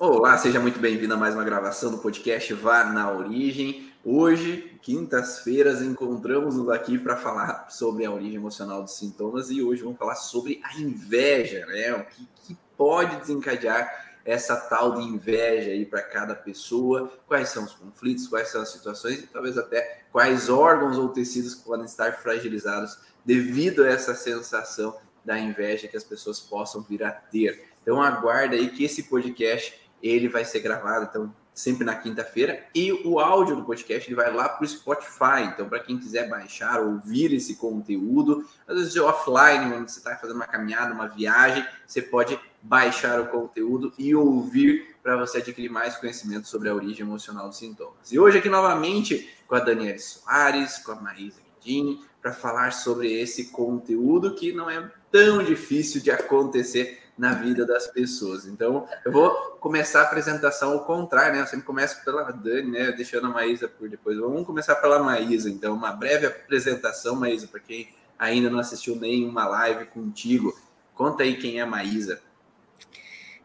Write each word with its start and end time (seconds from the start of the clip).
Olá, 0.00 0.38
seja 0.38 0.60
muito 0.60 0.78
bem-vindo 0.78 1.12
a 1.12 1.16
mais 1.16 1.34
uma 1.34 1.42
gravação 1.42 1.90
do 1.90 1.98
podcast 1.98 2.54
Vá 2.54 2.84
na 2.84 3.10
Origem. 3.10 3.92
Hoje, 4.04 4.78
quintas-feiras, 4.80 5.82
encontramos-nos 5.82 6.68
aqui 6.68 6.96
para 6.96 7.16
falar 7.16 7.68
sobre 7.68 8.04
a 8.04 8.10
origem 8.12 8.36
emocional 8.36 8.80
dos 8.80 8.96
sintomas 8.96 9.50
e 9.50 9.60
hoje 9.60 9.82
vamos 9.82 9.98
falar 9.98 10.14
sobre 10.14 10.60
a 10.62 10.80
inveja, 10.80 11.66
né? 11.66 11.94
O 11.94 12.04
que, 12.04 12.28
que 12.44 12.56
pode 12.76 13.16
desencadear 13.16 14.20
essa 14.24 14.54
tal 14.54 14.94
de 14.94 15.02
inveja 15.02 15.72
aí 15.72 15.84
para 15.84 16.02
cada 16.02 16.36
pessoa, 16.36 17.12
quais 17.26 17.48
são 17.48 17.64
os 17.64 17.72
conflitos, 17.72 18.28
quais 18.28 18.52
são 18.52 18.62
as 18.62 18.68
situações 18.68 19.18
e 19.18 19.26
talvez 19.26 19.58
até 19.58 20.04
quais 20.12 20.48
órgãos 20.48 20.96
ou 20.96 21.08
tecidos 21.08 21.56
podem 21.56 21.86
estar 21.86 22.12
fragilizados 22.22 22.96
devido 23.24 23.82
a 23.82 23.88
essa 23.88 24.14
sensação 24.14 24.96
da 25.24 25.36
inveja 25.40 25.88
que 25.88 25.96
as 25.96 26.04
pessoas 26.04 26.38
possam 26.38 26.82
vir 26.82 27.02
a 27.02 27.10
ter. 27.10 27.66
Então 27.82 28.00
aguarda 28.00 28.54
aí 28.54 28.70
que 28.70 28.84
esse 28.84 29.02
podcast 29.04 29.87
ele 30.02 30.28
vai 30.28 30.44
ser 30.44 30.60
gravado, 30.60 31.06
então, 31.10 31.34
sempre 31.58 31.84
na 31.84 31.96
quinta-feira. 31.96 32.64
E 32.74 32.92
o 32.92 33.18
áudio 33.18 33.56
do 33.56 33.64
podcast 33.64 34.08
ele 34.08 34.14
vai 34.14 34.32
lá 34.32 34.48
para 34.48 34.64
o 34.64 34.68
Spotify. 34.68 35.42
Então, 35.52 35.68
para 35.68 35.80
quem 35.80 35.98
quiser 35.98 36.28
baixar, 36.28 36.80
ouvir 36.80 37.34
esse 37.34 37.56
conteúdo, 37.56 38.48
às 38.66 38.76
vezes 38.76 38.96
offline, 38.96 39.70
quando 39.70 39.88
você 39.88 39.98
está 39.98 40.16
fazendo 40.16 40.36
uma 40.36 40.46
caminhada, 40.46 40.94
uma 40.94 41.08
viagem, 41.08 41.66
você 41.86 42.00
pode 42.00 42.38
baixar 42.62 43.20
o 43.20 43.26
conteúdo 43.26 43.92
e 43.98 44.14
ouvir 44.14 44.96
para 45.02 45.16
você 45.16 45.38
adquirir 45.38 45.68
mais 45.68 45.96
conhecimento 45.96 46.46
sobre 46.46 46.68
a 46.68 46.74
origem 46.74 47.04
emocional 47.04 47.48
dos 47.48 47.58
sintomas. 47.58 48.12
E 48.12 48.18
hoje 48.18 48.38
aqui 48.38 48.48
novamente 48.48 49.28
com 49.46 49.54
a 49.54 49.60
Daniela 49.60 49.98
Soares, 49.98 50.78
com 50.78 50.92
a 50.92 50.96
Maísa 50.96 51.40
Guidini, 51.60 52.00
para 52.20 52.32
falar 52.32 52.72
sobre 52.72 53.12
esse 53.12 53.46
conteúdo 53.46 54.34
que 54.34 54.52
não 54.52 54.68
é 54.70 54.90
tão 55.10 55.42
difícil 55.42 56.00
de 56.00 56.10
acontecer 56.10 57.00
na 57.18 57.34
vida 57.34 57.66
das 57.66 57.88
pessoas. 57.88 58.46
Então, 58.46 58.88
eu 59.04 59.10
vou 59.10 59.30
começar 59.60 60.00
a 60.00 60.04
apresentação 60.04 60.72
ao 60.72 60.84
contrário, 60.84 61.34
né? 61.34 61.42
Eu 61.42 61.46
sempre 61.46 61.66
começo 61.66 62.02
pela 62.04 62.30
Dani, 62.30 62.70
né? 62.70 62.92
Deixando 62.92 63.26
a 63.26 63.30
Maísa 63.30 63.66
por 63.68 63.88
depois. 63.88 64.16
Vamos 64.16 64.46
começar 64.46 64.76
pela 64.76 65.02
Maísa, 65.02 65.50
então, 65.50 65.74
uma 65.74 65.90
breve 65.90 66.26
apresentação, 66.26 67.16
Maísa, 67.16 67.48
para 67.48 67.58
quem 67.58 67.88
ainda 68.16 68.48
não 68.48 68.60
assistiu 68.60 68.94
nenhuma 68.94 69.46
live 69.46 69.86
contigo. 69.86 70.56
Conta 70.94 71.24
aí 71.24 71.36
quem 71.36 71.58
é 71.58 71.62
a 71.62 71.66
Maísa. 71.66 72.22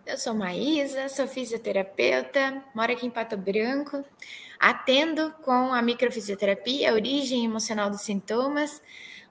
Eu 0.05 0.17
sou 0.17 0.33
Maísa, 0.33 1.08
sou 1.08 1.28
fisioterapeuta, 1.28 2.61
moro 2.76 2.92
aqui 2.92 3.08
em 3.08 3.09
Pato 3.09 3.38
Branco, 3.38 4.03
atendo 4.59 5.31
com 5.42 5.73
a 5.73 5.81
microfisioterapia, 5.81 6.94
origem 6.94 7.45
emocional 7.45 7.89
dos 7.89 8.02
sintomas, 8.02 8.81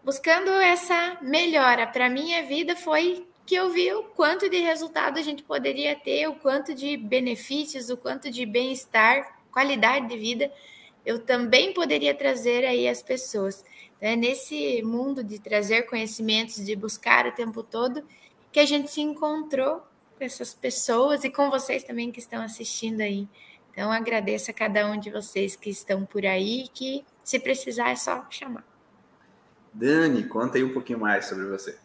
buscando 0.02 0.50
essa 0.50 1.18
melhora. 1.20 1.86
Para 1.86 2.08
minha 2.08 2.46
vida 2.46 2.74
foi 2.74 3.26
que 3.44 3.54
eu 3.54 3.70
vi 3.70 3.92
o 3.92 4.04
quanto 4.04 4.48
de 4.48 4.58
resultado 4.58 5.18
a 5.18 5.22
gente 5.22 5.42
poderia 5.42 5.96
ter, 5.96 6.28
o 6.28 6.34
quanto 6.34 6.74
de 6.74 6.96
benefícios, 6.96 7.90
o 7.90 7.96
quanto 7.96 8.30
de 8.30 8.46
bem-estar, 8.46 9.40
qualidade 9.50 10.08
de 10.08 10.16
vida 10.16 10.50
eu 11.04 11.18
também 11.18 11.72
poderia 11.72 12.14
trazer 12.14 12.64
aí 12.64 12.88
às 12.88 13.02
pessoas. 13.02 13.64
Então, 13.96 14.08
é 14.08 14.16
nesse 14.16 14.82
mundo 14.82 15.22
de 15.22 15.38
trazer 15.38 15.82
conhecimentos, 15.82 16.64
de 16.64 16.74
buscar 16.76 17.26
o 17.26 17.32
tempo 17.32 17.62
todo, 17.62 18.02
que 18.50 18.60
a 18.60 18.64
gente 18.64 18.90
se 18.90 19.00
encontrou 19.00 19.82
com 20.16 20.24
essas 20.24 20.54
pessoas 20.54 21.24
e 21.24 21.30
com 21.30 21.50
vocês 21.50 21.84
também 21.84 22.10
que 22.10 22.20
estão 22.20 22.42
assistindo 22.42 23.00
aí. 23.00 23.28
Então, 23.70 23.90
agradeço 23.90 24.50
a 24.50 24.54
cada 24.54 24.86
um 24.86 24.98
de 24.98 25.10
vocês 25.10 25.56
que 25.56 25.70
estão 25.70 26.04
por 26.04 26.26
aí, 26.26 26.68
que 26.72 27.04
se 27.24 27.38
precisar 27.38 27.90
é 27.90 27.96
só 27.96 28.26
chamar. 28.30 28.64
Dani, 29.72 30.24
conta 30.24 30.58
aí 30.58 30.64
um 30.64 30.72
pouquinho 30.72 31.00
mais 31.00 31.26
sobre 31.26 31.46
você. 31.46 31.78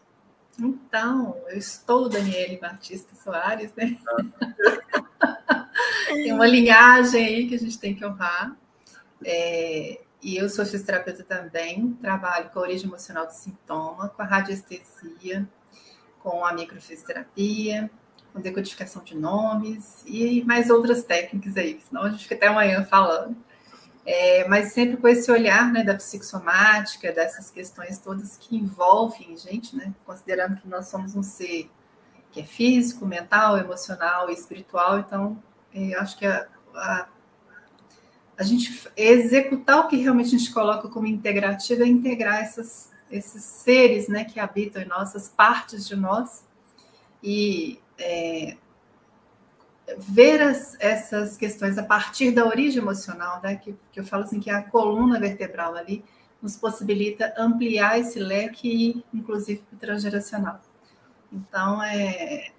Então, 0.59 1.37
eu 1.49 1.57
estou 1.57 2.09
Daniele 2.09 2.57
Batista 2.57 3.15
Soares, 3.15 3.71
né? 3.75 3.97
tem 6.07 6.33
uma 6.33 6.47
linhagem 6.47 7.25
aí 7.25 7.47
que 7.47 7.55
a 7.55 7.59
gente 7.59 7.77
tem 7.77 7.93
que 7.93 8.05
honrar. 8.05 8.55
É, 9.23 10.01
e 10.21 10.35
eu 10.35 10.49
sou 10.49 10.65
fisioterapeuta 10.65 11.23
também, 11.23 11.93
trabalho 12.01 12.49
com 12.49 12.59
a 12.59 12.63
origem 12.63 12.87
emocional 12.87 13.27
do 13.27 13.33
sintoma, 13.33 14.09
com 14.09 14.21
a 14.21 14.25
radiestesia, 14.25 15.47
com 16.19 16.43
a 16.43 16.53
microfisioterapia, 16.53 17.89
com 18.33 18.41
decodificação 18.41 19.03
de 19.03 19.15
nomes 19.15 20.03
e 20.05 20.43
mais 20.43 20.69
outras 20.69 21.03
técnicas 21.03 21.55
aí, 21.55 21.79
senão 21.81 22.03
a 22.03 22.09
gente 22.09 22.23
fica 22.23 22.35
até 22.35 22.47
amanhã 22.47 22.83
falando 22.83 23.37
é, 24.09 24.47
mas 24.47 24.71
sempre 24.71 24.95
com 24.95 25.05
esse 25.09 25.29
olhar 25.29 25.69
né, 25.69 25.83
da 25.83 25.93
psicossomática, 25.93 27.11
dessas 27.11 27.51
questões 27.51 27.99
todas 27.99 28.37
que 28.37 28.55
envolvem 28.55 29.33
a 29.33 29.35
gente, 29.35 29.75
né, 29.75 29.93
considerando 30.05 30.55
que 30.61 30.67
nós 30.67 30.87
somos 30.87 31.13
um 31.13 31.21
ser 31.21 31.69
que 32.31 32.39
é 32.39 32.43
físico, 32.45 33.05
mental, 33.05 33.57
emocional 33.57 34.29
e 34.29 34.33
espiritual, 34.33 34.99
então 34.99 35.43
é, 35.73 35.93
eu 35.93 35.99
acho 35.99 36.17
que 36.17 36.25
a, 36.25 36.47
a, 36.73 37.07
a, 38.37 38.43
gente 38.43 38.89
executar 38.95 39.79
o 39.79 39.87
que 39.89 39.97
realmente 39.97 40.27
a 40.27 40.39
gente 40.39 40.53
coloca 40.53 40.87
como 40.87 41.05
integrativo 41.05 41.83
é 41.83 41.87
integrar 41.87 42.41
essas, 42.41 42.93
esses 43.11 43.43
seres 43.43 44.07
né, 44.07 44.23
que 44.23 44.39
habitam 44.39 44.81
em 44.81 44.87
nossas 44.87 45.27
partes 45.27 45.85
de 45.85 45.97
nós 45.97 46.45
e 47.21 47.77
é, 47.99 48.55
ver 49.97 50.41
as, 50.41 50.75
essas 50.79 51.37
questões 51.37 51.77
a 51.77 51.83
partir 51.83 52.31
da 52.31 52.45
origem 52.45 52.81
emocional, 52.81 53.39
né, 53.41 53.55
que, 53.55 53.75
que 53.91 53.99
eu 53.99 54.03
falo 54.03 54.23
assim, 54.23 54.39
que 54.39 54.49
é 54.49 54.53
a 54.53 54.63
coluna 54.63 55.19
vertebral 55.19 55.75
ali, 55.75 56.03
nos 56.41 56.55
possibilita 56.55 57.33
ampliar 57.37 57.99
esse 57.99 58.19
leque, 58.19 59.03
inclusive 59.13 59.61
para 59.61 59.75
o 59.75 59.79
transgeracional. 59.79 60.61
Então, 61.31 61.81
é, 61.83 62.51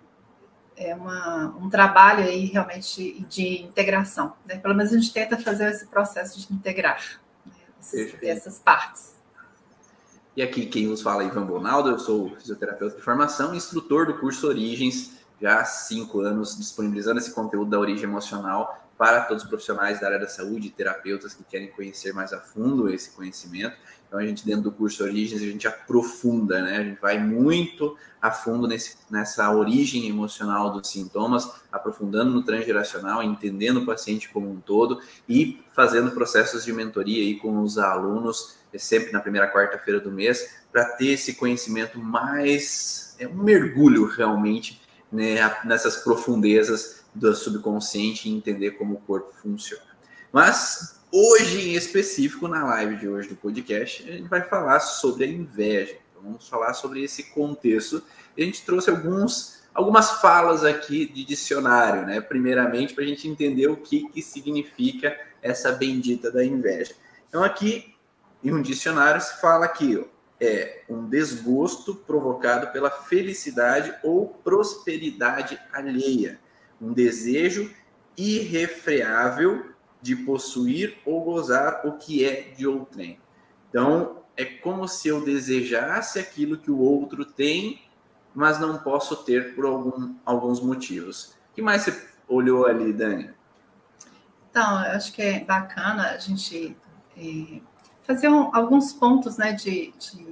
é 0.76 0.94
uma, 0.94 1.54
um 1.58 1.68
trabalho 1.68 2.24
aí 2.24 2.46
realmente 2.46 3.24
de 3.28 3.62
integração. 3.62 4.34
Né? 4.46 4.56
Pelo 4.58 4.74
menos 4.74 4.92
a 4.92 4.96
gente 4.96 5.12
tenta 5.12 5.36
fazer 5.36 5.70
esse 5.70 5.86
processo 5.86 6.40
de 6.40 6.52
integrar 6.52 7.20
né? 7.44 7.52
essas, 7.80 8.22
essas 8.22 8.58
partes. 8.58 9.16
E 10.36 10.42
aqui 10.42 10.66
quem 10.66 10.86
nos 10.86 11.02
fala 11.02 11.24
é 11.24 11.26
Ivan 11.26 11.44
Bonaldo, 11.46 11.90
eu 11.90 11.98
sou 11.98 12.36
fisioterapeuta 12.36 12.96
de 12.96 13.02
formação, 13.02 13.54
instrutor 13.54 14.06
do 14.06 14.18
curso 14.18 14.46
Origens 14.46 15.17
já 15.40 15.60
há 15.60 15.64
cinco 15.64 16.20
anos 16.20 16.56
disponibilizando 16.56 17.18
esse 17.18 17.32
conteúdo 17.32 17.70
da 17.70 17.78
origem 17.78 18.04
emocional 18.04 18.88
para 18.98 19.20
todos 19.22 19.44
os 19.44 19.48
profissionais 19.48 20.00
da 20.00 20.08
área 20.08 20.18
da 20.18 20.26
saúde, 20.26 20.70
terapeutas 20.70 21.32
que 21.32 21.44
querem 21.44 21.68
conhecer 21.68 22.12
mais 22.12 22.32
a 22.32 22.40
fundo 22.40 22.92
esse 22.92 23.10
conhecimento. 23.10 23.76
Então, 24.08 24.18
a 24.18 24.26
gente, 24.26 24.44
dentro 24.44 24.62
do 24.62 24.72
curso 24.72 25.04
Origens, 25.04 25.40
a 25.40 25.44
gente 25.44 25.68
aprofunda, 25.68 26.60
né? 26.62 26.78
A 26.78 26.82
gente 26.82 27.00
vai 27.00 27.18
muito 27.18 27.96
a 28.20 28.32
fundo 28.32 28.66
nesse, 28.66 28.96
nessa 29.08 29.54
origem 29.54 30.08
emocional 30.08 30.72
dos 30.72 30.88
sintomas, 30.88 31.48
aprofundando 31.70 32.32
no 32.32 32.42
transgeracional, 32.42 33.22
entendendo 33.22 33.80
o 33.80 33.86
paciente 33.86 34.30
como 34.30 34.50
um 34.50 34.60
todo 34.60 35.00
e 35.28 35.62
fazendo 35.76 36.10
processos 36.10 36.64
de 36.64 36.72
mentoria 36.72 37.22
aí 37.22 37.38
com 37.38 37.60
os 37.60 37.78
alunos, 37.78 38.56
sempre 38.76 39.12
na 39.12 39.20
primeira 39.20 39.52
quarta-feira 39.52 40.00
do 40.00 40.10
mês, 40.10 40.56
para 40.72 40.84
ter 40.84 41.12
esse 41.12 41.34
conhecimento 41.34 42.00
mais, 42.00 43.14
é 43.18 43.28
um 43.28 43.42
mergulho 43.42 44.06
realmente 44.06 44.80
né, 45.10 45.36
nessas 45.64 45.96
profundezas 45.96 47.04
do 47.14 47.34
subconsciente 47.34 48.28
e 48.28 48.32
entender 48.32 48.72
como 48.72 48.94
o 48.94 49.00
corpo 49.00 49.32
funciona. 49.40 49.82
Mas 50.32 51.00
hoje, 51.10 51.70
em 51.70 51.74
específico, 51.74 52.46
na 52.48 52.64
live 52.64 52.96
de 52.96 53.08
hoje 53.08 53.28
do 53.28 53.36
podcast, 53.36 54.08
a 54.08 54.12
gente 54.12 54.28
vai 54.28 54.42
falar 54.42 54.80
sobre 54.80 55.24
a 55.24 55.26
inveja. 55.26 55.96
Então, 56.10 56.22
vamos 56.22 56.48
falar 56.48 56.74
sobre 56.74 57.02
esse 57.02 57.24
contexto. 57.24 58.02
a 58.36 58.40
gente 58.40 58.64
trouxe 58.64 58.90
alguns, 58.90 59.62
algumas 59.74 60.20
falas 60.20 60.64
aqui 60.64 61.06
de 61.06 61.24
dicionário, 61.24 62.06
né? 62.06 62.20
Primeiramente, 62.20 62.94
para 62.94 63.04
a 63.04 63.06
gente 63.06 63.26
entender 63.26 63.68
o 63.68 63.76
que, 63.76 64.08
que 64.10 64.22
significa 64.22 65.18
essa 65.42 65.72
bendita 65.72 66.30
da 66.30 66.44
inveja. 66.44 66.94
Então, 67.28 67.42
aqui 67.42 67.94
em 68.42 68.52
um 68.52 68.62
dicionário 68.62 69.20
se 69.20 69.40
fala 69.40 69.66
ó, 69.66 70.17
é 70.40 70.82
um 70.88 71.08
desgosto 71.08 71.94
provocado 71.94 72.68
pela 72.72 72.90
felicidade 72.90 73.92
ou 74.02 74.28
prosperidade 74.28 75.58
alheia, 75.72 76.38
um 76.80 76.92
desejo 76.92 77.70
irrefreável 78.16 79.72
de 80.00 80.14
possuir 80.16 80.98
ou 81.04 81.22
gozar 81.24 81.86
o 81.86 81.98
que 81.98 82.24
é 82.24 82.52
de 82.56 82.66
outrem. 82.66 83.18
Então, 83.68 84.22
é 84.36 84.44
como 84.44 84.86
se 84.86 85.08
eu 85.08 85.24
desejasse 85.24 86.18
aquilo 86.18 86.56
que 86.56 86.70
o 86.70 86.78
outro 86.78 87.24
tem, 87.24 87.82
mas 88.34 88.60
não 88.60 88.78
posso 88.78 89.16
ter 89.24 89.54
por 89.54 89.64
algum, 89.64 90.14
alguns 90.24 90.60
motivos. 90.60 91.36
O 91.50 91.54
que 91.54 91.62
mais 91.62 91.82
você 91.82 92.08
olhou 92.28 92.66
ali, 92.66 92.92
Dani? 92.92 93.30
Então, 94.50 94.84
eu 94.84 94.92
acho 94.92 95.12
que 95.12 95.20
é 95.20 95.40
bacana 95.40 96.10
a 96.10 96.18
gente 96.18 96.76
é, 97.16 97.60
fazer 98.08 98.30
um, 98.30 98.48
alguns 98.56 98.90
pontos 98.90 99.36
né, 99.36 99.52
de, 99.52 99.92
de, 99.98 100.26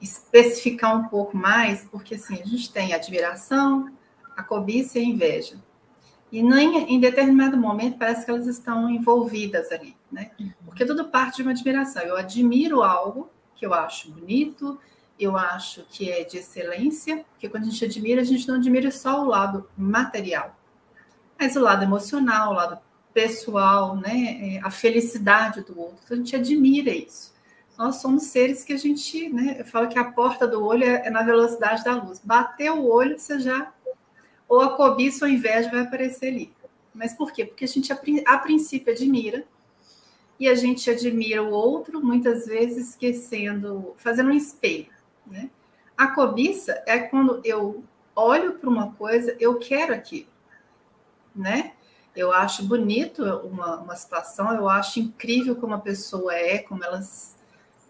especificar 0.00 0.96
um 0.96 1.08
pouco 1.08 1.36
mais, 1.36 1.84
porque 1.84 2.14
assim, 2.14 2.40
a 2.40 2.46
gente 2.46 2.72
tem 2.72 2.94
admiração, 2.94 3.92
a 4.34 4.42
cobiça 4.42 4.98
e 4.98 5.02
a 5.02 5.04
inveja. 5.04 5.56
E 6.32 6.42
nem, 6.42 6.90
em 6.90 6.98
determinado 6.98 7.58
momento 7.58 7.98
parece 7.98 8.24
que 8.24 8.30
elas 8.30 8.46
estão 8.46 8.88
envolvidas 8.88 9.70
ali, 9.70 9.94
né? 10.10 10.30
Uhum. 10.40 10.52
Porque 10.64 10.86
tudo 10.86 11.08
parte 11.08 11.36
de 11.36 11.42
uma 11.42 11.50
admiração. 11.50 12.02
Eu 12.02 12.16
admiro 12.16 12.82
algo 12.82 13.28
que 13.56 13.66
eu 13.66 13.74
acho 13.74 14.10
bonito, 14.12 14.80
eu 15.18 15.36
acho 15.36 15.84
que 15.90 16.10
é 16.10 16.24
de 16.24 16.38
excelência, 16.38 17.26
porque 17.32 17.48
quando 17.48 17.64
a 17.64 17.66
gente 17.66 17.84
admira, 17.84 18.22
a 18.22 18.24
gente 18.24 18.48
não 18.48 18.54
admira 18.54 18.90
só 18.90 19.22
o 19.22 19.26
lado 19.26 19.68
material. 19.76 20.56
mas 21.38 21.56
o 21.56 21.60
lado 21.60 21.82
emocional, 21.82 22.52
o 22.52 22.54
lado 22.54 22.78
pessoal, 23.12 23.96
né, 23.96 24.56
é, 24.56 24.60
a 24.62 24.70
felicidade 24.70 25.62
do 25.62 25.78
outro. 25.78 25.98
Então, 26.04 26.16
a 26.16 26.18
gente 26.18 26.36
admira 26.36 26.90
isso. 26.90 27.34
Nós 27.78 27.96
somos 27.96 28.24
seres 28.24 28.62
que 28.62 28.72
a 28.72 28.76
gente, 28.76 29.28
né, 29.30 29.56
eu 29.58 29.64
falo 29.64 29.88
que 29.88 29.98
a 29.98 30.04
porta 30.04 30.46
do 30.46 30.64
olho 30.64 30.84
é, 30.84 31.06
é 31.06 31.10
na 31.10 31.22
velocidade 31.22 31.82
da 31.82 31.94
luz. 31.94 32.20
Bateu 32.22 32.78
o 32.78 32.90
olho, 32.90 33.18
você 33.18 33.38
já 33.40 33.72
ou 34.50 34.60
a 34.60 34.76
cobiça 34.76 35.24
ou 35.24 35.30
a 35.30 35.32
inveja 35.32 35.70
vai 35.70 35.82
aparecer 35.82 36.26
ali. 36.26 36.52
Mas 36.92 37.14
por 37.14 37.32
quê? 37.32 37.44
Porque 37.44 37.64
a 37.64 37.68
gente 37.68 37.92
a 37.92 38.38
princípio 38.38 38.92
admira 38.92 39.44
e 40.40 40.48
a 40.48 40.56
gente 40.56 40.90
admira 40.90 41.40
o 41.40 41.50
outro, 41.50 42.04
muitas 42.04 42.46
vezes 42.46 42.88
esquecendo, 42.88 43.94
fazendo 43.96 44.30
um 44.30 44.34
espelho, 44.34 44.90
né? 45.24 45.48
A 45.96 46.08
cobiça 46.08 46.82
é 46.86 46.98
quando 46.98 47.40
eu 47.44 47.84
olho 48.16 48.54
para 48.54 48.68
uma 48.68 48.92
coisa, 48.94 49.36
eu 49.38 49.58
quero 49.58 49.94
aquilo, 49.94 50.28
né? 51.36 51.74
Eu 52.20 52.34
acho 52.34 52.64
bonito 52.64 53.24
uma, 53.24 53.78
uma 53.78 53.96
situação, 53.96 54.52
eu 54.52 54.68
acho 54.68 55.00
incrível 55.00 55.56
como 55.56 55.72
a 55.72 55.78
pessoa 55.78 56.34
é, 56.34 56.58
como 56.58 56.84
ela, 56.84 57.00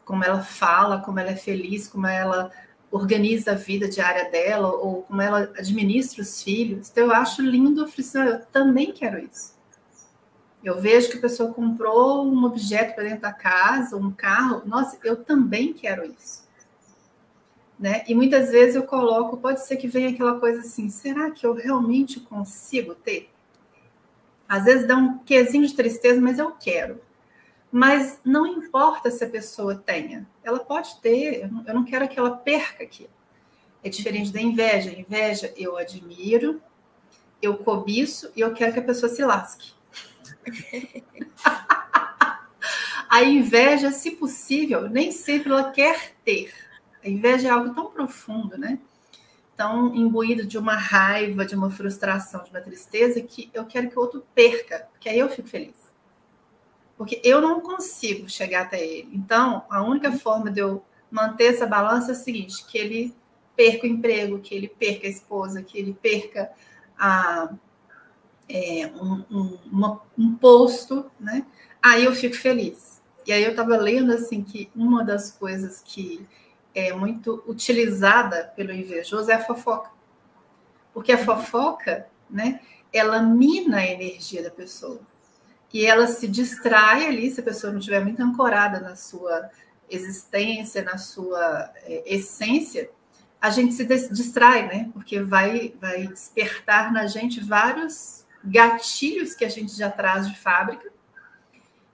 como 0.04 0.22
ela 0.22 0.40
fala, 0.40 1.00
como 1.00 1.18
ela 1.18 1.30
é 1.30 1.36
feliz, 1.36 1.88
como 1.88 2.06
ela 2.06 2.48
organiza 2.92 3.50
a 3.50 3.56
vida 3.56 3.88
diária 3.88 4.30
dela, 4.30 4.68
ou 4.68 5.02
como 5.02 5.20
ela 5.20 5.50
administra 5.58 6.22
os 6.22 6.40
filhos. 6.44 6.88
Então, 6.88 7.06
eu 7.06 7.12
acho 7.12 7.42
lindo, 7.42 7.80
eu, 7.80 8.22
eu 8.22 8.46
também 8.46 8.92
quero 8.92 9.18
isso. 9.18 9.52
Eu 10.62 10.80
vejo 10.80 11.10
que 11.10 11.18
a 11.18 11.22
pessoa 11.22 11.52
comprou 11.52 12.24
um 12.24 12.44
objeto 12.44 12.94
para 12.94 13.02
dentro 13.02 13.22
da 13.22 13.32
casa, 13.32 13.96
um 13.96 14.12
carro, 14.12 14.62
nossa, 14.64 14.96
eu 15.02 15.16
também 15.16 15.72
quero 15.72 16.04
isso. 16.04 16.44
Né? 17.76 18.04
E 18.06 18.14
muitas 18.14 18.52
vezes 18.52 18.76
eu 18.76 18.84
coloco, 18.84 19.38
pode 19.38 19.66
ser 19.66 19.76
que 19.76 19.88
venha 19.88 20.10
aquela 20.10 20.38
coisa 20.38 20.60
assim, 20.60 20.88
será 20.88 21.32
que 21.32 21.44
eu 21.44 21.52
realmente 21.52 22.20
consigo 22.20 22.94
ter? 22.94 23.28
Às 24.50 24.64
vezes 24.64 24.84
dá 24.84 24.96
um 24.96 25.18
quesinho 25.18 25.64
de 25.64 25.76
tristeza, 25.76 26.20
mas 26.20 26.40
eu 26.40 26.50
quero. 26.50 27.00
Mas 27.70 28.18
não 28.24 28.44
importa 28.44 29.08
se 29.08 29.22
a 29.22 29.30
pessoa 29.30 29.76
tenha, 29.76 30.26
ela 30.42 30.58
pode 30.58 31.00
ter, 31.00 31.44
eu 31.44 31.72
não 31.72 31.84
quero 31.84 32.08
que 32.08 32.18
ela 32.18 32.32
perca 32.32 32.82
aquilo. 32.82 33.12
É 33.80 33.88
diferente 33.88 34.32
da 34.32 34.42
inveja. 34.42 34.90
Inveja 34.90 35.54
eu 35.56 35.76
admiro, 35.76 36.60
eu 37.40 37.58
cobiço 37.58 38.32
e 38.34 38.40
eu 38.40 38.52
quero 38.52 38.72
que 38.72 38.80
a 38.80 38.82
pessoa 38.82 39.08
se 39.08 39.24
lasque. 39.24 39.72
a 43.08 43.22
inveja, 43.22 43.92
se 43.92 44.10
possível, 44.10 44.90
nem 44.90 45.12
sempre 45.12 45.52
ela 45.52 45.70
quer 45.70 46.16
ter. 46.24 46.52
A 47.04 47.08
inveja 47.08 47.46
é 47.46 47.50
algo 47.52 47.72
tão 47.72 47.88
profundo, 47.88 48.58
né? 48.58 48.80
Tão 49.60 49.94
imbuído 49.94 50.46
de 50.46 50.56
uma 50.56 50.74
raiva, 50.74 51.44
de 51.44 51.54
uma 51.54 51.70
frustração, 51.70 52.42
de 52.42 52.48
uma 52.48 52.62
tristeza, 52.62 53.20
que 53.20 53.50
eu 53.52 53.66
quero 53.66 53.90
que 53.90 53.98
o 53.98 54.00
outro 54.00 54.24
perca, 54.34 54.88
porque 54.90 55.06
aí 55.06 55.18
eu 55.18 55.28
fico 55.28 55.46
feliz. 55.46 55.74
Porque 56.96 57.20
eu 57.22 57.42
não 57.42 57.60
consigo 57.60 58.26
chegar 58.26 58.62
até 58.62 58.82
ele. 58.82 59.10
Então, 59.12 59.62
a 59.68 59.82
única 59.82 60.12
forma 60.12 60.50
de 60.50 60.60
eu 60.60 60.82
manter 61.10 61.48
essa 61.48 61.66
balança 61.66 62.12
é 62.12 62.14
o 62.14 62.16
seguinte: 62.16 62.64
que 62.64 62.78
ele 62.78 63.14
perca 63.54 63.86
o 63.86 63.90
emprego, 63.90 64.38
que 64.38 64.54
ele 64.54 64.66
perca 64.66 65.06
a 65.06 65.10
esposa, 65.10 65.62
que 65.62 65.78
ele 65.78 65.92
perca 65.92 66.50
a, 66.98 67.52
é, 68.48 68.86
um, 68.94 69.24
um, 69.30 69.58
uma, 69.70 70.00
um 70.16 70.34
posto, 70.36 71.10
né? 71.20 71.44
Aí 71.82 72.06
eu 72.06 72.14
fico 72.14 72.34
feliz. 72.34 73.02
E 73.26 73.32
aí 73.32 73.44
eu 73.44 73.50
estava 73.50 73.76
lendo 73.76 74.10
assim 74.10 74.42
que 74.42 74.70
uma 74.74 75.04
das 75.04 75.30
coisas 75.30 75.82
que 75.84 76.26
é 76.74 76.92
muito 76.92 77.42
utilizada 77.46 78.52
pelo 78.56 78.72
invejoso 78.72 79.30
é 79.30 79.34
a 79.34 79.44
fofoca. 79.44 79.90
Porque 80.92 81.12
a 81.12 81.18
fofoca, 81.18 82.06
né, 82.28 82.60
ela 82.92 83.22
mina 83.22 83.78
a 83.78 83.86
energia 83.86 84.42
da 84.42 84.50
pessoa. 84.50 85.00
E 85.72 85.86
ela 85.86 86.06
se 86.06 86.26
distrai 86.26 87.06
ali, 87.06 87.30
se 87.30 87.40
a 87.40 87.44
pessoa 87.44 87.72
não 87.72 87.78
estiver 87.78 88.00
muito 88.00 88.20
ancorada 88.20 88.80
na 88.80 88.96
sua 88.96 89.50
existência, 89.88 90.82
na 90.82 90.98
sua 90.98 91.70
é, 91.84 92.14
essência, 92.14 92.90
a 93.40 93.50
gente 93.50 93.72
se 93.74 93.84
distrai, 94.12 94.66
né? 94.66 94.90
Porque 94.92 95.20
vai, 95.20 95.74
vai 95.80 96.06
despertar 96.06 96.92
na 96.92 97.06
gente 97.06 97.40
vários 97.40 98.26
gatilhos 98.44 99.34
que 99.34 99.44
a 99.44 99.48
gente 99.48 99.76
já 99.76 99.90
traz 99.90 100.28
de 100.28 100.38
fábrica. 100.38 100.90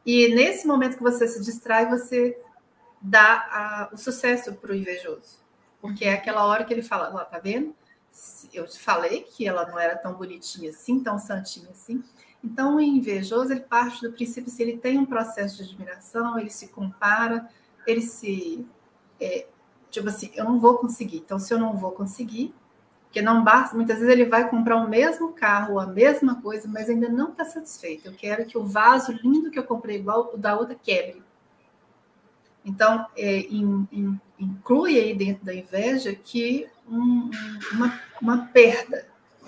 E 0.05 0.35
nesse 0.35 0.67
momento 0.67 0.97
que 0.97 1.03
você 1.03 1.27
se 1.29 1.43
distrai, 1.43 1.87
você 1.87 2.37
dá 3.01 3.47
a, 3.51 3.91
o 3.93 3.97
sucesso 3.97 4.55
para 4.55 4.73
o 4.73 4.75
invejoso. 4.75 5.39
Porque 5.81 6.05
é 6.05 6.13
aquela 6.13 6.45
hora 6.47 6.65
que 6.65 6.73
ele 6.73 6.83
fala, 6.83 7.09
lá, 7.09 7.25
tá 7.25 7.39
vendo? 7.39 7.75
Eu 8.53 8.67
te 8.67 8.79
falei 8.79 9.23
que 9.23 9.47
ela 9.47 9.67
não 9.67 9.79
era 9.79 9.97
tão 9.97 10.15
bonitinha 10.15 10.71
assim, 10.71 11.01
tão 11.01 11.19
santinha 11.19 11.71
assim. 11.71 12.03
Então, 12.43 12.77
o 12.77 12.81
invejoso, 12.81 13.53
ele 13.53 13.61
parte 13.61 14.01
do 14.01 14.13
princípio, 14.13 14.51
se 14.51 14.63
ele 14.63 14.79
tem 14.79 14.99
um 14.99 15.07
processo 15.07 15.57
de 15.57 15.65
admiração, 15.65 16.39
ele 16.39 16.51
se 16.51 16.69
compara, 16.69 17.49
ele 17.87 18.01
se... 18.01 18.67
É, 19.21 19.47
tipo 19.91 20.09
assim, 20.09 20.31
eu 20.35 20.45
não 20.45 20.59
vou 20.59 20.79
conseguir. 20.79 21.19
Então, 21.19 21.39
se 21.39 21.53
eu 21.53 21.59
não 21.59 21.77
vou 21.77 21.93
conseguir, 21.93 22.55
porque 23.05 23.23
não 23.23 23.43
basta, 23.43 23.75
muitas 23.75 23.99
vezes 23.99 24.13
ele 24.13 24.27
vai 24.27 24.49
comprar 24.49 24.77
o 24.77 24.89
mesmo 24.89 25.33
carro, 25.33 25.81
a 25.81 25.87
mesma 25.87 26.41
coisa, 26.43 26.69
mas 26.69 26.91
ainda 26.91 27.09
não 27.09 27.31
está 27.31 27.45
satisfeito. 27.45 28.07
Eu 28.07 28.13
quero 28.13 28.45
que 28.45 28.59
o 28.59 28.65
vaso 28.65 29.13
lindo 29.13 29.51
que 29.51 29.59
eu 29.59 29.65
comprei 29.65 29.97
igual 29.97 30.33
o 30.35 30.37
da 30.37 30.57
outra 30.57 30.75
quebre. 30.75 31.23
Então, 32.67 33.07
é, 33.17 33.39
in, 33.43 33.87
in, 33.93 34.21
inclui 34.41 34.99
aí 34.99 35.15
dentro 35.15 35.45
da 35.45 35.55
inveja 35.55 36.13
que 36.13 36.69
um, 36.89 37.31
uma, 37.73 38.03
uma 38.21 38.47
perda, 38.49 39.07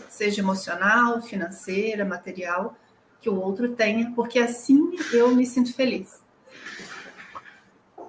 seja 0.09 0.41
emocional, 0.41 1.21
financeira, 1.21 2.05
material, 2.05 2.77
que 3.21 3.29
o 3.29 3.35
outro 3.35 3.71
tenha, 3.75 4.13
porque 4.15 4.39
assim 4.39 4.97
eu 5.13 5.35
me 5.35 5.45
sinto 5.45 5.75
feliz. 5.75 6.23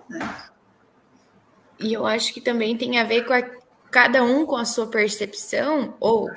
Né? 0.07 0.19
E 1.79 1.91
eu 1.91 2.05
acho 2.05 2.31
que 2.31 2.39
também 2.39 2.77
tem 2.77 3.00
a 3.00 3.03
ver 3.03 3.25
com 3.25 3.33
a, 3.33 3.41
cada 3.89 4.23
um 4.23 4.45
com 4.45 4.57
a 4.57 4.65
sua 4.65 4.85
percepção, 4.85 5.95
ou 6.00 6.29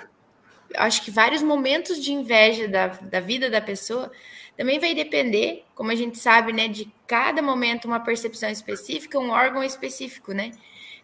acho 0.75 1.05
que 1.05 1.11
vários 1.11 1.43
momentos 1.43 2.03
de 2.03 2.11
inveja 2.11 2.67
da, 2.67 2.87
da 2.87 3.21
vida 3.21 3.51
da 3.51 3.61
pessoa 3.61 4.11
também 4.57 4.79
vai 4.79 4.95
depender, 4.95 5.65
como 5.75 5.91
a 5.91 5.95
gente 5.95 6.19
sabe, 6.19 6.53
né, 6.53 6.69
de 6.69 6.93
cada 7.07 7.41
momento 7.43 7.87
uma 7.87 8.01
percepção 8.01 8.49
específica, 8.49 9.19
um 9.19 9.31
órgão 9.31 9.63
específico, 9.63 10.33
né? 10.33 10.53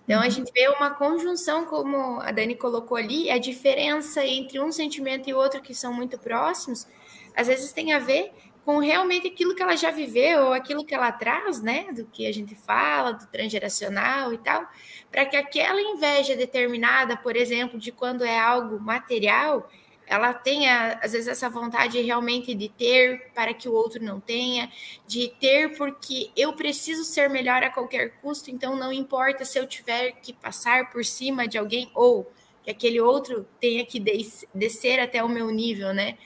Então 0.04 0.20
a 0.20 0.24
uhum. 0.24 0.30
gente 0.30 0.50
vê 0.52 0.68
uma 0.68 0.90
conjunção, 0.90 1.66
como 1.66 2.20
a 2.20 2.30
Dani 2.30 2.54
colocou 2.54 2.96
ali, 2.96 3.30
a 3.30 3.38
diferença 3.38 4.24
entre 4.24 4.58
um 4.60 4.72
sentimento 4.72 5.28
e 5.28 5.34
outro 5.34 5.60
que 5.60 5.74
são 5.74 5.92
muito 5.92 6.18
próximos, 6.18 6.86
às 7.36 7.46
vezes 7.46 7.72
tem 7.72 7.92
a 7.92 7.98
ver 7.98 8.32
com 8.64 8.78
realmente 8.78 9.26
aquilo 9.28 9.54
que 9.54 9.62
ela 9.62 9.76
já 9.76 9.90
viveu, 9.90 10.46
ou 10.46 10.52
aquilo 10.52 10.84
que 10.84 10.94
ela 10.94 11.10
traz, 11.10 11.62
né, 11.62 11.90
do 11.92 12.04
que 12.04 12.26
a 12.26 12.32
gente 12.32 12.54
fala, 12.54 13.12
do 13.12 13.26
transgeracional 13.26 14.32
e 14.32 14.38
tal, 14.38 14.66
para 15.10 15.24
que 15.24 15.36
aquela 15.36 15.80
inveja 15.80 16.36
determinada, 16.36 17.16
por 17.16 17.34
exemplo, 17.34 17.78
de 17.78 17.90
quando 17.90 18.24
é 18.24 18.38
algo 18.38 18.78
material, 18.78 19.70
ela 20.08 20.32
tenha, 20.32 20.98
às 21.02 21.12
vezes, 21.12 21.28
essa 21.28 21.50
vontade 21.50 22.00
realmente 22.00 22.54
de 22.54 22.70
ter 22.70 23.30
para 23.34 23.52
que 23.52 23.68
o 23.68 23.74
outro 23.74 24.02
não 24.02 24.18
tenha, 24.18 24.70
de 25.06 25.28
ter 25.38 25.76
porque 25.76 26.30
eu 26.34 26.54
preciso 26.54 27.04
ser 27.04 27.28
melhor 27.28 27.62
a 27.62 27.70
qualquer 27.70 28.16
custo, 28.22 28.50
então 28.50 28.74
não 28.74 28.90
importa 28.90 29.44
se 29.44 29.58
eu 29.58 29.66
tiver 29.66 30.12
que 30.22 30.32
passar 30.32 30.90
por 30.90 31.04
cima 31.04 31.46
de 31.46 31.58
alguém 31.58 31.90
ou 31.94 32.30
que 32.62 32.70
aquele 32.70 33.00
outro 33.00 33.46
tenha 33.60 33.84
que 33.84 34.02
descer 34.54 34.98
até 34.98 35.22
o 35.22 35.28
meu 35.28 35.50
nível, 35.50 35.92
né? 35.92 36.16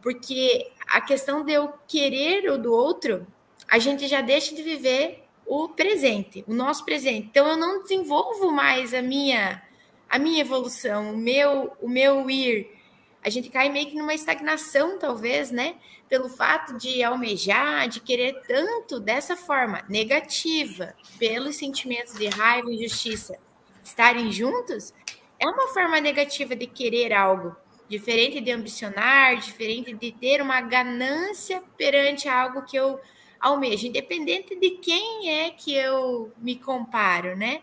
Porque 0.00 0.70
a 0.88 1.00
questão 1.00 1.44
de 1.44 1.52
eu 1.52 1.74
querer 1.86 2.50
o 2.50 2.56
do 2.56 2.72
outro, 2.72 3.26
a 3.68 3.78
gente 3.78 4.08
já 4.08 4.22
deixa 4.22 4.54
de 4.54 4.62
viver 4.62 5.24
o 5.46 5.68
presente, 5.68 6.44
o 6.48 6.54
nosso 6.54 6.82
presente. 6.84 7.26
Então 7.26 7.46
eu 7.46 7.56
não 7.58 7.82
desenvolvo 7.82 8.50
mais 8.50 8.94
a 8.94 9.02
minha 9.02 9.62
a 10.08 10.18
minha 10.18 10.40
evolução, 10.40 11.12
o 11.12 11.16
meu 11.18 11.76
o 11.82 11.88
meu 11.88 12.30
ir 12.30 12.77
a 13.22 13.30
gente 13.30 13.50
cai 13.50 13.68
meio 13.68 13.88
que 13.88 13.96
numa 13.96 14.14
estagnação, 14.14 14.98
talvez, 14.98 15.50
né? 15.50 15.76
Pelo 16.08 16.28
fato 16.28 16.76
de 16.78 17.02
almejar, 17.02 17.88
de 17.88 18.00
querer 18.00 18.42
tanto 18.46 19.00
dessa 19.00 19.36
forma 19.36 19.84
negativa, 19.88 20.94
pelos 21.18 21.56
sentimentos 21.56 22.14
de 22.14 22.26
raiva 22.28 22.70
e 22.70 22.76
injustiça 22.76 23.38
estarem 23.82 24.30
juntos, 24.30 24.92
é 25.38 25.48
uma 25.48 25.68
forma 25.68 26.00
negativa 26.00 26.54
de 26.54 26.66
querer 26.66 27.12
algo, 27.12 27.56
diferente 27.88 28.40
de 28.40 28.50
ambicionar, 28.50 29.36
diferente 29.36 29.94
de 29.94 30.12
ter 30.12 30.42
uma 30.42 30.60
ganância 30.60 31.62
perante 31.76 32.28
algo 32.28 32.62
que 32.62 32.76
eu 32.76 33.00
almejo, 33.40 33.86
independente 33.86 34.54
de 34.56 34.70
quem 34.72 35.30
é 35.30 35.50
que 35.50 35.74
eu 35.74 36.32
me 36.38 36.56
comparo, 36.56 37.36
né? 37.36 37.62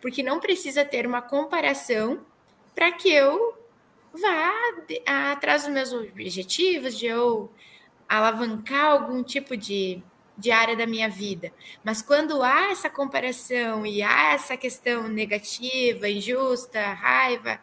Porque 0.00 0.22
não 0.22 0.40
precisa 0.40 0.84
ter 0.84 1.06
uma 1.06 1.20
comparação 1.22 2.24
para 2.74 2.90
que 2.90 3.10
eu 3.10 3.59
vá 4.12 4.52
atrás 5.32 5.62
dos 5.62 5.72
meus 5.72 5.92
objetivos, 5.92 6.98
de 6.98 7.06
eu 7.06 7.50
alavancar 8.08 8.86
algum 8.92 9.22
tipo 9.22 9.56
de, 9.56 10.02
de 10.36 10.50
área 10.50 10.76
da 10.76 10.86
minha 10.86 11.08
vida. 11.08 11.52
Mas 11.84 12.02
quando 12.02 12.42
há 12.42 12.70
essa 12.70 12.90
comparação 12.90 13.86
e 13.86 14.02
há 14.02 14.32
essa 14.32 14.56
questão 14.56 15.08
negativa, 15.08 16.08
injusta, 16.08 16.92
raiva, 16.92 17.60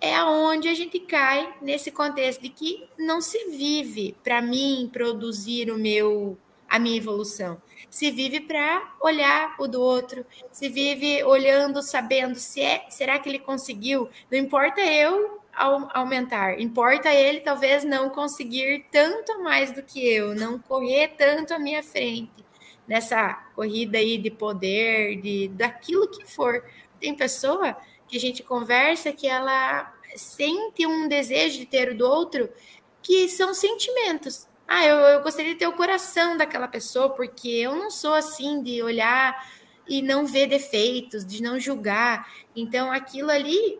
é 0.00 0.14
aonde 0.14 0.68
a 0.68 0.74
gente 0.74 0.98
cai 1.00 1.54
nesse 1.60 1.90
contexto 1.90 2.42
de 2.42 2.48
que 2.48 2.88
não 2.98 3.20
se 3.20 3.50
vive 3.50 4.16
para 4.22 4.40
mim 4.40 4.88
produzir 4.92 5.70
o 5.70 5.78
meu 5.78 6.38
a 6.68 6.78
minha 6.78 6.96
evolução. 6.96 7.60
Se 7.90 8.12
vive 8.12 8.38
para 8.38 8.94
olhar 9.00 9.56
o 9.58 9.66
do 9.66 9.80
outro, 9.80 10.24
se 10.52 10.68
vive 10.68 11.24
olhando, 11.24 11.82
sabendo 11.82 12.36
se 12.36 12.60
é, 12.60 12.86
será 12.88 13.18
que 13.18 13.28
ele 13.28 13.40
conseguiu? 13.40 14.08
Não 14.30 14.38
importa 14.38 14.80
eu 14.80 15.39
aumentar, 15.60 16.58
importa 16.60 17.12
ele 17.12 17.40
talvez 17.40 17.84
não 17.84 18.08
conseguir 18.08 18.86
tanto 18.90 19.42
mais 19.42 19.72
do 19.72 19.82
que 19.82 20.08
eu, 20.08 20.34
não 20.34 20.58
correr 20.58 21.08
tanto 21.18 21.52
à 21.52 21.58
minha 21.58 21.82
frente 21.82 22.44
nessa 22.88 23.34
corrida 23.54 23.98
aí 23.98 24.18
de 24.18 24.30
poder, 24.30 25.20
de 25.20 25.48
daquilo 25.48 26.08
que 26.08 26.26
for. 26.26 26.64
Tem 26.98 27.14
pessoa 27.14 27.76
que 28.08 28.16
a 28.16 28.20
gente 28.20 28.42
conversa 28.42 29.12
que 29.12 29.28
ela 29.28 29.94
sente 30.16 30.84
um 30.86 31.06
desejo 31.06 31.58
de 31.58 31.66
ter 31.66 31.92
o 31.92 31.96
do 31.96 32.04
outro, 32.04 32.50
que 33.00 33.28
são 33.28 33.54
sentimentos. 33.54 34.48
Ah, 34.66 34.84
eu, 34.84 34.96
eu 34.96 35.22
gostaria 35.22 35.52
de 35.52 35.58
ter 35.58 35.68
o 35.68 35.72
coração 35.72 36.36
daquela 36.36 36.66
pessoa, 36.66 37.10
porque 37.10 37.48
eu 37.48 37.76
não 37.76 37.90
sou 37.90 38.14
assim 38.14 38.60
de 38.62 38.82
olhar 38.82 39.48
e 39.88 40.02
não 40.02 40.26
ver 40.26 40.46
defeitos, 40.46 41.24
de 41.24 41.42
não 41.42 41.58
julgar. 41.60 42.28
Então, 42.56 42.90
aquilo 42.90 43.30
ali 43.30 43.78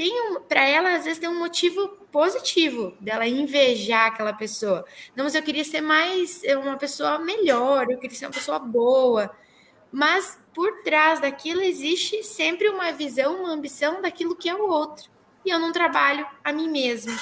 tem 0.00 0.18
um, 0.18 0.40
para 0.40 0.66
ela 0.66 0.94
às 0.94 1.04
vezes 1.04 1.18
tem 1.18 1.28
um 1.28 1.38
motivo 1.38 1.86
positivo 2.10 2.96
dela 2.98 3.26
invejar 3.26 4.06
aquela 4.06 4.32
pessoa. 4.32 4.82
Não, 5.14 5.24
mas 5.24 5.34
eu 5.34 5.42
queria 5.42 5.62
ser 5.62 5.82
mais 5.82 6.40
uma 6.62 6.78
pessoa 6.78 7.18
melhor, 7.18 7.86
eu 7.90 7.98
queria 7.98 8.16
ser 8.16 8.24
uma 8.24 8.32
pessoa 8.32 8.58
boa. 8.58 9.30
Mas 9.92 10.38
por 10.54 10.82
trás 10.84 11.20
daquilo 11.20 11.60
existe 11.60 12.22
sempre 12.22 12.66
uma 12.70 12.90
visão, 12.92 13.42
uma 13.42 13.52
ambição 13.52 14.00
daquilo 14.00 14.34
que 14.34 14.48
é 14.48 14.54
o 14.54 14.70
outro. 14.70 15.10
E 15.44 15.50
eu 15.50 15.58
não 15.58 15.70
trabalho 15.70 16.26
a 16.42 16.50
mim 16.50 16.70
mesmo. 16.70 17.14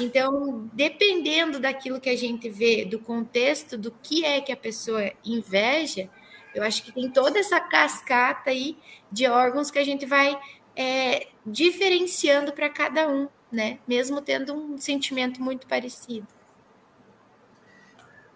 Então, 0.00 0.68
dependendo 0.72 1.60
daquilo 1.60 2.00
que 2.00 2.10
a 2.10 2.16
gente 2.16 2.50
vê, 2.50 2.84
do 2.84 2.98
contexto, 2.98 3.78
do 3.78 3.92
que 4.02 4.24
é 4.24 4.40
que 4.40 4.50
a 4.50 4.56
pessoa 4.56 5.12
inveja, 5.24 6.10
eu 6.52 6.64
acho 6.64 6.82
que 6.82 6.90
tem 6.90 7.08
toda 7.08 7.38
essa 7.38 7.60
cascata 7.60 8.50
aí 8.50 8.76
de 9.12 9.28
órgãos 9.28 9.70
que 9.70 9.78
a 9.78 9.84
gente 9.84 10.04
vai 10.04 10.36
é, 10.78 11.26
diferenciando 11.44 12.52
para 12.52 12.68
cada 12.68 13.08
um, 13.08 13.26
né? 13.50 13.80
Mesmo 13.86 14.22
tendo 14.22 14.54
um 14.54 14.78
sentimento 14.78 15.42
muito 15.42 15.66
parecido. 15.66 16.28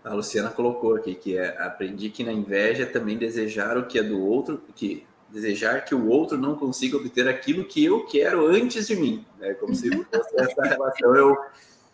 A 0.02 0.12
Luciana 0.12 0.50
colocou 0.50 0.96
aqui 0.96 1.14
que 1.14 1.38
é, 1.38 1.56
aprendi 1.62 2.10
que 2.10 2.24
na 2.24 2.32
inveja 2.32 2.84
também 2.84 3.16
desejar 3.16 3.78
o 3.78 3.86
que 3.86 3.96
é 3.96 4.02
do 4.02 4.20
outro, 4.20 4.60
que 4.74 5.06
desejar 5.28 5.84
que 5.84 5.94
o 5.94 6.08
outro 6.08 6.36
não 6.36 6.56
consiga 6.56 6.96
obter 6.96 7.28
aquilo 7.28 7.64
que 7.64 7.84
eu 7.84 8.04
quero 8.06 8.48
antes 8.48 8.88
de 8.88 8.96
mim. 8.96 9.24
É 9.40 9.54
como 9.54 9.72
se 9.72 9.88
fosse 9.88 10.34
essa 10.36 10.62
relação, 10.64 11.14
eu, 11.14 11.38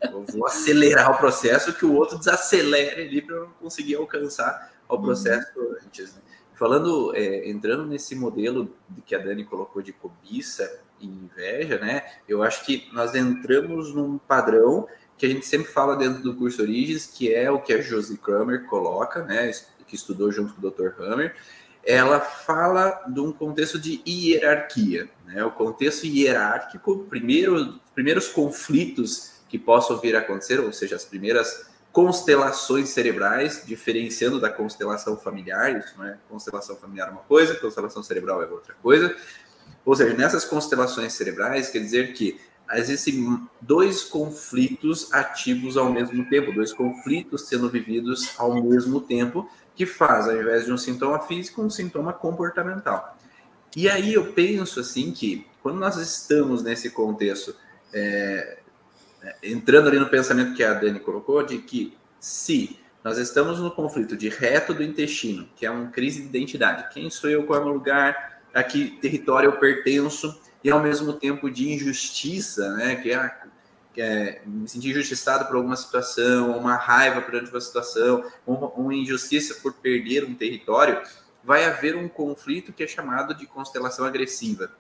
eu, 0.03 0.25
vou 0.33 0.47
acelerar 0.47 1.13
o 1.13 1.19
processo 1.19 1.75
que 1.75 1.85
o 1.85 1.93
outro 1.93 2.19
desacelere 2.19 3.03
ali 3.03 3.21
para 3.21 3.37
eu 3.37 3.45
não 3.45 3.53
conseguir 3.61 3.97
alcançar 3.97 4.73
o 4.89 4.99
processo 4.99 5.47
uhum. 5.59 5.77
antes. 5.85 6.15
Né? 6.15 6.23
Falando, 6.59 7.15
é, 7.15 7.49
entrando 7.49 7.87
nesse 7.87 8.17
modelo 8.17 8.75
que 9.07 9.15
a 9.15 9.19
Dani 9.19 9.45
colocou 9.45 9.81
de 9.81 9.93
cobiça 9.93 10.81
e 11.01 11.07
inveja, 11.07 11.79
né? 11.79 12.03
Eu 12.29 12.43
acho 12.43 12.67
que 12.67 12.89
nós 12.93 13.15
entramos 13.15 13.95
num 13.95 14.19
padrão 14.19 14.89
que 15.17 15.25
a 15.25 15.29
gente 15.29 15.47
sempre 15.47 15.71
fala 15.71 15.97
dentro 15.97 16.21
do 16.21 16.35
curso 16.35 16.61
Origens, 16.61 17.07
que 17.07 17.33
é 17.33 17.49
o 17.49 17.61
que 17.61 17.73
a 17.73 17.81
Josie 17.81 18.19
Kramer 18.19 18.65
coloca, 18.67 19.23
né? 19.23 19.53
Que 19.87 19.95
estudou 19.95 20.33
junto 20.33 20.53
com 20.55 20.67
o 20.67 20.71
Dr. 20.71 21.01
Hammer, 21.01 21.37
ela 21.85 22.19
fala 22.19 23.05
de 23.07 23.21
um 23.21 23.33
contexto 23.33 23.79
de 23.79 24.03
hierarquia, 24.05 25.09
né? 25.27 25.45
O 25.45 25.53
contexto 25.53 26.07
hierárquico, 26.07 27.07
primeiro, 27.09 27.79
primeiros 27.95 28.27
conflitos 28.27 29.35
que 29.49 29.59
possam 29.59 29.97
vir 29.99 30.17
a 30.17 30.19
acontecer, 30.19 30.59
ou 30.59 30.73
seja, 30.73 30.97
as 30.97 31.05
primeiras 31.05 31.71
constelações 31.99 32.91
cerebrais, 32.91 33.65
diferenciando 33.67 34.41
da 34.41 34.49
constelação 34.49 35.17
familiar, 35.17 35.77
isso 35.81 35.99
não 35.99 36.07
é 36.07 36.17
constelação 36.29 36.77
familiar 36.77 37.09
é 37.09 37.11
uma 37.11 37.23
coisa, 37.23 37.57
constelação 37.57 38.05
cerebral 38.05 38.41
é 38.41 38.47
outra 38.47 38.73
coisa. 38.81 39.17
Ou 39.85 39.97
seja, 39.97 40.17
nessas 40.17 40.45
constelações 40.45 41.15
cerebrais 41.15 41.71
quer 41.71 41.81
dizer 41.81 42.13
que 42.13 42.41
existem 42.71 43.45
dois 43.61 44.05
conflitos 44.05 45.13
ativos 45.13 45.77
ao 45.77 45.91
mesmo 45.91 46.25
tempo, 46.31 46.53
dois 46.53 46.73
conflitos 46.73 47.49
sendo 47.49 47.69
vividos 47.69 48.33
ao 48.39 48.63
mesmo 48.63 49.01
tempo, 49.01 49.51
que 49.75 49.85
faz, 49.85 50.29
ao 50.29 50.41
invés 50.41 50.67
de 50.67 50.73
um 50.73 50.79
sintoma 50.79 51.19
físico, 51.19 51.61
um 51.61 51.69
sintoma 51.69 52.13
comportamental. 52.13 53.19
E 53.75 53.91
aí 53.91 54.15
eu 54.15 54.33
penso 54.35 54.79
assim 54.79 55.11
que 55.11 55.45
quando 55.61 55.81
nós 55.81 55.97
estamos 55.97 56.63
nesse 56.63 56.91
contexto, 56.91 57.57
é, 57.93 58.58
entrando 59.43 59.89
ali 59.89 59.99
no 59.99 60.09
pensamento 60.09 60.55
que 60.55 60.63
a 60.63 60.75
Dani 60.75 61.01
colocou, 61.01 61.43
de 61.43 61.59
que 61.59 61.97
se 62.21 62.79
nós 63.03 63.19
estamos 63.19 63.61
no 63.61 63.71
conflito 63.71 64.17
de 64.17 64.29
reto 64.29 64.75
do 64.75 64.83
intestino, 64.83 65.49
que 65.57 65.65
é 65.65 65.71
uma 65.71 65.89
crise 65.89 66.23
de 66.23 66.29
identidade, 66.29 66.93
quem 66.93 67.09
sou 67.11 67.31
eu, 67.31 67.45
qual 67.45 67.59
é 67.59 67.63
o 67.63 67.65
meu 67.67 67.75
lugar, 67.75 68.43
a 68.53 68.63
que 68.63 68.99
território 69.01 69.49
eu 69.49 69.59
pertenço, 69.59 70.41
e 70.63 70.71
ao 70.71 70.83
mesmo 70.83 71.13
tempo 71.13 71.51
de 71.51 71.73
injustiça, 71.73 72.75
né, 72.75 72.97
que 72.97 73.13
é 73.13 73.37
que 73.99 74.03
é, 74.03 74.43
me 74.47 74.69
sentir 74.69 74.91
injustiçado 74.91 75.47
por 75.47 75.57
alguma 75.57 75.75
situação, 75.75 76.57
uma 76.57 76.77
raiva 76.77 77.21
perante 77.21 77.51
uma 77.51 77.61
situação, 77.61 78.25
uma, 78.47 78.69
uma 78.69 78.95
injustiça 78.95 79.57
por 79.61 79.73
perder 79.73 80.25
um 80.25 80.35
território, 80.35 81.03
vai 81.43 81.65
haver 81.65 81.97
um 81.97 82.09
conflito 82.09 82.73
que 82.73 82.85
é 82.85 82.87
chamado 82.87 83.35
de 83.35 83.45
constelação 83.45 84.05
agressiva. 84.05 84.71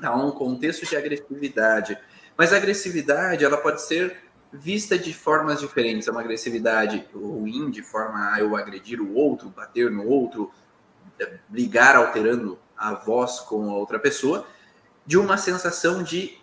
Há 0.00 0.14
um 0.14 0.30
contexto 0.30 0.86
de 0.86 0.96
agressividade. 0.96 1.98
Mas 2.36 2.52
a 2.52 2.56
agressividade, 2.56 3.44
ela 3.44 3.56
pode 3.56 3.82
ser 3.82 4.24
vista 4.52 4.98
de 4.98 5.12
formas 5.12 5.60
diferentes. 5.60 6.08
É 6.08 6.10
uma 6.10 6.20
agressividade 6.20 7.06
ruim, 7.12 7.70
de 7.70 7.82
forma 7.82 8.32
a 8.32 8.40
eu 8.40 8.56
agredir 8.56 9.00
o 9.00 9.14
outro, 9.14 9.48
bater 9.50 9.90
no 9.90 10.06
outro, 10.06 10.52
brigar 11.48 11.96
alterando 11.96 12.58
a 12.76 12.94
voz 12.94 13.40
com 13.40 13.70
a 13.70 13.74
outra 13.74 13.98
pessoa, 13.98 14.46
de 15.06 15.16
uma 15.16 15.36
sensação 15.36 16.02
de 16.02 16.38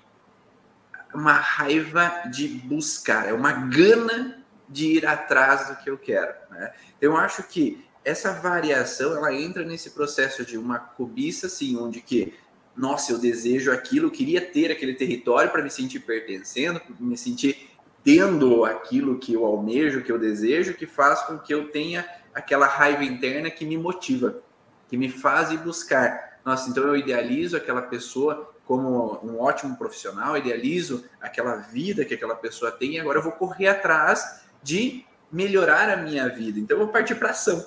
uma 1.14 1.34
raiva 1.34 2.24
de 2.32 2.48
buscar, 2.48 3.28
é 3.28 3.34
uma 3.34 3.52
gana 3.52 4.44
de 4.68 4.98
ir 4.98 5.06
atrás 5.06 5.68
do 5.68 5.76
que 5.78 5.90
eu 5.90 5.98
quero. 5.98 6.34
Né? 6.50 6.74
Eu 7.02 7.18
acho 7.18 7.44
que 7.44 7.86
essa 8.04 8.32
variação 8.34 9.16
ela 9.16 9.34
entra 9.34 9.64
nesse 9.64 9.92
processo 9.92 10.46
de 10.46 10.58
uma 10.58 10.80
cobiça, 10.80 11.48
assim, 11.48 11.78
onde 11.78 12.02
que, 12.02 12.34
nossa, 12.76 13.12
eu 13.12 13.18
desejo 13.18 13.72
aquilo, 13.72 14.08
eu 14.08 14.12
queria 14.12 14.42
ter 14.42 14.72
aquele 14.72 14.94
território 14.94 15.52
para 15.52 15.62
me 15.62 15.70
sentir 15.70 16.00
pertencendo, 16.00 16.80
para 16.80 16.96
me 17.00 17.18
sentir 17.18 17.70
tendo 18.04 18.66
aquilo 18.66 19.20
que 19.20 19.34
eu 19.34 19.46
almejo, 19.46 20.04
que 20.04 20.12
eu 20.12 20.18
desejo, 20.18 20.74
que 20.74 20.88
faz 20.88 21.22
com 21.24 21.38
que 21.38 21.54
eu 21.54 21.70
tenha 21.70 22.08
aquela 22.34 22.66
raiva 22.66 23.04
interna 23.04 23.50
que 23.50 23.66
me 23.66 23.78
motiva, 23.78 24.42
que 24.88 24.98
me 24.98 25.10
faz 25.10 25.52
ir 25.52 25.58
buscar. 25.58 26.40
Nossa, 26.44 26.70
então 26.70 26.84
eu 26.84 26.96
idealizo 26.96 27.56
aquela 27.56 27.82
pessoa 27.82 28.52
como 28.66 29.20
um 29.24 29.40
ótimo 29.40 29.76
profissional, 29.76 30.38
idealizo 30.38 31.04
aquela 31.20 31.58
vida 31.58 32.06
que 32.06 32.14
aquela 32.14 32.36
pessoa 32.36 32.72
tem 32.72 32.94
e 32.94 33.00
agora 33.00 33.20
eu 33.20 33.24
vou 33.24 33.34
correr 33.34 33.68
atrás 33.68 34.42
de 34.64 35.06
melhorar 35.32 35.90
a 35.90 35.98
minha 35.98 36.28
vida. 36.30 36.60
Então 36.60 36.78
eu 36.78 36.86
vou 36.86 36.92
partir 36.92 37.16
para 37.16 37.32
ação. 37.32 37.66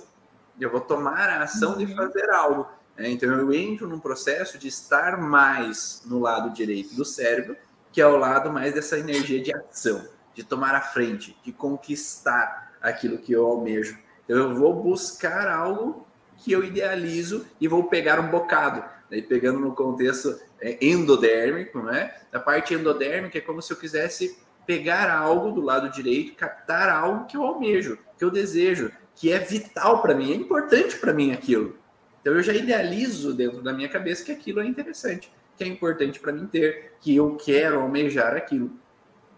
Eu 0.58 0.70
vou 0.70 0.80
tomar 0.80 1.28
a 1.28 1.42
ação 1.42 1.76
de 1.76 1.84
uhum. 1.84 1.96
fazer 1.96 2.30
algo. 2.30 2.66
Né? 2.97 3.11
Então 3.11 3.31
eu 3.33 3.53
entro 3.53 3.89
num 3.89 3.99
processo 3.99 4.59
de 4.59 4.69
estar 4.69 5.19
mais 5.21 6.03
no 6.07 6.21
lado 6.21 6.51
direito 6.51 6.95
do 6.95 7.05
cérebro, 7.05 7.57
que 7.93 8.01
é 8.01 8.07
o 8.07 8.17
lado 8.17 8.53
mais 8.53 8.75
dessa 8.75 8.99
energia 8.99 9.41
de 9.41 9.55
ação, 9.55 10.05
de 10.35 10.43
tomar 10.43 10.75
a 10.75 10.81
frente, 10.81 11.37
de 11.45 11.53
conquistar 11.53 12.73
aquilo 12.83 13.19
que 13.19 13.33
eu 13.33 13.47
almejo. 13.47 13.99
Então 14.25 14.37
eu 14.37 14.55
vou 14.55 14.83
buscar 14.83 15.49
algo 15.49 16.07
que 16.37 16.53
eu 16.53 16.65
idealizo 16.65 17.47
e 17.61 17.69
vou 17.69 17.85
pegar 17.85 18.19
um 18.19 18.29
bocado. 18.29 18.85
Daí 19.09 19.23
pegando 19.23 19.61
no 19.61 19.75
contexto 19.75 20.39
é, 20.61 20.85
endodérmico, 20.85 21.81
né? 21.81 22.15
A 22.33 22.41
parte 22.41 22.75
endodérmica 22.75 23.39
é 23.39 23.41
como 23.41 23.63
se 23.63 23.73
eu 23.73 23.77
quisesse 23.77 24.39
pegar 24.67 25.11
algo 25.11 25.53
do 25.53 25.61
lado 25.61 25.91
direito, 25.91 26.35
captar 26.35 26.89
algo 26.89 27.27
que 27.27 27.37
eu 27.37 27.45
almejo, 27.45 27.99
que 28.19 28.25
eu 28.25 28.31
desejo, 28.31 28.91
que 29.15 29.31
é 29.31 29.39
vital 29.39 30.03
para 30.03 30.15
mim, 30.15 30.33
é 30.33 30.35
importante 30.35 30.97
para 30.97 31.13
mim 31.13 31.33
aquilo. 31.33 31.77
Então 32.25 32.33
eu 32.33 32.43
já 32.43 32.54
idealizo 32.54 33.35
dentro 33.35 33.61
da 33.61 33.73
minha 33.73 33.88
cabeça 33.88 34.25
que 34.25 34.33
aquilo 34.33 34.61
é 34.61 34.66
interessante, 34.66 35.31
que 35.59 35.62
é 35.62 35.66
importante 35.66 36.19
para 36.19 36.33
mim 36.33 36.47
ter, 36.47 36.95
que 37.00 37.14
eu 37.14 37.37
quero 37.37 37.81
almejar 37.81 38.35
aquilo. 38.35 38.71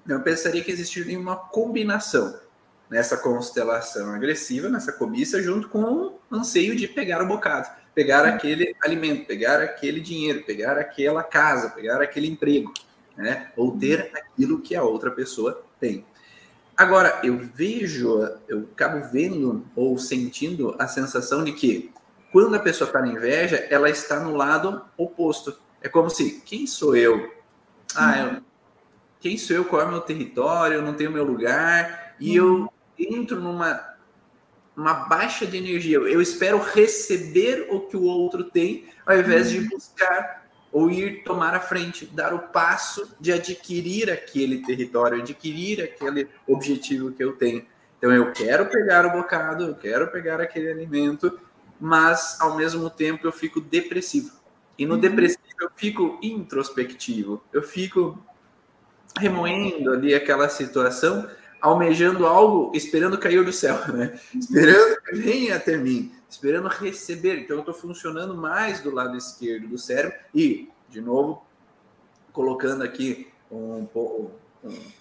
Eu 0.08 0.20
pensaria 0.20 0.62
que 0.62 0.70
existiria 0.70 1.18
uma 1.18 1.34
combinação 1.34 2.38
nessa 2.88 3.16
constelação 3.16 4.14
agressiva, 4.14 4.68
nessa 4.68 4.92
cobiça, 4.92 5.42
junto 5.42 5.68
com 5.68 5.82
o 5.82 6.18
anseio 6.30 6.76
de 6.76 6.86
pegar 6.86 7.20
o 7.20 7.26
bocado 7.26 7.68
pegar 7.96 8.26
aquele 8.26 8.76
alimento, 8.84 9.26
pegar 9.26 9.58
aquele 9.62 10.00
dinheiro, 10.02 10.42
pegar 10.42 10.76
aquela 10.76 11.22
casa, 11.22 11.70
pegar 11.70 12.02
aquele 12.02 12.28
emprego, 12.28 12.70
né? 13.16 13.50
Ou 13.56 13.74
ter 13.78 14.10
aquilo 14.14 14.60
que 14.60 14.76
a 14.76 14.82
outra 14.82 15.10
pessoa 15.10 15.64
tem. 15.80 16.04
Agora, 16.76 17.22
eu 17.24 17.38
vejo, 17.38 18.20
eu 18.46 18.68
acabo 18.70 19.08
vendo 19.10 19.66
ou 19.74 19.96
sentindo 19.96 20.76
a 20.78 20.86
sensação 20.86 21.42
de 21.42 21.52
que 21.52 21.90
quando 22.36 22.54
a 22.54 22.58
pessoa 22.58 22.86
está 22.86 23.00
na 23.00 23.08
inveja, 23.08 23.66
ela 23.70 23.88
está 23.88 24.20
no 24.20 24.36
lado 24.36 24.84
oposto. 24.94 25.58
É 25.80 25.88
como 25.88 26.10
se, 26.10 26.42
quem 26.44 26.66
sou 26.66 26.94
eu? 26.94 27.32
Ah, 27.94 28.18
eu, 28.18 28.42
quem 29.18 29.38
sou 29.38 29.56
eu, 29.56 29.64
qual 29.64 29.80
é 29.80 29.84
o 29.86 29.88
meu 29.88 30.02
território, 30.02 30.74
eu 30.74 30.82
não 30.82 30.92
tenho 30.92 31.10
meu 31.10 31.24
lugar, 31.24 32.14
e 32.20 32.36
eu 32.36 32.70
entro 32.98 33.40
numa 33.40 33.96
uma 34.76 34.92
baixa 34.92 35.46
de 35.46 35.56
energia. 35.56 35.96
Eu 35.96 36.20
espero 36.20 36.58
receber 36.58 37.68
o 37.70 37.80
que 37.80 37.96
o 37.96 38.02
outro 38.02 38.44
tem, 38.44 38.84
ao 39.06 39.16
invés 39.16 39.48
de 39.48 39.62
buscar 39.62 40.46
ou 40.70 40.90
ir 40.90 41.24
tomar 41.24 41.54
a 41.54 41.60
frente, 41.60 42.04
dar 42.04 42.34
o 42.34 42.48
passo 42.48 43.16
de 43.18 43.32
adquirir 43.32 44.10
aquele 44.10 44.58
território, 44.58 45.22
adquirir 45.22 45.82
aquele 45.82 46.28
objetivo 46.46 47.12
que 47.12 47.24
eu 47.24 47.32
tenho. 47.32 47.64
Então 47.96 48.12
eu 48.12 48.30
quero 48.32 48.66
pegar 48.66 49.06
o 49.06 49.12
bocado, 49.12 49.64
eu 49.64 49.74
quero 49.74 50.08
pegar 50.08 50.38
aquele 50.38 50.70
alimento, 50.70 51.40
mas 51.80 52.40
ao 52.40 52.56
mesmo 52.56 52.88
tempo 52.90 53.26
eu 53.26 53.32
fico 53.32 53.60
depressivo. 53.60 54.32
E 54.78 54.84
no 54.84 54.94
uhum. 54.94 55.00
depressivo 55.00 55.42
eu 55.60 55.70
fico 55.74 56.18
introspectivo, 56.22 57.42
eu 57.52 57.62
fico 57.62 58.18
remoendo 59.18 59.92
ali 59.92 60.14
aquela 60.14 60.48
situação, 60.48 61.28
almejando 61.60 62.26
algo, 62.26 62.70
esperando 62.74 63.18
cair 63.18 63.44
do 63.44 63.52
céu, 63.52 63.76
né? 63.92 64.18
Esperando 64.34 65.00
que 65.00 65.16
venha 65.16 65.56
até 65.56 65.76
mim, 65.76 66.12
esperando 66.28 66.68
receber. 66.68 67.38
Então 67.38 67.56
eu 67.56 67.60
estou 67.60 67.74
funcionando 67.74 68.36
mais 68.36 68.80
do 68.80 68.90
lado 68.90 69.16
esquerdo 69.16 69.68
do 69.68 69.78
cérebro 69.78 70.18
e, 70.34 70.68
de 70.90 71.00
novo, 71.00 71.42
colocando 72.32 72.84
aqui 72.84 73.28
um, 73.50 73.88
um, 73.94 74.30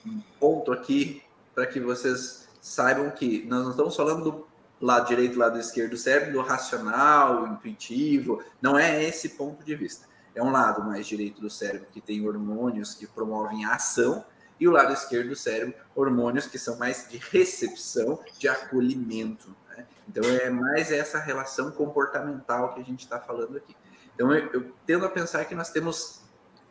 um 0.06 0.22
ponto 0.40 0.72
aqui 0.72 1.22
para 1.54 1.66
que 1.66 1.80
vocês 1.80 2.48
saibam 2.62 3.10
que 3.12 3.46
nós 3.48 3.64
não 3.64 3.72
estamos 3.72 3.96
falando 3.96 4.24
do 4.24 4.48
lado 4.82 5.08
direito, 5.08 5.40
lado 5.40 5.60
esquerdo 5.60 5.92
do 5.92 5.98
cérebro, 5.98 6.42
racional, 6.42 7.48
intuitivo, 7.48 8.44
não 8.62 8.78
é 8.78 9.04
esse 9.04 9.30
ponto 9.30 9.64
de 9.64 9.76
vista. 9.76 10.06
É 10.34 10.44
um 10.44 10.52
lado 10.52 10.84
mais 10.84 11.08
direito 11.08 11.42
do 11.42 11.50
cérebro 11.50 11.88
que 11.92 12.02
tem 12.02 12.28
hormônios 12.28 12.94
que 12.94 13.08
promovem 13.08 13.66
a 13.66 13.76
ação, 13.76 14.26
e 14.60 14.68
o 14.68 14.72
lado 14.72 14.94
esquerdo 14.94 15.30
do 15.30 15.36
cérebro, 15.36 15.76
hormônios 15.96 16.48
que 16.48 16.58
são 16.58 16.78
mais 16.78 17.08
de 17.10 17.18
recepção, 17.18 18.20
de 18.38 18.48
acolhimento. 18.48 19.56
Né? 19.70 19.86
Então 20.08 20.24
é 20.24 20.50
mais 20.50 20.92
essa 20.92 21.20
relação 21.20 21.72
comportamental 21.72 22.74
que 22.74 22.80
a 22.80 22.84
gente 22.84 23.02
está 23.02 23.20
falando 23.20 23.58
aqui. 23.58 23.76
Então 24.14 24.34
eu, 24.34 24.50
eu 24.54 24.72
tendo 24.86 25.06
a 25.06 25.10
pensar 25.10 25.46
que 25.46 25.56
nós 25.56 25.70
temos 25.70 26.22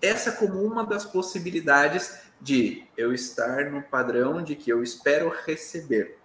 essa 0.00 0.32
como 0.32 0.62
uma 0.62 0.84
das 0.84 1.04
possibilidades 1.04 2.18
de 2.40 2.86
eu 2.96 3.12
estar 3.12 3.70
no 3.70 3.82
padrão 3.82 4.42
de 4.42 4.56
que 4.56 4.70
eu 4.70 4.82
espero 4.82 5.32
receber. 5.44 6.18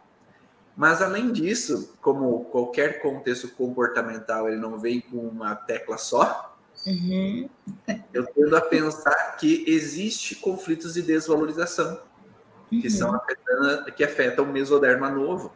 Mas 0.79 1.01
além 1.01 1.33
disso, 1.33 1.93
como 2.01 2.45
qualquer 2.45 3.01
contexto 3.01 3.49
comportamental 3.49 4.47
ele 4.47 4.55
não 4.55 4.79
vem 4.79 5.01
com 5.01 5.17
uma 5.17 5.53
tecla 5.53 5.97
só, 5.97 6.57
uhum. 6.87 7.49
eu 8.13 8.25
tendo 8.27 8.55
a 8.55 8.61
pensar 8.61 9.35
que 9.35 9.65
existe 9.67 10.37
conflitos 10.37 10.93
de 10.93 11.01
desvalorização 11.01 11.99
uhum. 12.71 12.79
que 12.79 12.89
são 12.89 13.13
afetando, 13.13 13.91
que 13.91 14.05
afetam 14.05 14.45
o 14.45 14.53
mesoderma 14.53 15.09
novo. 15.09 15.51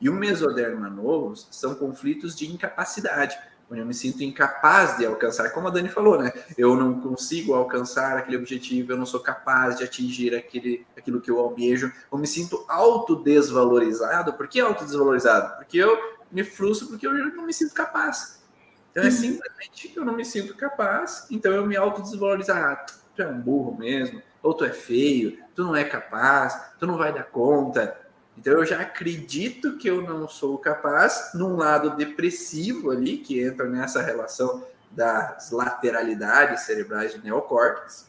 E 0.00 0.08
o 0.08 0.14
mesoderma 0.14 0.88
novo 0.88 1.34
são 1.34 1.74
conflitos 1.74 2.36
de 2.36 2.46
incapacidade 2.46 3.36
onde 3.70 3.80
eu 3.80 3.86
me 3.86 3.94
sinto 3.94 4.22
incapaz 4.22 4.96
de 4.96 5.04
alcançar, 5.04 5.50
como 5.50 5.68
a 5.68 5.70
Dani 5.70 5.88
falou, 5.88 6.18
né? 6.18 6.32
Eu 6.56 6.74
não 6.74 7.00
consigo 7.00 7.54
alcançar 7.54 8.16
aquele 8.16 8.36
objetivo, 8.36 8.92
eu 8.92 8.96
não 8.96 9.04
sou 9.04 9.20
capaz 9.20 9.76
de 9.76 9.84
atingir 9.84 10.34
aquele, 10.34 10.86
aquilo 10.96 11.20
que 11.20 11.30
eu 11.30 11.38
almejo, 11.38 11.92
eu 12.10 12.18
me 12.18 12.26
sinto 12.26 12.64
autodesvalorizado. 12.68 14.32
Por 14.32 14.48
que 14.48 14.60
autodesvalorizado? 14.60 15.56
Porque 15.56 15.78
eu 15.78 15.98
me 16.30 16.44
frustro 16.44 16.88
porque 16.88 17.06
eu 17.06 17.12
não 17.12 17.46
me 17.46 17.52
sinto 17.52 17.74
capaz. 17.74 18.42
Então 18.90 19.02
é 19.02 19.06
uhum. 19.06 19.12
simplesmente 19.12 19.88
que 19.88 19.98
eu 19.98 20.04
não 20.04 20.14
me 20.14 20.24
sinto 20.24 20.54
capaz, 20.54 21.26
então 21.30 21.52
eu 21.52 21.66
me 21.66 21.76
autodesvalorizo. 21.76 22.52
Ah, 22.52 22.86
tu 23.14 23.22
é 23.22 23.28
um 23.28 23.40
burro 23.40 23.76
mesmo, 23.76 24.22
ou 24.42 24.54
tu 24.54 24.64
é 24.64 24.70
feio, 24.70 25.38
tu 25.54 25.62
não 25.62 25.76
é 25.76 25.84
capaz, 25.84 26.72
tu 26.78 26.86
não 26.86 26.96
vai 26.96 27.12
dar 27.12 27.24
conta, 27.24 27.96
então 28.38 28.52
eu 28.52 28.64
já 28.64 28.80
acredito 28.80 29.76
que 29.78 29.90
eu 29.90 30.00
não 30.00 30.28
sou 30.28 30.56
capaz, 30.58 31.32
num 31.34 31.56
lado 31.56 31.96
depressivo 31.96 32.92
ali, 32.92 33.18
que 33.18 33.42
entra 33.42 33.68
nessa 33.68 34.00
relação 34.00 34.64
das 34.92 35.50
lateralidades 35.50 36.60
cerebrais 36.60 37.12
de 37.12 37.22
neocórtex. 37.22 38.08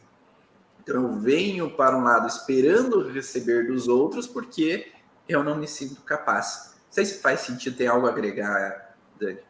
Então 0.80 1.02
eu 1.02 1.18
venho 1.18 1.76
para 1.76 1.96
um 1.96 2.04
lado 2.04 2.28
esperando 2.28 3.10
receber 3.10 3.66
dos 3.66 3.88
outros 3.88 4.28
porque 4.28 4.92
eu 5.28 5.42
não 5.42 5.56
me 5.56 5.66
sinto 5.66 6.00
capaz. 6.02 6.76
Não 6.86 6.92
sei 6.92 7.04
se 7.04 7.20
faz 7.20 7.40
sentido, 7.40 7.76
tem 7.76 7.88
algo 7.88 8.06
a 8.06 8.10
agregar, 8.10 8.94
Dani. 9.20 9.40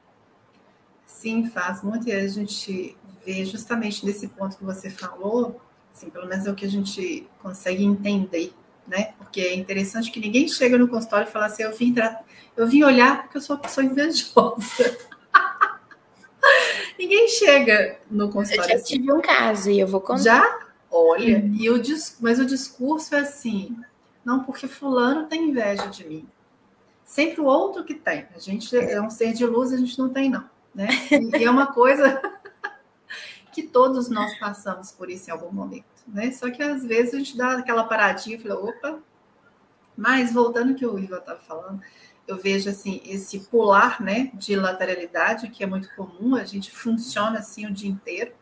Sim, 1.04 1.46
faz 1.50 1.82
muito. 1.82 2.08
E 2.08 2.12
a 2.12 2.26
gente 2.26 2.96
vê 3.24 3.44
justamente 3.44 4.04
nesse 4.06 4.28
ponto 4.28 4.56
que 4.56 4.64
você 4.64 4.88
falou, 4.88 5.60
assim, 5.92 6.08
pelo 6.08 6.26
menos 6.26 6.46
é 6.46 6.50
o 6.50 6.54
que 6.54 6.64
a 6.64 6.70
gente 6.70 7.28
consegue 7.38 7.84
entender 7.84 8.54
né? 8.86 9.14
Porque 9.18 9.40
é 9.40 9.54
interessante 9.54 10.10
que 10.10 10.20
ninguém 10.20 10.48
chega 10.48 10.78
no 10.78 10.88
consultório 10.88 11.28
e 11.28 11.30
fala 11.30 11.46
assim, 11.46 11.62
eu 11.62 11.76
vim, 11.76 11.92
tra... 11.92 12.20
eu 12.56 12.66
vim 12.66 12.82
olhar 12.82 13.22
porque 13.22 13.36
eu 13.36 13.40
sou 13.40 13.56
uma 13.56 13.62
pessoa 13.62 13.84
invejosa. 13.84 14.98
ninguém 16.98 17.28
chega 17.28 17.98
no 18.10 18.30
consultório. 18.30 18.72
Eu 18.72 18.78
já 18.78 18.82
assim. 18.82 18.96
tive 18.96 19.12
um 19.12 19.20
caso 19.20 19.70
e 19.70 19.80
eu 19.80 19.86
vou 19.86 20.00
contar. 20.00 20.22
Já? 20.22 20.58
Olha, 20.90 21.38
hum. 21.38 21.56
e 21.58 21.70
o 21.70 21.78
dis... 21.78 22.16
mas 22.20 22.38
o 22.38 22.44
discurso 22.44 23.14
é 23.14 23.20
assim, 23.20 23.76
não 24.24 24.42
porque 24.42 24.66
fulano 24.66 25.28
tem 25.28 25.50
inveja 25.50 25.86
de 25.86 26.06
mim. 26.06 26.26
Sempre 27.04 27.40
o 27.40 27.44
outro 27.44 27.84
que 27.84 27.94
tem. 27.94 28.26
A 28.34 28.38
gente 28.38 28.76
é 28.76 29.00
um 29.00 29.10
ser 29.10 29.32
de 29.32 29.44
luz, 29.44 29.72
a 29.72 29.76
gente 29.76 29.98
não 29.98 30.08
tem, 30.08 30.30
não. 30.30 30.44
Né? 30.74 30.88
E 31.10 31.44
é 31.44 31.50
uma 31.50 31.66
coisa 31.66 32.20
que 33.50 33.62
todos 33.62 34.08
nós 34.08 34.38
passamos 34.38 34.92
por 34.92 35.10
isso 35.10 35.28
em 35.28 35.32
algum 35.32 35.52
momento 35.52 35.90
né? 36.12 36.30
Só 36.32 36.50
que 36.50 36.62
às 36.62 36.84
vezes 36.84 37.14
a 37.14 37.18
gente 37.18 37.36
dá 37.36 37.58
aquela 37.58 37.84
paradinha 37.84 38.36
e 38.36 38.40
fala, 38.40 38.60
opa. 38.60 38.98
Mas 39.96 40.32
voltando 40.32 40.70
ao 40.70 40.74
que 40.74 40.86
o 40.86 40.98
Ivan 40.98 41.18
estava 41.18 41.38
falando, 41.40 41.80
eu 42.26 42.36
vejo 42.36 42.70
assim 42.70 43.00
esse 43.04 43.40
pular, 43.40 44.00
né, 44.00 44.30
de 44.34 44.56
lateralidade 44.56 45.50
que 45.50 45.62
é 45.62 45.66
muito 45.66 45.94
comum. 45.94 46.34
A 46.36 46.44
gente 46.44 46.70
funciona 46.70 47.38
assim 47.38 47.66
o 47.66 47.72
dia 47.72 47.90
inteiro, 47.90 48.32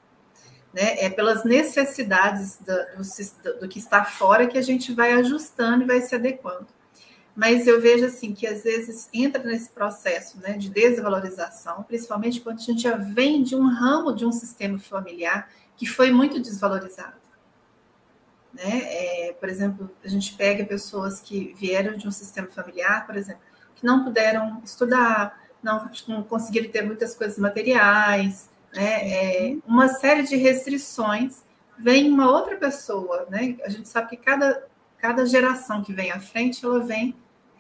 né? 0.73 1.05
É 1.05 1.11
pelas 1.11 1.44
necessidades 1.44 2.59
do, 2.59 2.75
do, 2.97 3.61
do 3.61 3.68
que 3.68 3.79
está 3.79 4.05
fora 4.05 4.47
que 4.47 4.59
a 4.59 4.62
gente 4.62 4.92
vai 4.92 5.12
ajustando 5.12 5.85
e 5.85 5.87
vai 5.87 6.01
se 6.01 6.14
adequando. 6.14 6.66
Mas 7.38 7.68
eu 7.68 7.81
vejo 7.81 8.05
assim 8.05 8.35
que 8.35 8.48
às 8.48 8.64
vezes 8.64 9.09
entra 9.14 9.40
nesse 9.44 9.70
processo 9.70 10.40
né, 10.40 10.55
de 10.55 10.68
desvalorização, 10.68 11.85
principalmente 11.85 12.40
quando 12.40 12.59
a 12.59 12.62
gente 12.62 12.83
já 12.83 12.96
vem 12.96 13.44
de 13.44 13.55
um 13.55 13.68
ramo 13.68 14.12
de 14.12 14.27
um 14.27 14.33
sistema 14.33 14.77
familiar 14.77 15.48
que 15.77 15.87
foi 15.87 16.11
muito 16.11 16.40
desvalorizado. 16.40 17.14
Né? 18.53 18.81
É, 18.83 19.37
por 19.38 19.48
exemplo, 19.48 19.88
a 20.05 20.09
gente 20.09 20.35
pega 20.35 20.64
pessoas 20.64 21.20
que 21.20 21.55
vieram 21.57 21.96
de 21.96 22.09
um 22.09 22.11
sistema 22.11 22.48
familiar, 22.48 23.07
por 23.07 23.16
exemplo, 23.16 23.42
que 23.77 23.87
não 23.87 24.03
puderam 24.03 24.61
estudar, 24.64 25.40
não, 25.62 25.88
não 26.09 26.24
conseguiram 26.24 26.68
ter 26.72 26.83
muitas 26.83 27.14
coisas 27.14 27.38
materiais, 27.38 28.51
né? 28.74 29.11
É, 29.12 29.57
uma 29.64 29.87
série 29.87 30.24
de 30.24 30.35
restrições. 30.35 31.44
Vem 31.79 32.11
uma 32.11 32.29
outra 32.33 32.57
pessoa, 32.57 33.29
né? 33.31 33.57
A 33.62 33.68
gente 33.68 33.88
sabe 33.88 34.09
que 34.09 34.16
cada, 34.16 34.66
cada 34.96 35.24
geração 35.24 35.85
que 35.85 35.92
vem 35.92 36.11
à 36.11 36.18
frente, 36.18 36.64
ela 36.64 36.81
vem 36.81 37.14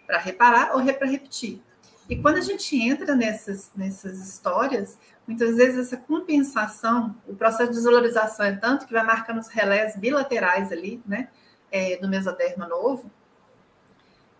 para 0.08 0.18
reparar 0.18 0.74
ou 0.74 0.82
para 0.82 1.06
repetir. 1.06 1.62
E 2.08 2.16
quando 2.16 2.38
a 2.38 2.40
gente 2.40 2.74
entra 2.74 3.14
nessas, 3.14 3.70
nessas 3.76 4.18
histórias, 4.26 4.98
muitas 5.26 5.56
vezes 5.56 5.86
essa 5.86 5.98
compensação, 5.98 7.14
o 7.26 7.36
processo 7.36 7.70
de 7.70 7.76
desvalorização 7.76 8.46
é 8.46 8.56
tanto 8.56 8.86
que 8.86 8.92
vai 8.94 9.04
marcando 9.04 9.38
os 9.38 9.48
relés 9.48 9.94
bilaterais 9.94 10.72
ali, 10.72 11.02
né, 11.06 11.28
é, 11.70 11.98
do 11.98 12.08
mesoderma 12.08 12.66
novo, 12.66 13.10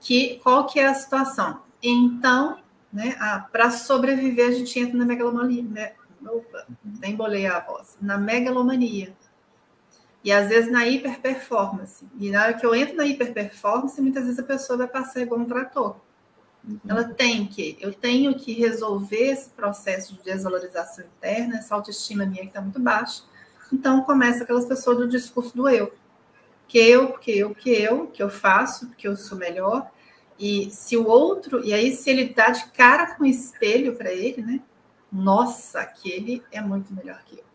que 0.01 0.41
qual 0.43 0.67
que 0.67 0.81
é 0.81 0.87
a 0.87 0.95
situação? 0.95 1.61
Então, 1.83 2.59
né, 2.91 3.15
para 3.53 3.71
sobreviver 3.71 4.49
a 4.49 4.53
gente 4.53 4.81
entra 4.81 4.97
na 4.97 5.05
megalomania, 5.05 5.63
né, 5.63 5.93
opa, 6.27 6.67
nem 6.83 7.15
bolei 7.15 7.47
a 7.47 7.61
voz, 7.61 7.99
na 8.01 8.17
megalomania. 8.17 9.15
E 10.25 10.33
às 10.33 10.49
vezes 10.49 10.71
na 10.71 10.87
hiperperformance. 10.87 12.07
E 12.19 12.31
na 12.31 12.43
hora 12.43 12.55
que 12.55 12.67
eu 12.67 12.75
entro 12.75 12.97
na 12.97 13.07
hiperperformance, 13.07 14.01
muitas 14.01 14.25
vezes 14.25 14.39
a 14.39 14.43
pessoa 14.43 14.79
vai 14.79 14.89
passar 14.89 15.21
igual 15.21 15.41
um 15.41 15.45
trator 15.45 15.97
Uhum. 16.69 16.79
Ela 16.87 17.05
tem 17.05 17.47
que, 17.47 17.77
eu 17.81 17.93
tenho 17.93 18.35
que 18.35 18.53
resolver 18.53 19.31
esse 19.31 19.49
processo 19.51 20.15
de 20.15 20.23
desvalorização 20.23 21.05
interna, 21.05 21.57
essa 21.57 21.75
autoestima 21.75 22.27
minha 22.27 22.43
que 22.43 22.49
está 22.49 22.61
muito 22.61 22.81
baixa. 22.81 23.23
Então 23.73 24.03
começa 24.03 24.45
aquelas 24.45 24.67
pessoas 24.67 24.99
do 24.99 25.09
discurso 25.09 25.57
do 25.57 25.69
eu. 25.69 25.93
Que 26.67 26.79
eu, 26.79 27.13
que 27.15 27.39
eu, 27.39 27.55
que 27.55 27.71
eu, 27.71 28.07
que 28.09 28.23
eu 28.23 28.29
faço, 28.29 28.89
porque 28.89 29.09
eu 29.09 29.17
sou 29.17 29.39
melhor. 29.39 29.91
E 30.39 30.71
se 30.71 30.97
o 30.97 31.07
outro, 31.07 31.65
e 31.65 31.73
aí 31.73 31.95
se 31.97 32.11
ele 32.11 32.33
dá 32.35 32.51
de 32.51 32.67
cara 32.67 33.15
com 33.15 33.25
o 33.25 33.27
espelho 33.27 33.97
para 33.97 34.13
ele, 34.13 34.43
né? 34.43 34.61
Nossa, 35.11 35.81
aquele 35.81 36.43
é 36.53 36.61
muito 36.61 36.93
melhor 36.93 37.23
que 37.25 37.39
eu. 37.39 37.48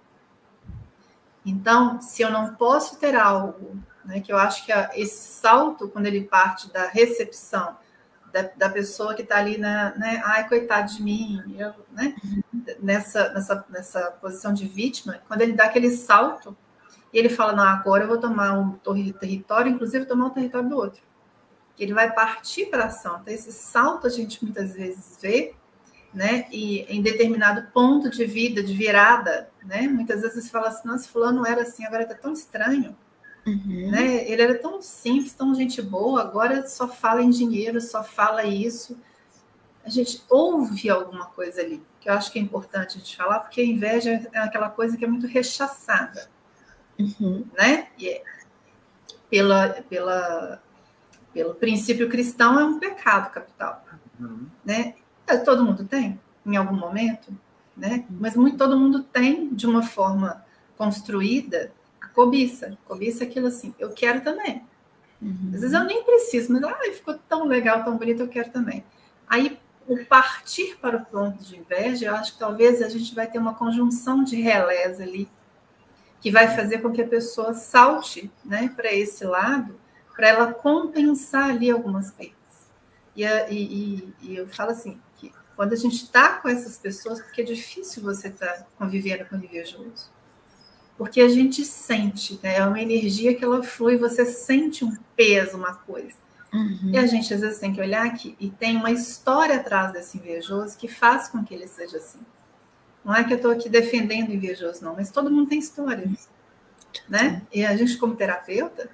Então, 1.45 2.01
se 2.01 2.21
eu 2.21 2.31
não 2.31 2.55
posso 2.55 2.97
ter 2.97 3.15
algo, 3.15 3.77
né, 4.05 4.19
que 4.21 4.31
eu 4.31 4.37
acho 4.37 4.65
que 4.65 4.71
esse 4.95 5.39
salto, 5.39 5.89
quando 5.89 6.05
ele 6.05 6.23
parte 6.23 6.71
da 6.71 6.87
recepção 6.87 7.77
da, 8.31 8.43
da 8.55 8.69
pessoa 8.69 9.13
que 9.13 9.21
está 9.21 9.37
ali 9.37 9.57
na, 9.57 9.95
né, 9.95 10.21
ai, 10.25 10.47
coitado 10.47 10.93
de 10.93 11.03
mim, 11.03 11.55
eu, 11.57 11.73
né, 11.91 12.15
nessa, 12.81 13.31
nessa, 13.33 13.65
nessa 13.69 14.11
posição 14.21 14.53
de 14.53 14.67
vítima, 14.67 15.19
quando 15.27 15.41
ele 15.41 15.53
dá 15.53 15.65
aquele 15.65 15.91
salto, 15.91 16.55
E 17.13 17.19
ele 17.19 17.29
fala: 17.29 17.53
não, 17.53 17.63
agora 17.63 18.03
eu 18.03 18.07
vou 18.07 18.17
tomar 18.17 18.53
um 18.53 18.71
território, 19.19 19.71
inclusive 19.71 20.05
tomar 20.05 20.27
o 20.27 20.29
território 20.31 20.67
do 20.67 20.75
outro. 20.75 21.03
Ele 21.77 21.93
vai 21.93 22.11
partir 22.11 22.67
para 22.67 22.83
a 22.83 22.87
ação. 22.87 23.19
Então, 23.21 23.33
esse 23.33 23.51
salto 23.51 24.07
a 24.07 24.09
gente 24.09 24.43
muitas 24.43 24.73
vezes 24.73 25.19
vê, 25.21 25.53
né? 26.13 26.45
E 26.51 26.81
em 26.83 27.01
determinado 27.01 27.67
ponto 27.73 28.09
de 28.09 28.25
vida, 28.25 28.61
de 28.61 28.73
virada, 28.73 29.49
né? 29.63 29.87
Muitas 29.87 30.21
vezes 30.21 30.43
você 30.43 30.49
fala 30.49 30.67
assim: 30.67 30.87
nossa, 30.87 31.07
Fulano 31.07 31.45
era 31.45 31.63
assim, 31.63 31.85
agora 31.85 32.03
está 32.03 32.15
tão 32.15 32.33
estranho. 32.33 32.95
Uhum. 33.45 33.91
Né? 33.91 34.29
Ele 34.29 34.41
era 34.41 34.57
tão 34.57 34.81
simples, 34.81 35.33
tão 35.33 35.53
gente 35.53 35.81
boa, 35.81 36.21
agora 36.21 36.65
só 36.67 36.87
fala 36.87 37.21
em 37.21 37.29
dinheiro, 37.29 37.81
só 37.81 38.03
fala 38.03 38.43
isso. 38.45 38.97
A 39.83 39.89
gente 39.89 40.23
ouve 40.29 40.89
alguma 40.89 41.25
coisa 41.25 41.61
ali, 41.61 41.83
que 41.99 42.09
eu 42.09 42.13
acho 42.13 42.31
que 42.31 42.39
é 42.39 42.41
importante 42.41 42.95
a 42.95 42.99
gente 42.99 43.17
falar, 43.17 43.39
porque 43.39 43.59
a 43.59 43.65
inveja 43.65 44.29
é 44.31 44.39
aquela 44.39 44.69
coisa 44.69 44.95
que 44.95 45.03
é 45.03 45.07
muito 45.07 45.27
rechaçada. 45.27 46.29
Uhum. 46.97 47.45
Né? 47.57 47.87
E 47.97 48.07
é, 48.07 48.23
pela, 49.29 49.69
pela, 49.89 50.63
pelo 51.33 51.55
princípio 51.55 52.09
cristão, 52.09 52.57
é 52.57 52.63
um 52.63 52.79
pecado 52.79 53.29
capital. 53.29 53.83
Uhum. 54.17 54.47
Né? 54.63 54.95
É, 55.27 55.37
todo 55.37 55.63
mundo 55.63 55.85
tem, 55.85 56.19
em 56.45 56.55
algum 56.55 56.75
momento, 56.75 57.35
né? 57.75 58.05
Mas 58.09 58.35
muito, 58.35 58.57
todo 58.57 58.77
mundo 58.77 59.03
tem, 59.03 59.53
de 59.53 59.65
uma 59.65 59.81
forma 59.81 60.43
construída, 60.77 61.71
cobiça. 62.13 62.77
Cobiça 62.85 63.23
é 63.23 63.27
aquilo 63.27 63.47
assim, 63.47 63.73
eu 63.79 63.91
quero 63.91 64.21
também. 64.21 64.63
Uhum. 65.21 65.51
Às 65.53 65.61
vezes 65.61 65.73
eu 65.73 65.83
nem 65.85 66.03
preciso, 66.03 66.51
mas 66.51 66.63
ah, 66.63 66.77
ficou 66.93 67.15
tão 67.29 67.45
legal, 67.45 67.83
tão 67.83 67.97
bonito, 67.97 68.21
eu 68.21 68.27
quero 68.27 68.51
também. 68.51 68.83
Aí, 69.27 69.57
o 69.87 70.05
partir 70.05 70.77
para 70.79 70.97
o 70.97 71.05
ponto 71.05 71.43
de 71.43 71.57
inveja, 71.57 72.07
eu 72.07 72.15
acho 72.15 72.33
que 72.33 72.39
talvez 72.39 72.81
a 72.81 72.89
gente 72.89 73.13
vai 73.15 73.27
ter 73.27 73.39
uma 73.39 73.53
conjunção 73.53 74.23
de 74.23 74.39
relés 74.39 74.99
ali, 74.99 75.29
que 76.21 76.31
vai 76.31 76.55
fazer 76.55 76.79
com 76.79 76.91
que 76.91 77.01
a 77.01 77.07
pessoa 77.07 77.53
salte 77.53 78.31
né, 78.45 78.71
para 78.75 78.93
esse 78.93 79.25
lado, 79.25 79.79
para 80.15 80.29
ela 80.29 80.53
compensar 80.53 81.49
ali 81.49 81.69
algumas 81.69 82.11
perdas. 82.11 82.37
E, 83.15 83.23
e, 83.23 84.13
e, 84.21 84.35
eu 84.35 84.47
falo 84.47 84.71
assim, 84.71 84.99
quando 85.55 85.73
a 85.73 85.77
gente 85.77 85.95
está 85.95 86.37
com 86.37 86.49
essas 86.49 86.77
pessoas, 86.77 87.21
porque 87.21 87.41
é 87.41 87.43
difícil 87.45 88.01
você 88.01 88.27
estar 88.27 88.47
tá 88.47 88.65
convivendo 88.77 89.25
com 89.25 89.35
invejoso, 89.35 90.11
porque 90.97 91.21
a 91.21 91.29
gente 91.29 91.63
sente, 91.65 92.39
né? 92.41 92.57
É 92.57 92.65
uma 92.65 92.81
energia 92.81 93.35
que 93.35 93.43
ela 93.43 93.63
flui, 93.63 93.97
você 93.97 94.25
sente 94.25 94.85
um 94.85 94.95
peso, 95.15 95.57
uma 95.57 95.73
coisa. 95.73 96.15
Uhum. 96.53 96.91
E 96.91 96.97
a 96.97 97.05
gente 97.07 97.33
às 97.33 97.41
vezes 97.41 97.59
tem 97.59 97.73
que 97.73 97.81
olhar 97.81 98.05
aqui 98.05 98.35
e 98.39 98.49
tem 98.49 98.77
uma 98.77 98.91
história 98.91 99.55
atrás 99.55 99.91
desse 99.91 100.17
invejoso 100.17 100.77
que 100.77 100.87
faz 100.87 101.27
com 101.27 101.43
que 101.43 101.53
ele 101.53 101.67
seja 101.67 101.97
assim. 101.97 102.19
Não 103.03 103.13
é 103.13 103.23
que 103.23 103.33
eu 103.33 103.37
estou 103.37 103.51
aqui 103.51 103.67
defendendo 103.67 104.29
o 104.29 104.33
invejoso, 104.33 104.83
não, 104.83 104.95
mas 104.95 105.11
todo 105.11 105.31
mundo 105.31 105.49
tem 105.49 105.59
história. 105.59 106.09
Né? 107.09 107.41
E 107.51 107.65
a 107.65 107.75
gente, 107.75 107.97
como 107.97 108.15
terapeuta, 108.15 108.87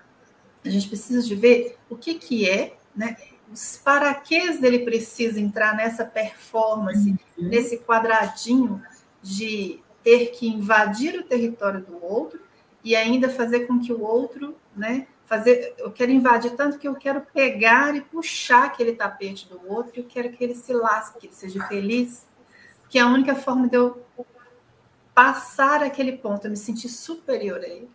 a 0.64 0.70
gente 0.70 0.88
precisa 0.88 1.22
de 1.22 1.36
ver 1.36 1.78
o 1.90 1.98
que, 1.98 2.16
que 2.16 2.50
é, 2.50 2.78
né? 2.96 3.18
Os 3.52 3.78
paraquês 3.78 4.60
dele 4.60 4.80
precisa 4.80 5.40
entrar 5.40 5.76
nessa 5.76 6.06
performance, 6.06 7.10
uhum. 7.10 7.18
nesse 7.38 7.78
quadradinho 7.80 8.82
de 9.22 9.82
ter 10.04 10.28
que 10.28 10.48
invadir 10.48 11.20
o 11.20 11.24
território 11.24 11.82
do 11.82 12.04
outro 12.04 12.40
e 12.84 12.96
ainda 12.96 13.30
fazer 13.30 13.68
com 13.68 13.80
que 13.80 13.92
o 13.92 14.02
outro, 14.02 14.56
né, 14.76 15.08
fazer, 15.26 15.76
eu 15.78 15.92
quero 15.92 16.12
invadir 16.12 16.52
tanto 16.56 16.80
que 16.80 16.88
eu 16.88 16.96
quero 16.96 17.22
pegar 17.22 17.96
e 17.96 18.02
puxar 18.02 18.66
aquele 18.66 18.94
tapete 18.94 19.48
do 19.48 19.62
outro, 19.68 19.92
e 19.96 20.00
eu 20.00 20.06
quero 20.06 20.32
que 20.32 20.44
ele 20.44 20.56
se 20.56 20.74
lasque, 20.74 21.20
que 21.20 21.28
ele 21.28 21.36
seja 21.36 21.64
feliz, 21.68 22.28
que 22.90 22.98
é 22.98 23.02
a 23.02 23.08
única 23.08 23.36
forma 23.36 23.68
de 23.68 23.76
eu 23.78 24.04
passar 25.14 25.84
aquele 25.84 26.14
ponto, 26.14 26.46
eu 26.46 26.52
me 26.52 26.58
sentir 26.58 26.90
superior 26.90 27.60
a 27.60 27.68
ele. 27.68 27.90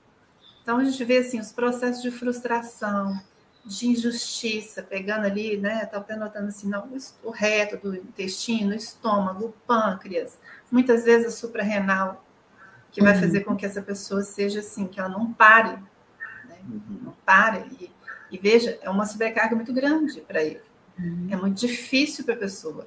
Então 0.62 0.78
a 0.78 0.84
gente 0.84 1.02
vê 1.04 1.18
assim 1.18 1.40
os 1.40 1.50
processos 1.50 2.02
de 2.02 2.10
frustração, 2.10 3.20
de 3.64 3.88
injustiça, 3.88 4.82
pegando 4.82 5.24
ali, 5.24 5.56
né? 5.56 5.82
Estava 5.82 6.04
até 6.04 6.16
notando 6.16 6.48
assim, 6.48 6.68
não, 6.68 6.86
o 7.22 7.30
reto 7.30 7.76
do 7.78 7.96
intestino, 7.96 8.72
o 8.72 8.74
estômago, 8.74 9.46
o 9.46 9.52
pâncreas, 9.66 10.38
muitas 10.70 11.04
vezes 11.04 11.28
a 11.28 11.30
suprarrenal, 11.30 12.24
que 12.92 13.02
vai 13.02 13.14
uhum. 13.14 13.20
fazer 13.20 13.40
com 13.40 13.56
que 13.56 13.64
essa 13.64 13.80
pessoa 13.82 14.22
seja 14.22 14.60
assim, 14.60 14.86
que 14.86 15.00
ela 15.00 15.08
não 15.08 15.32
pare, 15.32 15.76
né? 16.46 16.58
Uhum. 16.68 16.98
não 17.02 17.16
pare. 17.24 17.64
E, 17.80 17.90
e, 18.30 18.38
veja, 18.38 18.78
é 18.82 18.90
uma 18.90 19.06
sobrecarga 19.06 19.56
muito 19.56 19.72
grande 19.72 20.20
para 20.20 20.42
ele. 20.42 20.60
Uhum. 20.98 21.28
É 21.30 21.36
muito 21.36 21.58
difícil 21.58 22.24
para 22.24 22.34
a 22.34 22.38
pessoa, 22.38 22.86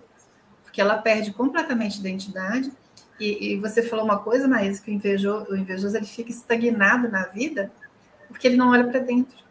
porque 0.63 0.79
ela 0.79 0.97
perde 0.97 1.33
completamente 1.33 1.99
identidade. 1.99 2.71
E, 3.19 3.53
e 3.53 3.57
você 3.57 3.81
falou 3.81 4.05
uma 4.05 4.19
coisa, 4.19 4.47
Maísa, 4.47 4.81
que 4.81 4.91
o 4.91 4.93
invejoso, 4.93 5.51
o 5.51 5.57
invejoso 5.57 5.97
ele 5.97 6.05
fica 6.05 6.29
estagnado 6.29 7.09
na 7.09 7.23
vida 7.23 7.71
porque 8.27 8.47
ele 8.47 8.57
não 8.57 8.69
olha 8.69 8.85
para 8.85 8.99
dentro. 8.99 9.46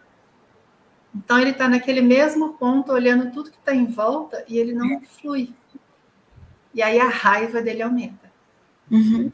Então 1.16 1.38
ele 1.40 1.50
está 1.50 1.68
naquele 1.68 2.02
mesmo 2.02 2.54
ponto, 2.54 2.92
olhando 2.92 3.32
tudo 3.32 3.50
que 3.50 3.56
está 3.56 3.74
em 3.74 3.86
volta 3.86 4.44
e 4.48 4.58
ele 4.58 4.72
não 4.72 5.00
flui. 5.00 5.54
E 6.74 6.82
aí 6.82 7.00
a 7.00 7.08
raiva 7.08 7.62
dele 7.62 7.82
aumenta. 7.82 8.30
Uhum. 8.90 9.32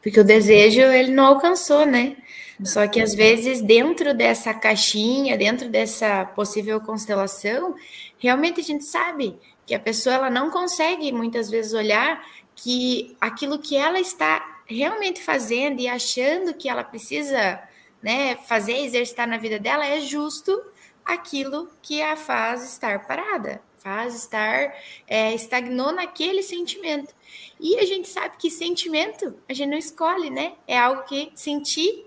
Porque 0.00 0.20
o 0.20 0.24
desejo 0.24 0.80
ele 0.80 1.10
não 1.10 1.26
alcançou, 1.26 1.84
né? 1.84 2.16
Só 2.64 2.86
que 2.86 3.00
às 3.00 3.14
vezes 3.14 3.60
dentro 3.60 4.14
dessa 4.14 4.54
caixinha, 4.54 5.36
dentro 5.36 5.68
dessa 5.68 6.24
possível 6.24 6.80
constelação, 6.80 7.74
realmente 8.18 8.60
a 8.60 8.64
gente 8.64 8.84
sabe 8.84 9.38
que 9.66 9.74
a 9.74 9.80
pessoa 9.80 10.14
ela 10.14 10.30
não 10.30 10.50
consegue 10.50 11.12
muitas 11.12 11.50
vezes 11.50 11.72
olhar 11.72 12.24
que 12.54 13.16
aquilo 13.20 13.58
que 13.58 13.76
ela 13.76 14.00
está 14.00 14.62
realmente 14.66 15.22
fazendo 15.22 15.80
e 15.80 15.88
achando 15.88 16.54
que 16.54 16.68
ela 16.68 16.84
precisa 16.84 17.60
né, 18.02 18.36
fazer, 18.36 18.78
exercitar 18.78 19.26
na 19.26 19.36
vida 19.36 19.58
dela 19.58 19.86
é 19.86 20.00
justo 20.00 20.62
aquilo 21.04 21.68
que 21.82 22.02
a 22.02 22.16
faz 22.16 22.64
estar 22.64 23.06
parada, 23.06 23.62
faz 23.78 24.14
estar 24.14 24.74
é, 25.06 25.34
estagnou 25.34 25.92
naquele 25.92 26.42
sentimento. 26.42 27.14
E 27.58 27.78
a 27.78 27.84
gente 27.84 28.08
sabe 28.08 28.36
que 28.36 28.50
sentimento 28.50 29.34
a 29.48 29.54
gente 29.54 29.70
não 29.70 29.78
escolhe, 29.78 30.30
né? 30.30 30.54
É 30.66 30.78
algo 30.78 31.04
que 31.04 31.32
senti, 31.34 32.04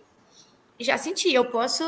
já 0.80 0.98
senti. 0.98 1.34
Eu 1.34 1.46
posso 1.46 1.84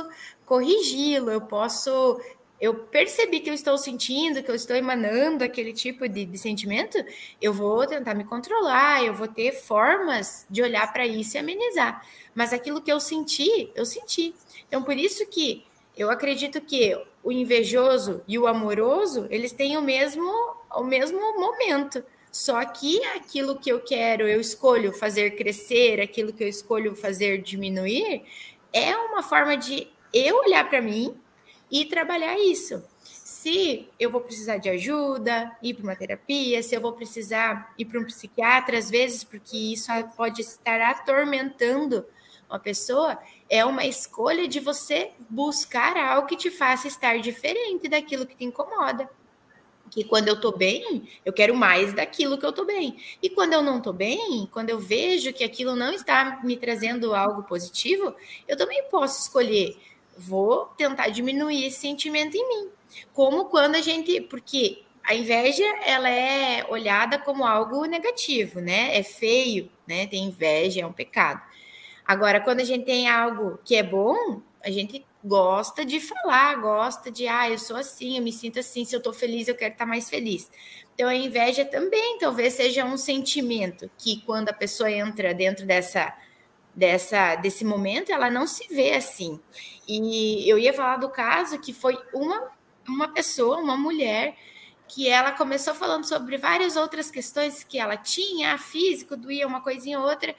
corrigi-lo, 0.45 1.31
eu 1.31 1.41
posso 1.41 2.19
eu 2.63 2.73
percebi 2.73 3.41
que 3.41 3.49
eu 3.49 3.53
estou 3.53 3.77
sentindo, 3.77 4.41
que 4.41 4.49
eu 4.49 4.55
estou 4.55 4.73
emanando 4.73 5.43
aquele 5.43 5.73
tipo 5.73 6.07
de, 6.07 6.23
de, 6.23 6.37
sentimento, 6.37 6.97
eu 7.41 7.51
vou 7.51 7.85
tentar 7.85 8.13
me 8.13 8.23
controlar, 8.23 9.03
eu 9.03 9.13
vou 9.13 9.27
ter 9.27 9.51
formas 9.51 10.45
de 10.49 10.61
olhar 10.61 10.93
para 10.93 11.05
isso 11.05 11.35
e 11.35 11.39
amenizar. 11.39 12.01
Mas 12.33 12.53
aquilo 12.53 12.81
que 12.81 12.89
eu 12.89 13.01
senti, 13.01 13.69
eu 13.75 13.85
senti. 13.85 14.33
Então, 14.65 14.81
por 14.81 14.95
isso 14.95 15.25
que 15.27 15.65
eu 15.97 16.09
acredito 16.09 16.61
que 16.61 16.97
o 17.21 17.33
invejoso 17.33 18.23
e 18.25 18.39
o 18.39 18.47
amoroso, 18.47 19.27
eles 19.29 19.51
têm 19.51 19.75
o 19.75 19.81
mesmo, 19.81 20.23
o 20.73 20.85
mesmo 20.85 21.19
momento. 21.37 22.01
Só 22.31 22.63
que 22.63 23.03
aquilo 23.07 23.59
que 23.59 23.69
eu 23.73 23.81
quero, 23.81 24.25
eu 24.25 24.39
escolho 24.39 24.93
fazer 24.93 25.31
crescer, 25.31 25.99
aquilo 25.99 26.31
que 26.31 26.45
eu 26.45 26.47
escolho 26.47 26.95
fazer 26.95 27.41
diminuir, 27.41 28.23
é 28.71 28.95
uma 28.95 29.21
forma 29.21 29.57
de 29.57 29.85
eu 30.13 30.37
olhar 30.37 30.69
para 30.69 30.81
mim 30.81 31.13
e 31.73 31.85
trabalhar 31.85 32.37
isso. 32.37 32.83
Se 33.01 33.89
eu 33.99 34.11
vou 34.11 34.21
precisar 34.21 34.57
de 34.57 34.69
ajuda, 34.69 35.57
ir 35.63 35.73
para 35.73 35.83
uma 35.83 35.95
terapia, 35.95 36.61
se 36.61 36.75
eu 36.75 36.79
vou 36.79 36.93
precisar 36.93 37.73
ir 37.79 37.85
para 37.85 37.99
um 37.99 38.05
psiquiatra, 38.05 38.77
às 38.77 38.91
vezes, 38.91 39.23
porque 39.23 39.57
isso 39.57 39.87
pode 40.15 40.41
estar 40.41 40.79
atormentando 40.79 42.05
uma 42.47 42.59
pessoa, 42.59 43.17
é 43.49 43.65
uma 43.65 43.83
escolha 43.85 44.47
de 44.47 44.59
você 44.59 45.09
buscar 45.27 45.97
algo 45.97 46.27
que 46.27 46.37
te 46.37 46.51
faça 46.51 46.87
estar 46.87 47.19
diferente 47.19 47.89
daquilo 47.89 48.27
que 48.27 48.35
te 48.35 48.45
incomoda. 48.45 49.09
Que 49.89 50.03
quando 50.03 50.27
eu 50.27 50.39
tô 50.39 50.51
bem, 50.51 51.09
eu 51.25 51.33
quero 51.33 51.55
mais 51.55 51.91
daquilo 51.93 52.37
que 52.37 52.45
eu 52.45 52.53
tô 52.53 52.65
bem. 52.65 52.97
E 53.21 53.29
quando 53.31 53.53
eu 53.53 53.63
não 53.63 53.81
tô 53.81 53.91
bem, 53.91 54.47
quando 54.51 54.69
eu 54.69 54.79
vejo 54.79 55.33
que 55.33 55.43
aquilo 55.43 55.75
não 55.75 55.91
está 55.91 56.39
me 56.43 56.55
trazendo 56.55 57.15
algo 57.15 57.43
positivo, 57.43 58.13
eu 58.47 58.55
também 58.55 58.83
posso 58.89 59.21
escolher. 59.21 59.75
Vou 60.17 60.65
tentar 60.77 61.09
diminuir 61.09 61.65
esse 61.65 61.79
sentimento 61.79 62.35
em 62.35 62.47
mim. 62.47 62.69
Como 63.13 63.45
quando 63.45 63.75
a 63.75 63.81
gente. 63.81 64.21
Porque 64.21 64.83
a 65.03 65.13
inveja 65.15 65.63
ela 65.85 66.09
é 66.09 66.65
olhada 66.69 67.17
como 67.19 67.45
algo 67.45 67.85
negativo, 67.85 68.59
né? 68.61 68.97
É 68.97 69.03
feio, 69.03 69.69
né? 69.87 70.07
Tem 70.07 70.23
inveja, 70.25 70.81
é 70.81 70.85
um 70.85 70.93
pecado. 70.93 71.41
Agora, 72.05 72.39
quando 72.39 72.59
a 72.59 72.65
gente 72.65 72.85
tem 72.85 73.07
algo 73.09 73.59
que 73.63 73.75
é 73.75 73.83
bom, 73.83 74.41
a 74.63 74.69
gente 74.69 75.05
gosta 75.23 75.85
de 75.85 75.99
falar, 75.99 76.55
gosta 76.55 77.09
de, 77.09 77.27
ah, 77.27 77.49
eu 77.49 77.57
sou 77.57 77.77
assim, 77.77 78.17
eu 78.17 78.23
me 78.23 78.31
sinto 78.31 78.59
assim, 78.59 78.83
se 78.83 78.95
eu 78.95 79.01
tô 79.01 79.13
feliz, 79.13 79.47
eu 79.47 79.55
quero 79.55 79.73
estar 79.73 79.85
mais 79.85 80.09
feliz. 80.09 80.51
Então, 80.93 81.07
a 81.07 81.15
inveja 81.15 81.65
também 81.65 82.17
talvez 82.19 82.53
seja 82.53 82.85
um 82.85 82.97
sentimento 82.97 83.89
que, 83.97 84.21
quando 84.25 84.49
a 84.49 84.53
pessoa 84.53 84.91
entra 84.91 85.33
dentro 85.33 85.65
dessa, 85.65 86.13
dessa 86.75 87.35
desse 87.35 87.63
momento, 87.65 88.11
ela 88.11 88.29
não 88.29 88.47
se 88.47 88.67
vê 88.73 88.93
assim. 88.93 89.39
E 89.87 90.49
eu 90.49 90.57
ia 90.57 90.73
falar 90.73 90.97
do 90.97 91.09
caso 91.09 91.59
que 91.59 91.73
foi 91.73 91.97
uma, 92.13 92.51
uma 92.87 93.07
pessoa, 93.09 93.57
uma 93.59 93.77
mulher, 93.77 94.35
que 94.87 95.09
ela 95.09 95.31
começou 95.31 95.73
falando 95.75 96.05
sobre 96.05 96.37
várias 96.37 96.75
outras 96.75 97.09
questões 97.11 97.63
que 97.63 97.79
ela 97.79 97.97
tinha, 97.97 98.57
físico, 98.57 99.17
doía 99.17 99.47
uma 99.47 99.61
coisinha 99.61 99.99
ou 99.99 100.05
outra, 100.07 100.35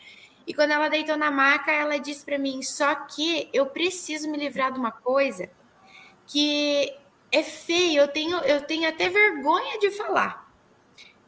E 0.47 0.55
quando 0.55 0.73
ela 0.73 0.89
deitou 0.89 1.17
na 1.17 1.31
maca, 1.31 1.73
ela 1.73 1.99
disse 1.99 2.25
para 2.25 2.39
mim: 2.39 2.63
só 2.63 2.95
que 2.95 3.49
eu 3.53 3.67
preciso 3.67 4.31
me 4.31 4.39
livrar 4.39 4.73
de 4.73 4.79
uma 4.79 4.93
coisa 4.93 5.51
que 6.27 6.93
é 7.33 7.43
feio, 7.43 8.03
eu 8.03 8.09
tenho, 8.09 8.39
eu 8.41 8.63
tenho 8.63 8.89
até 8.89 9.09
vergonha 9.09 9.79
de 9.79 9.91
falar. 9.91 10.44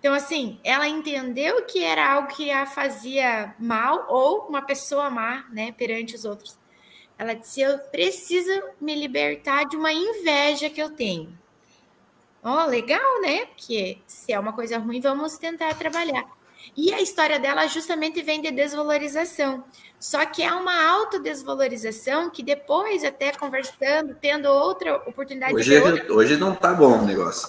Então, 0.06 0.14
assim, 0.14 0.60
ela 0.62 0.86
entendeu 0.86 1.64
que 1.64 1.82
era 1.82 2.12
algo 2.12 2.28
que 2.28 2.48
a 2.48 2.64
fazia 2.64 3.52
mal 3.58 4.06
ou 4.08 4.46
uma 4.48 4.62
pessoa 4.62 5.10
má, 5.10 5.44
né, 5.50 5.72
perante 5.72 6.14
os 6.14 6.24
outros. 6.24 6.56
Ela 7.18 7.34
disse: 7.34 7.60
Eu 7.60 7.76
preciso 7.90 8.52
me 8.80 8.94
libertar 8.94 9.64
de 9.64 9.76
uma 9.76 9.92
inveja 9.92 10.70
que 10.70 10.80
eu 10.80 10.90
tenho. 10.90 11.36
Ó, 12.40 12.62
oh, 12.62 12.66
legal, 12.68 13.20
né? 13.20 13.46
Porque 13.46 13.98
se 14.06 14.32
é 14.32 14.38
uma 14.38 14.52
coisa 14.52 14.78
ruim, 14.78 15.00
vamos 15.00 15.38
tentar 15.38 15.74
trabalhar. 15.74 16.24
E 16.76 16.94
a 16.94 17.02
história 17.02 17.40
dela 17.40 17.66
justamente 17.66 18.22
vem 18.22 18.40
de 18.40 18.52
desvalorização. 18.52 19.64
Só 19.98 20.24
que 20.24 20.40
é 20.40 20.52
uma 20.52 20.88
autodesvalorização 20.88 22.30
que 22.30 22.44
depois, 22.44 23.02
até 23.02 23.32
conversando, 23.32 24.14
tendo 24.20 24.46
outra 24.46 24.94
oportunidade 24.98 25.52
hoje, 25.52 25.70
de. 25.70 25.78
Outra... 25.78 26.12
Hoje 26.12 26.36
não 26.36 26.54
tá 26.54 26.72
bom 26.72 27.00
o 27.00 27.04
negócio. 27.04 27.48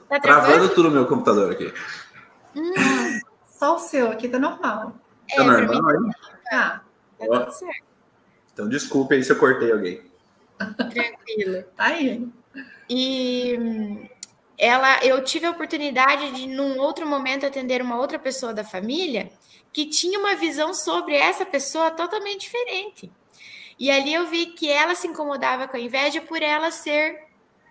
Tá 0.00 0.20
travando 0.20 0.68
tudo 0.70 0.88
no 0.88 0.94
meu 0.94 1.06
computador 1.06 1.52
aqui. 1.52 1.72
Hum. 2.54 3.20
Só 3.46 3.76
o 3.76 3.78
seu 3.78 4.10
aqui 4.10 4.28
tá 4.28 4.38
normal. 4.38 4.94
É, 5.30 5.36
tá 5.36 5.44
normal 5.44 6.02
mim, 6.02 6.10
tá. 6.50 6.84
Tá 7.18 7.26
tudo 7.26 7.52
certo. 7.52 7.84
Então 8.52 8.68
desculpe 8.68 9.14
aí 9.14 9.24
se 9.24 9.32
eu 9.32 9.38
cortei 9.38 9.72
alguém. 9.72 10.02
Tranquilo. 10.58 11.64
Tá 11.76 11.84
aí. 11.86 12.28
E 12.88 14.08
ela, 14.56 15.04
eu 15.04 15.22
tive 15.24 15.46
a 15.46 15.50
oportunidade 15.50 16.30
de, 16.32 16.46
num 16.46 16.78
outro 16.78 17.06
momento, 17.06 17.46
atender 17.46 17.82
uma 17.82 17.98
outra 17.98 18.18
pessoa 18.18 18.54
da 18.54 18.62
família 18.62 19.30
que 19.72 19.86
tinha 19.86 20.18
uma 20.18 20.36
visão 20.36 20.72
sobre 20.72 21.16
essa 21.16 21.44
pessoa 21.44 21.90
totalmente 21.90 22.42
diferente. 22.42 23.10
E 23.78 23.90
ali 23.90 24.14
eu 24.14 24.26
vi 24.28 24.46
que 24.46 24.70
ela 24.70 24.94
se 24.94 25.08
incomodava 25.08 25.66
com 25.66 25.76
a 25.76 25.80
inveja 25.80 26.20
por 26.20 26.40
ela 26.40 26.70
ser 26.70 27.23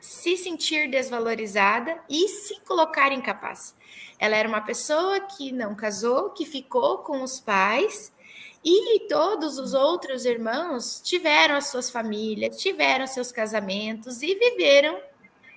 se 0.03 0.35
sentir 0.35 0.89
desvalorizada 0.89 1.97
e 2.09 2.27
se 2.27 2.59
colocar 2.67 3.13
incapaz. 3.13 3.73
Ela 4.19 4.35
era 4.35 4.49
uma 4.49 4.59
pessoa 4.59 5.21
que 5.21 5.49
não 5.53 5.73
casou, 5.73 6.31
que 6.31 6.45
ficou 6.45 6.97
com 6.97 7.23
os 7.23 7.39
pais 7.39 8.11
e 8.61 9.07
todos 9.07 9.57
os 9.57 9.73
outros 9.73 10.25
irmãos 10.25 10.99
tiveram 11.01 11.55
as 11.55 11.67
suas 11.67 11.89
famílias, 11.89 12.61
tiveram 12.61 13.07
seus 13.07 13.31
casamentos 13.31 14.21
e 14.21 14.35
viveram 14.35 14.99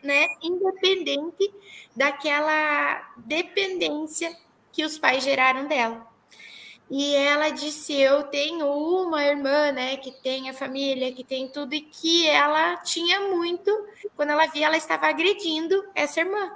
né, 0.01 0.27
independente 0.41 1.53
daquela 1.97 3.15
dependência 3.17 4.33
que 4.71 4.85
os 4.85 4.97
pais 4.97 5.25
geraram 5.25 5.67
dela. 5.67 6.07
E 6.91 7.15
ela 7.15 7.51
disse: 7.51 7.93
Eu 7.95 8.25
tenho 8.25 8.67
uma 8.67 9.25
irmã, 9.25 9.73
né, 9.73 9.97
que 9.97 10.13
tem 10.13 10.49
a 10.49 10.55
família, 10.55 11.13
que 11.13 11.25
tem 11.25 11.49
tudo, 11.49 11.75
e 11.75 11.81
que 11.81 12.29
ela 12.29 12.77
tinha 12.79 13.21
muito. 13.29 13.71
Quando 14.15 14.31
ela 14.31 14.47
via, 14.47 14.67
ela 14.67 14.77
estava 14.77 15.07
agredindo 15.07 15.85
essa 15.95 16.21
irmã 16.21 16.53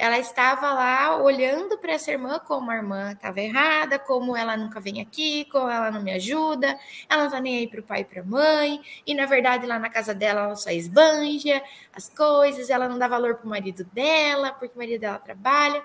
ela 0.00 0.18
estava 0.18 0.72
lá 0.72 1.22
olhando 1.22 1.76
para 1.76 1.92
essa 1.92 2.10
irmã 2.10 2.38
como 2.38 2.70
a 2.70 2.76
irmã 2.76 3.12
estava 3.12 3.38
errada, 3.38 3.98
como 3.98 4.34
ela 4.34 4.56
nunca 4.56 4.80
vem 4.80 4.98
aqui, 4.98 5.44
como 5.52 5.68
ela 5.68 5.90
não 5.90 6.02
me 6.02 6.10
ajuda, 6.10 6.78
ela 7.06 7.20
não 7.20 7.26
está 7.26 7.38
nem 7.38 7.58
aí 7.58 7.68
para 7.68 7.80
o 7.80 7.82
pai 7.82 8.00
e 8.00 8.04
para 8.06 8.22
a 8.22 8.24
mãe, 8.24 8.80
e 9.06 9.14
na 9.14 9.26
verdade 9.26 9.66
lá 9.66 9.78
na 9.78 9.90
casa 9.90 10.14
dela 10.14 10.40
ela 10.40 10.56
só 10.56 10.70
esbanja 10.70 11.62
as 11.92 12.08
coisas, 12.08 12.70
ela 12.70 12.88
não 12.88 12.98
dá 12.98 13.06
valor 13.06 13.34
para 13.34 13.44
o 13.44 13.50
marido 13.50 13.84
dela, 13.92 14.52
porque 14.52 14.74
o 14.74 14.78
marido 14.78 15.02
dela 15.02 15.18
trabalha. 15.18 15.82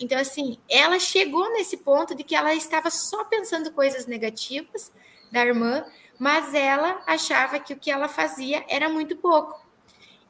Então, 0.00 0.18
assim, 0.18 0.58
ela 0.66 0.98
chegou 0.98 1.52
nesse 1.52 1.76
ponto 1.76 2.14
de 2.14 2.24
que 2.24 2.34
ela 2.34 2.54
estava 2.54 2.88
só 2.88 3.22
pensando 3.24 3.70
coisas 3.72 4.06
negativas 4.06 4.90
da 5.30 5.44
irmã, 5.44 5.84
mas 6.18 6.54
ela 6.54 7.02
achava 7.06 7.60
que 7.60 7.74
o 7.74 7.78
que 7.78 7.90
ela 7.90 8.08
fazia 8.08 8.64
era 8.66 8.88
muito 8.88 9.14
pouco. 9.14 9.67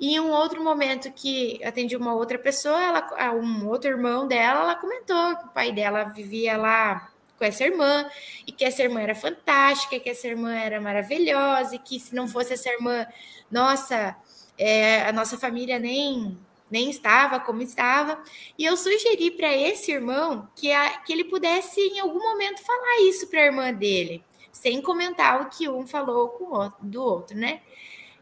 E 0.01 0.19
um 0.21 0.31
outro 0.31 0.63
momento 0.63 1.11
que 1.11 1.63
atendi 1.65 1.97
uma 1.97 2.15
outra 2.15 2.39
pessoa, 2.39 2.81
ela, 2.81 3.33
um 3.35 3.67
outro 3.67 3.91
irmão 3.91 4.29
dela, 4.29 4.61
ela 4.61 4.77
comentou 4.77 5.37
que 5.37 5.45
o 5.47 5.49
pai 5.49 5.73
dela 5.73 6.05
vivia 6.05 6.57
lá 6.57 7.11
com 7.37 7.45
essa 7.45 7.65
irmã 7.65 8.09
e 8.47 8.53
que 8.53 8.65
essa 8.65 8.83
irmã 8.83 9.01
era 9.01 9.15
fantástica, 9.15 9.99
que 9.99 10.11
essa 10.11 10.27
irmã 10.27 10.55
era 10.55 10.81
maravilhosa 10.81 11.77
e 11.77 11.79
que 11.79 11.99
se 11.99 12.15
não 12.15 12.29
fosse 12.29 12.53
essa 12.53 12.69
irmã, 12.69 13.07
nossa, 13.51 14.17
é, 14.57 15.03
a 15.03 15.13
nossa 15.13 15.39
família 15.39 15.79
nem 15.79 16.37
nem 16.71 16.91
estava 16.91 17.41
como 17.41 17.63
estava. 17.63 18.23
E 18.59 18.65
eu 18.65 18.77
sugeri 18.77 19.31
para 19.31 19.55
esse 19.57 19.91
irmão 19.91 20.49
que, 20.55 20.71
a, 20.71 20.99
que 20.99 21.13
ele 21.13 21.25
pudesse 21.25 21.81
em 21.81 22.01
algum 22.01 22.19
momento 22.21 22.63
falar 22.63 23.01
isso 23.09 23.27
para 23.29 23.41
a 23.41 23.47
irmã 23.47 23.73
dele, 23.73 24.23
sem 24.53 24.83
comentar 24.83 25.41
o 25.41 25.49
que 25.49 25.69
um 25.69 25.87
falou 25.87 26.29
com 26.31 26.55
o 26.55 26.73
do 26.81 27.03
outro, 27.03 27.37
né? 27.37 27.63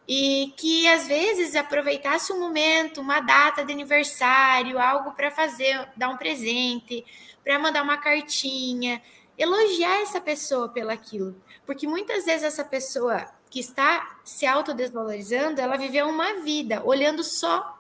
E 0.09 0.53
que 0.57 0.87
às 0.89 1.07
vezes 1.07 1.57
aproveitasse 1.57 2.33
um 2.33 2.41
momento, 2.41 3.01
uma 3.01 3.21
data 3.21 3.65
de 3.65 3.73
aniversário, 3.73 4.79
algo 4.79 5.13
para 5.13 5.31
fazer, 5.31 5.89
dar 5.97 6.09
um 6.09 6.17
presente, 6.17 7.05
para 7.43 7.59
mandar 7.59 7.83
uma 7.83 7.97
cartinha, 7.97 9.03
elogiar 9.37 10.03
essa 10.03 10.21
pessoa 10.21 10.69
pelaquilo, 10.69 11.37
porque 11.67 11.87
muitas 11.87 12.25
vezes 12.25 12.45
essa 12.45 12.65
pessoa 12.65 13.27
que 13.51 13.61
está 13.61 14.19
se 14.25 14.47
autodesvalorizando, 14.47 15.61
ela 15.61 15.77
viveu 15.77 16.09
uma 16.09 16.41
vida 16.41 16.83
olhando 16.85 17.23
só 17.23 17.77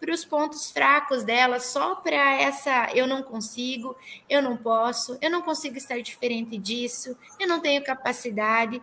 para 0.00 0.12
os 0.12 0.24
pontos 0.24 0.70
fracos 0.70 1.24
dela, 1.24 1.58
só 1.58 1.96
para 1.96 2.40
essa 2.40 2.88
eu 2.94 3.06
não 3.06 3.22
consigo, 3.22 3.96
eu 4.28 4.40
não 4.40 4.56
posso, 4.56 5.18
eu 5.20 5.30
não 5.30 5.42
consigo 5.42 5.76
estar 5.76 6.00
diferente 6.00 6.56
disso, 6.56 7.16
eu 7.38 7.48
não 7.48 7.60
tenho 7.60 7.82
capacidade. 7.84 8.80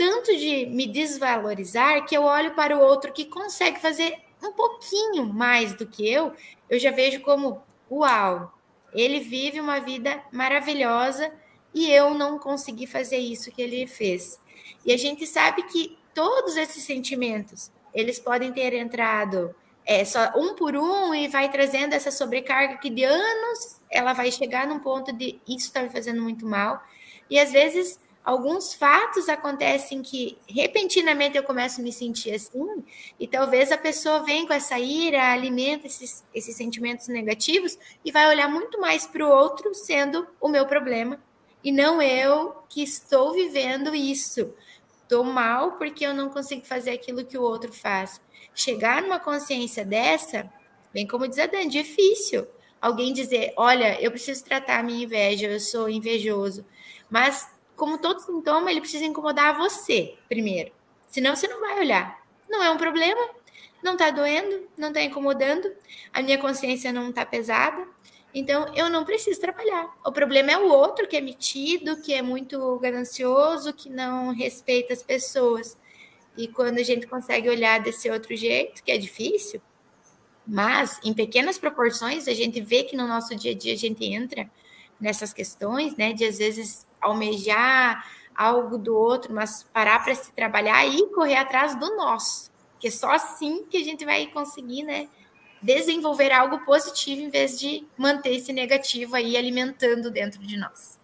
Tanto 0.00 0.34
de 0.34 0.64
me 0.64 0.86
desvalorizar 0.86 2.06
que 2.06 2.16
eu 2.16 2.22
olho 2.22 2.54
para 2.54 2.74
o 2.74 2.80
outro 2.80 3.12
que 3.12 3.26
consegue 3.26 3.78
fazer 3.78 4.16
um 4.42 4.50
pouquinho 4.50 5.26
mais 5.26 5.74
do 5.74 5.86
que 5.86 6.10
eu, 6.10 6.32
eu 6.70 6.78
já 6.78 6.90
vejo 6.90 7.20
como 7.20 7.62
uau, 7.90 8.50
ele 8.94 9.20
vive 9.20 9.60
uma 9.60 9.78
vida 9.78 10.24
maravilhosa 10.32 11.30
e 11.74 11.90
eu 11.90 12.14
não 12.14 12.38
consegui 12.38 12.86
fazer 12.86 13.18
isso 13.18 13.50
que 13.50 13.60
ele 13.60 13.86
fez. 13.86 14.40
E 14.86 14.92
a 14.94 14.96
gente 14.96 15.26
sabe 15.26 15.64
que 15.64 15.98
todos 16.14 16.56
esses 16.56 16.82
sentimentos, 16.82 17.70
eles 17.92 18.18
podem 18.18 18.54
ter 18.54 18.72
entrado 18.72 19.54
é, 19.84 20.02
só 20.06 20.32
um 20.34 20.54
por 20.54 20.74
um 20.76 21.14
e 21.14 21.28
vai 21.28 21.50
trazendo 21.50 21.92
essa 21.92 22.10
sobrecarga 22.10 22.78
que 22.78 22.88
de 22.88 23.04
anos 23.04 23.82
ela 23.90 24.14
vai 24.14 24.32
chegar 24.32 24.66
num 24.66 24.78
ponto 24.78 25.12
de 25.12 25.38
isso 25.46 25.66
está 25.66 25.82
me 25.82 25.90
fazendo 25.90 26.22
muito 26.22 26.46
mal. 26.46 26.82
E 27.28 27.38
às 27.38 27.52
vezes 27.52 28.00
alguns 28.24 28.74
fatos 28.74 29.28
acontecem 29.28 30.02
que 30.02 30.38
repentinamente 30.48 31.36
eu 31.36 31.42
começo 31.42 31.80
a 31.80 31.84
me 31.84 31.92
sentir 31.92 32.34
assim, 32.34 32.84
e 33.18 33.26
talvez 33.26 33.72
a 33.72 33.78
pessoa 33.78 34.22
venha 34.24 34.46
com 34.46 34.52
essa 34.52 34.78
ira, 34.78 35.32
alimenta 35.32 35.86
esses, 35.86 36.24
esses 36.34 36.56
sentimentos 36.56 37.08
negativos 37.08 37.78
e 38.04 38.12
vai 38.12 38.28
olhar 38.28 38.48
muito 38.48 38.80
mais 38.80 39.06
para 39.06 39.26
o 39.26 39.30
outro 39.30 39.74
sendo 39.74 40.26
o 40.40 40.48
meu 40.48 40.66
problema, 40.66 41.20
e 41.62 41.72
não 41.72 42.00
eu 42.00 42.54
que 42.68 42.82
estou 42.82 43.32
vivendo 43.32 43.94
isso. 43.94 44.54
Estou 45.02 45.24
mal 45.24 45.72
porque 45.72 46.06
eu 46.06 46.14
não 46.14 46.30
consigo 46.30 46.64
fazer 46.64 46.92
aquilo 46.92 47.24
que 47.24 47.36
o 47.36 47.42
outro 47.42 47.72
faz. 47.72 48.20
Chegar 48.54 49.02
numa 49.02 49.18
consciência 49.18 49.84
dessa, 49.84 50.50
bem 50.92 51.06
como 51.06 51.26
diz 51.26 51.38
a 51.38 51.46
Dan, 51.46 51.68
difícil. 51.68 52.46
Alguém 52.80 53.12
dizer, 53.12 53.52
olha, 53.56 54.00
eu 54.00 54.10
preciso 54.10 54.44
tratar 54.44 54.78
a 54.78 54.82
minha 54.82 55.04
inveja, 55.04 55.48
eu 55.48 55.60
sou 55.60 55.88
invejoso. 55.88 56.64
Mas 57.10 57.46
como 57.80 57.96
todo 57.96 58.20
sintoma, 58.20 58.70
ele 58.70 58.82
precisa 58.82 59.06
incomodar 59.06 59.56
você 59.56 60.14
primeiro. 60.28 60.70
Senão 61.06 61.34
você 61.34 61.48
não 61.48 61.60
vai 61.60 61.78
olhar. 61.78 62.22
Não 62.46 62.62
é 62.62 62.70
um 62.70 62.76
problema, 62.76 63.26
não 63.82 63.96
tá 63.96 64.10
doendo, 64.10 64.68
não 64.76 64.92
tá 64.92 65.00
incomodando, 65.00 65.72
a 66.12 66.20
minha 66.20 66.36
consciência 66.36 66.92
não 66.92 67.10
tá 67.10 67.24
pesada. 67.24 67.88
Então 68.34 68.70
eu 68.74 68.90
não 68.90 69.02
preciso 69.02 69.40
trabalhar. 69.40 69.90
O 70.04 70.12
problema 70.12 70.52
é 70.52 70.58
o 70.58 70.68
outro 70.68 71.08
que 71.08 71.16
é 71.16 71.22
metido, 71.22 72.02
que 72.02 72.12
é 72.12 72.20
muito 72.20 72.78
ganancioso, 72.80 73.72
que 73.72 73.88
não 73.88 74.34
respeita 74.34 74.92
as 74.92 75.02
pessoas. 75.02 75.78
E 76.36 76.48
quando 76.48 76.80
a 76.80 76.82
gente 76.82 77.06
consegue 77.06 77.48
olhar 77.48 77.80
desse 77.80 78.10
outro 78.10 78.36
jeito, 78.36 78.84
que 78.84 78.92
é 78.92 78.98
difícil, 78.98 79.62
mas 80.46 81.00
em 81.02 81.14
pequenas 81.14 81.56
proporções 81.56 82.28
a 82.28 82.34
gente 82.34 82.60
vê 82.60 82.82
que 82.82 82.94
no 82.94 83.08
nosso 83.08 83.34
dia 83.34 83.52
a 83.52 83.54
dia 83.54 83.72
a 83.72 83.78
gente 83.78 84.04
entra 84.04 84.50
nessas 85.00 85.32
questões, 85.32 85.96
né, 85.96 86.12
de 86.12 86.26
às 86.26 86.36
vezes 86.36 86.89
almejar 87.00 88.04
algo 88.34 88.78
do 88.78 88.96
outro, 88.96 89.34
mas 89.34 89.64
parar 89.72 90.02
para 90.02 90.14
se 90.14 90.32
trabalhar 90.32 90.86
e 90.86 91.06
correr 91.08 91.36
atrás 91.36 91.78
do 91.78 91.96
nosso, 91.96 92.50
que 92.78 92.88
é 92.88 92.90
só 92.90 93.10
assim 93.10 93.64
que 93.68 93.76
a 93.76 93.84
gente 93.84 94.04
vai 94.04 94.26
conseguir, 94.28 94.82
né, 94.82 95.08
desenvolver 95.62 96.32
algo 96.32 96.64
positivo 96.64 97.20
em 97.20 97.28
vez 97.28 97.58
de 97.58 97.86
manter 97.98 98.34
esse 98.34 98.52
negativo 98.52 99.14
aí 99.14 99.36
alimentando 99.36 100.10
dentro 100.10 100.40
de 100.40 100.56
nós. 100.56 100.98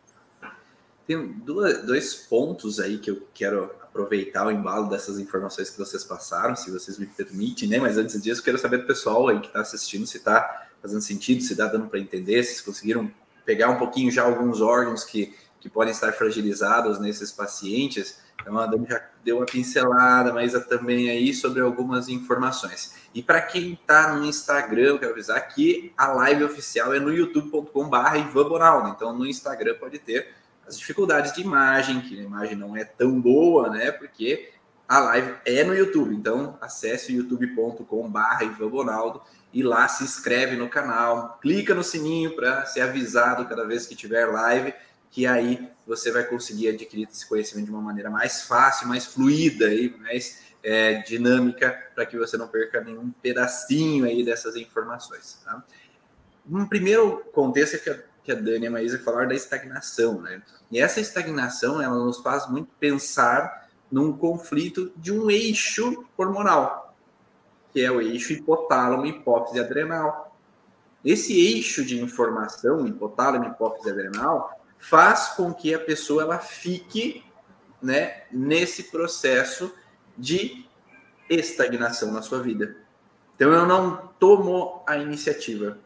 Tem 1.07 1.25
duas, 1.25 1.85
dois 1.85 2.15
pontos 2.15 2.81
aí 2.81 2.99
que 2.99 3.11
eu 3.11 3.29
quero 3.33 3.65
aproveitar 3.83 4.47
o 4.47 4.51
embalo 4.51 4.89
dessas 4.89 5.19
informações 5.19 5.71
que 5.71 5.79
vocês 5.79 6.03
passaram, 6.03 6.57
se 6.57 6.71
vocês 6.71 6.99
me 6.99 7.07
permitem, 7.07 7.69
né? 7.69 7.79
Mas 7.79 7.97
antes 7.97 8.21
disso, 8.21 8.43
quero 8.43 8.59
saber 8.59 8.79
do 8.79 8.87
pessoal 8.87 9.29
aí 9.29 9.41
que 9.41 9.47
está 9.47 9.61
assistindo 9.61 10.07
se 10.07 10.17
está 10.17 10.69
fazendo 10.83 11.01
sentido, 11.01 11.43
se 11.43 11.53
está 11.53 11.67
dando 11.67 11.89
para 11.89 11.99
entender, 11.99 12.43
se 12.43 12.63
conseguiram 12.63 13.11
pegar 13.45 13.71
um 13.71 13.79
pouquinho 13.79 14.11
já 14.11 14.25
alguns 14.25 14.61
órgãos 14.61 15.05
que 15.05 15.35
que 15.61 15.69
podem 15.69 15.93
estar 15.93 16.13
fragilizados 16.13 16.99
nesses 16.99 17.33
pacientes. 17.33 18.21
Então, 18.41 18.59
a 18.59 18.67
Dani 18.67 18.87
já 18.89 19.03
deu 19.25 19.39
uma 19.39 19.47
pincelada, 19.47 20.33
mas 20.33 20.53
também 20.67 21.11
aí 21.11 21.35
sobre 21.35 21.61
algumas 21.61 22.09
informações. 22.09 22.95
E 23.15 23.23
para 23.23 23.41
quem 23.41 23.73
está 23.73 24.15
no 24.15 24.25
Instagram, 24.25 24.83
eu 24.83 24.99
quero 24.99 25.13
avisar 25.13 25.41
que 25.49 25.93
a 25.97 26.09
live 26.09 26.45
oficial 26.45 26.95
é 26.95 27.01
no 27.01 27.13
youtube.com.br 27.13 28.17
Ivan 28.19 28.49
Bonaldo. 28.49 28.89
Então, 28.91 29.13
no 29.13 29.27
Instagram 29.27 29.75
pode 29.79 29.99
ter 29.99 30.35
as 30.67 30.79
dificuldades 30.79 31.33
de 31.33 31.41
imagem, 31.41 32.01
que 32.01 32.19
a 32.19 32.23
imagem 32.23 32.57
não 32.57 32.77
é 32.77 32.85
tão 32.85 33.21
boa, 33.21 33.71
né? 33.71 33.91
Porque 33.91 34.51
a 34.89 35.01
live 35.01 35.35
é 35.45 35.65
no 35.65 35.75
YouTube. 35.75 36.15
Então, 36.15 36.57
acesse 36.61 37.15
youtube.com.br 37.15 38.45
e 39.53 39.63
lá 39.63 39.89
se 39.89 40.05
inscreve 40.05 40.57
no 40.57 40.69
canal, 40.69 41.39
clica 41.41 41.75
no 41.75 41.83
sininho 41.83 42.37
para 42.37 42.67
ser 42.67 42.83
avisado 42.83 43.47
cada 43.47 43.65
vez 43.65 43.87
que 43.87 43.97
tiver 43.97 44.27
live, 44.27 44.75
que 45.11 45.27
aí 45.27 45.71
você 45.87 46.11
vai 46.11 46.25
conseguir 46.25 46.69
adquirir 46.69 47.09
esse 47.09 47.27
conhecimento 47.27 47.67
de 47.67 47.73
uma 47.73 47.81
maneira 47.81 48.11
mais 48.11 48.43
fácil, 48.43 48.89
mais 48.89 49.07
fluida 49.07 49.73
e 49.73 49.97
mais 49.99 50.43
é, 50.63 50.95
dinâmica, 51.03 51.91
para 51.95 52.05
que 52.05 52.19
você 52.19 52.37
não 52.37 52.49
perca 52.49 52.81
nenhum 52.81 53.11
pedacinho 53.23 54.05
aí 54.05 54.25
dessas 54.25 54.57
informações. 54.57 55.41
Tá? 55.45 55.63
Um 56.51 56.67
primeiro 56.67 57.25
contexto 57.33 57.75
é 57.75 57.79
que 57.79 57.91
a, 57.91 57.99
que 58.25 58.33
a 58.33 58.35
Dani 58.35 58.65
e 58.65 58.67
a 58.67 58.71
Maísa 58.71 58.99
falaram 58.99 59.29
da 59.29 59.35
estagnação, 59.35 60.21
né? 60.21 60.43
E 60.71 60.81
essa 60.81 61.01
estagnação, 61.01 61.81
ela 61.81 61.97
nos 61.97 62.19
faz 62.19 62.49
muito 62.49 62.69
pensar 62.81 63.69
num 63.91 64.13
conflito 64.17 64.93
de 64.97 65.13
um 65.13 65.31
eixo 65.31 66.05
hormonal, 66.17 66.97
que 67.73 67.81
é 67.81 67.91
o 67.91 68.01
eixo 68.01 68.33
hipotálamo, 68.33 69.07
hipófise 69.07 69.61
adrenal. 69.61 70.37
Esse 71.05 71.39
eixo 71.39 71.85
de 71.85 72.01
informação, 72.01 72.87
hipotálamo, 72.87 73.45
hipófise 73.47 73.91
adrenal, 73.91 74.61
faz 74.79 75.29
com 75.29 75.53
que 75.53 75.75
a 75.75 75.79
pessoa 75.79 76.23
ela 76.23 76.39
fique 76.39 77.25
né, 77.83 78.23
nesse 78.31 78.85
processo 78.85 79.73
de 80.17 80.67
estagnação 81.29 82.13
na 82.13 82.23
sua 82.23 82.41
vida. 82.41 82.77
Então 83.35 83.53
eu 83.53 83.67
não 83.67 84.09
tomo 84.19 84.83
a 84.87 84.97
iniciativa, 84.97 85.79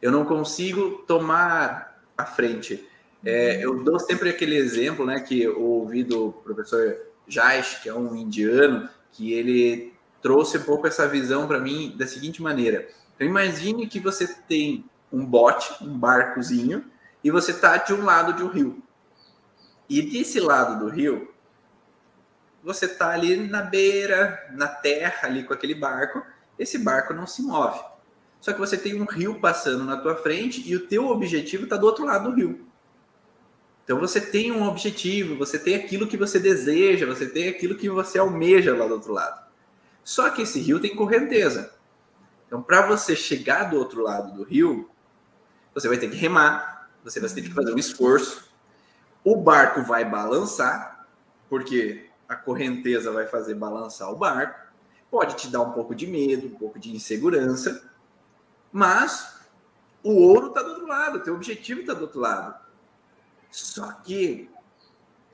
eu 0.00 0.10
não 0.10 0.24
consigo 0.24 1.04
tomar 1.06 2.00
a 2.16 2.24
frente. 2.24 2.88
É, 3.24 3.64
eu 3.64 3.82
dou 3.82 3.98
sempre 3.98 4.28
aquele 4.28 4.56
exemplo, 4.56 5.04
né, 5.04 5.20
que 5.20 5.42
eu 5.42 5.60
ouvi 5.62 6.04
do 6.04 6.32
professor 6.32 6.96
Jaish, 7.26 7.80
que 7.82 7.88
é 7.88 7.94
um 7.94 8.14
indiano, 8.14 8.88
que 9.12 9.32
ele 9.32 9.94
trouxe 10.20 10.58
um 10.58 10.62
pouco 10.62 10.86
essa 10.86 11.08
visão 11.08 11.46
para 11.46 11.58
mim 11.58 11.94
da 11.96 12.06
seguinte 12.06 12.42
maneira. 12.42 12.88
Então, 13.14 13.26
imagine 13.26 13.86
que 13.86 14.00
você 14.00 14.26
tem 14.48 14.84
um 15.12 15.24
bote, 15.24 15.72
um 15.82 15.96
barcozinho, 15.96 16.84
e 17.24 17.30
você 17.30 17.52
está 17.52 17.78
de 17.78 17.94
um 17.94 18.04
lado 18.04 18.34
de 18.34 18.44
um 18.44 18.48
rio. 18.48 18.82
E 19.88 20.02
desse 20.02 20.38
lado 20.38 20.84
do 20.84 20.90
rio, 20.90 21.32
você 22.62 22.84
está 22.84 23.10
ali 23.10 23.36
na 23.36 23.62
beira, 23.62 24.48
na 24.52 24.68
terra, 24.68 25.26
ali 25.26 25.42
com 25.42 25.54
aquele 25.54 25.74
barco. 25.74 26.22
Esse 26.58 26.78
barco 26.78 27.14
não 27.14 27.26
se 27.26 27.42
move. 27.42 27.80
Só 28.40 28.52
que 28.52 28.60
você 28.60 28.76
tem 28.76 29.00
um 29.00 29.06
rio 29.06 29.40
passando 29.40 29.84
na 29.84 29.96
tua 29.96 30.16
frente 30.16 30.62
e 30.68 30.76
o 30.76 30.86
teu 30.86 31.08
objetivo 31.08 31.64
está 31.64 31.78
do 31.78 31.86
outro 31.86 32.04
lado 32.04 32.30
do 32.30 32.36
rio. 32.36 32.66
Então 33.84 33.98
você 33.98 34.20
tem 34.20 34.52
um 34.52 34.66
objetivo, 34.68 35.36
você 35.36 35.58
tem 35.58 35.74
aquilo 35.74 36.06
que 36.06 36.16
você 36.16 36.38
deseja, 36.38 37.06
você 37.06 37.26
tem 37.26 37.48
aquilo 37.48 37.74
que 37.74 37.88
você 37.88 38.18
almeja 38.18 38.76
lá 38.76 38.86
do 38.86 38.94
outro 38.94 39.12
lado. 39.12 39.44
Só 40.02 40.28
que 40.30 40.42
esse 40.42 40.60
rio 40.60 40.78
tem 40.78 40.94
correnteza. 40.94 41.74
Então, 42.46 42.62
para 42.62 42.86
você 42.86 43.16
chegar 43.16 43.64
do 43.64 43.76
outro 43.76 44.02
lado 44.02 44.36
do 44.36 44.44
rio, 44.44 44.88
você 45.74 45.88
vai 45.88 45.96
ter 45.96 46.08
que 46.08 46.16
remar, 46.16 46.73
você 47.04 47.20
vai 47.20 47.28
ter 47.28 47.42
que 47.42 47.52
fazer 47.52 47.72
um 47.72 47.78
esforço. 47.78 48.50
O 49.22 49.36
barco 49.36 49.82
vai 49.82 50.04
balançar, 50.04 51.06
porque 51.48 52.10
a 52.28 52.34
correnteza 52.34 53.12
vai 53.12 53.26
fazer 53.26 53.54
balançar 53.54 54.10
o 54.10 54.16
barco. 54.16 54.72
Pode 55.10 55.36
te 55.36 55.48
dar 55.48 55.60
um 55.60 55.72
pouco 55.72 55.94
de 55.94 56.06
medo, 56.06 56.48
um 56.48 56.54
pouco 56.58 56.78
de 56.78 56.90
insegurança, 56.90 57.88
mas 58.72 59.38
o 60.02 60.12
ouro 60.12 60.48
está 60.48 60.62
do 60.62 60.70
outro 60.70 60.86
lado, 60.86 61.18
o 61.18 61.20
teu 61.22 61.34
objetivo 61.34 61.82
está 61.82 61.94
do 61.94 62.02
outro 62.02 62.18
lado. 62.18 62.58
Só 63.50 63.92
que 63.92 64.50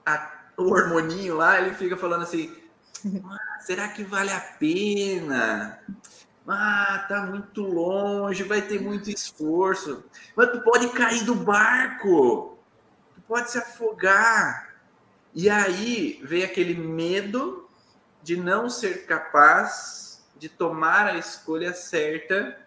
a, 0.05 0.31
o 0.57 0.65
hormoninho 0.65 1.37
lá, 1.37 1.61
ele 1.61 1.75
fica 1.75 1.97
falando 1.97 2.23
assim: 2.23 2.55
ah, 3.25 3.61
será 3.61 3.89
que 3.89 4.05
vale 4.05 4.31
a 4.31 4.41
pena? 4.41 5.81
Ah, 6.47 7.05
tá 7.09 7.27
muito 7.27 7.63
longe, 7.63 8.43
vai 8.43 8.63
ter 8.63 8.81
muito 8.81 9.11
esforço. 9.11 10.05
Mas 10.35 10.51
tu 10.51 10.61
pode 10.63 10.89
cair 10.89 11.25
do 11.25 11.35
barco, 11.35 12.59
tu 13.15 13.21
pode 13.23 13.51
se 13.51 13.59
afogar. 13.59 14.75
E 15.35 15.49
aí 15.49 16.21
vem 16.25 16.43
aquele 16.43 16.75
medo 16.75 17.69
de 18.23 18.37
não 18.37 18.69
ser 18.69 19.07
capaz 19.07 20.27
de 20.37 20.49
tomar 20.49 21.07
a 21.07 21.17
escolha 21.17 21.73
certa, 21.73 22.59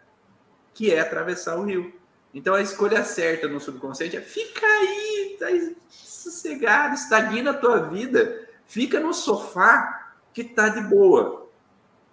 que 0.74 0.92
é 0.94 1.00
atravessar 1.00 1.58
o 1.58 1.66
rio. 1.66 1.94
Então 2.34 2.56
a 2.56 2.62
escolha 2.62 3.04
certa 3.04 3.48
no 3.48 3.60
subconsciente 3.60 4.16
é 4.16 4.22
fica 4.22 4.66
aí, 4.66 5.38
tá 5.40 5.48
sossegado, 5.90 6.96
estagna 6.96 7.52
a 7.52 7.54
tua 7.54 7.90
vida, 7.90 8.48
fica 8.66 9.00
no 9.00 9.14
sofá, 9.14 10.14
que 10.34 10.42
está 10.42 10.70
de 10.70 10.82
boa. 10.82 11.43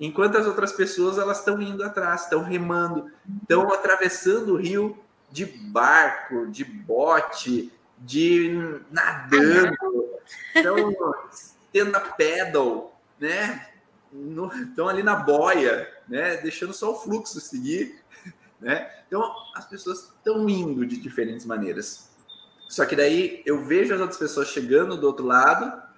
Enquanto 0.01 0.39
as 0.39 0.47
outras 0.47 0.73
pessoas 0.73 1.19
elas 1.19 1.41
estão 1.41 1.61
indo 1.61 1.85
atrás, 1.85 2.23
estão 2.23 2.43
remando, 2.43 3.13
estão 3.43 3.71
atravessando 3.71 4.55
o 4.55 4.57
rio 4.57 4.99
de 5.31 5.45
barco, 5.45 6.47
de 6.47 6.65
bote, 6.65 7.71
de 7.99 8.81
nadando, 8.91 9.77
estão 10.55 10.97
tendo 11.71 11.95
a 11.95 12.01
pedal, 12.01 12.99
né? 13.21 13.67
estão 14.63 14.89
ali 14.89 15.03
na 15.03 15.15
boia, 15.15 15.89
né? 16.09 16.39
Deixando 16.39 16.73
só 16.73 16.93
o 16.93 16.99
fluxo 16.99 17.39
seguir, 17.39 18.03
né? 18.59 18.91
Então 19.07 19.23
as 19.55 19.67
pessoas 19.67 20.13
estão 20.17 20.49
indo 20.49 20.85
de 20.87 20.97
diferentes 20.97 21.45
maneiras. 21.45 22.09
Só 22.69 22.87
que 22.87 22.97
daí 22.97 23.43
eu 23.45 23.65
vejo 23.65 23.95
as 23.95 24.01
outras 24.01 24.19
pessoas 24.19 24.49
chegando 24.49 24.97
do 24.97 25.07
outro 25.07 25.27
lado 25.27 25.90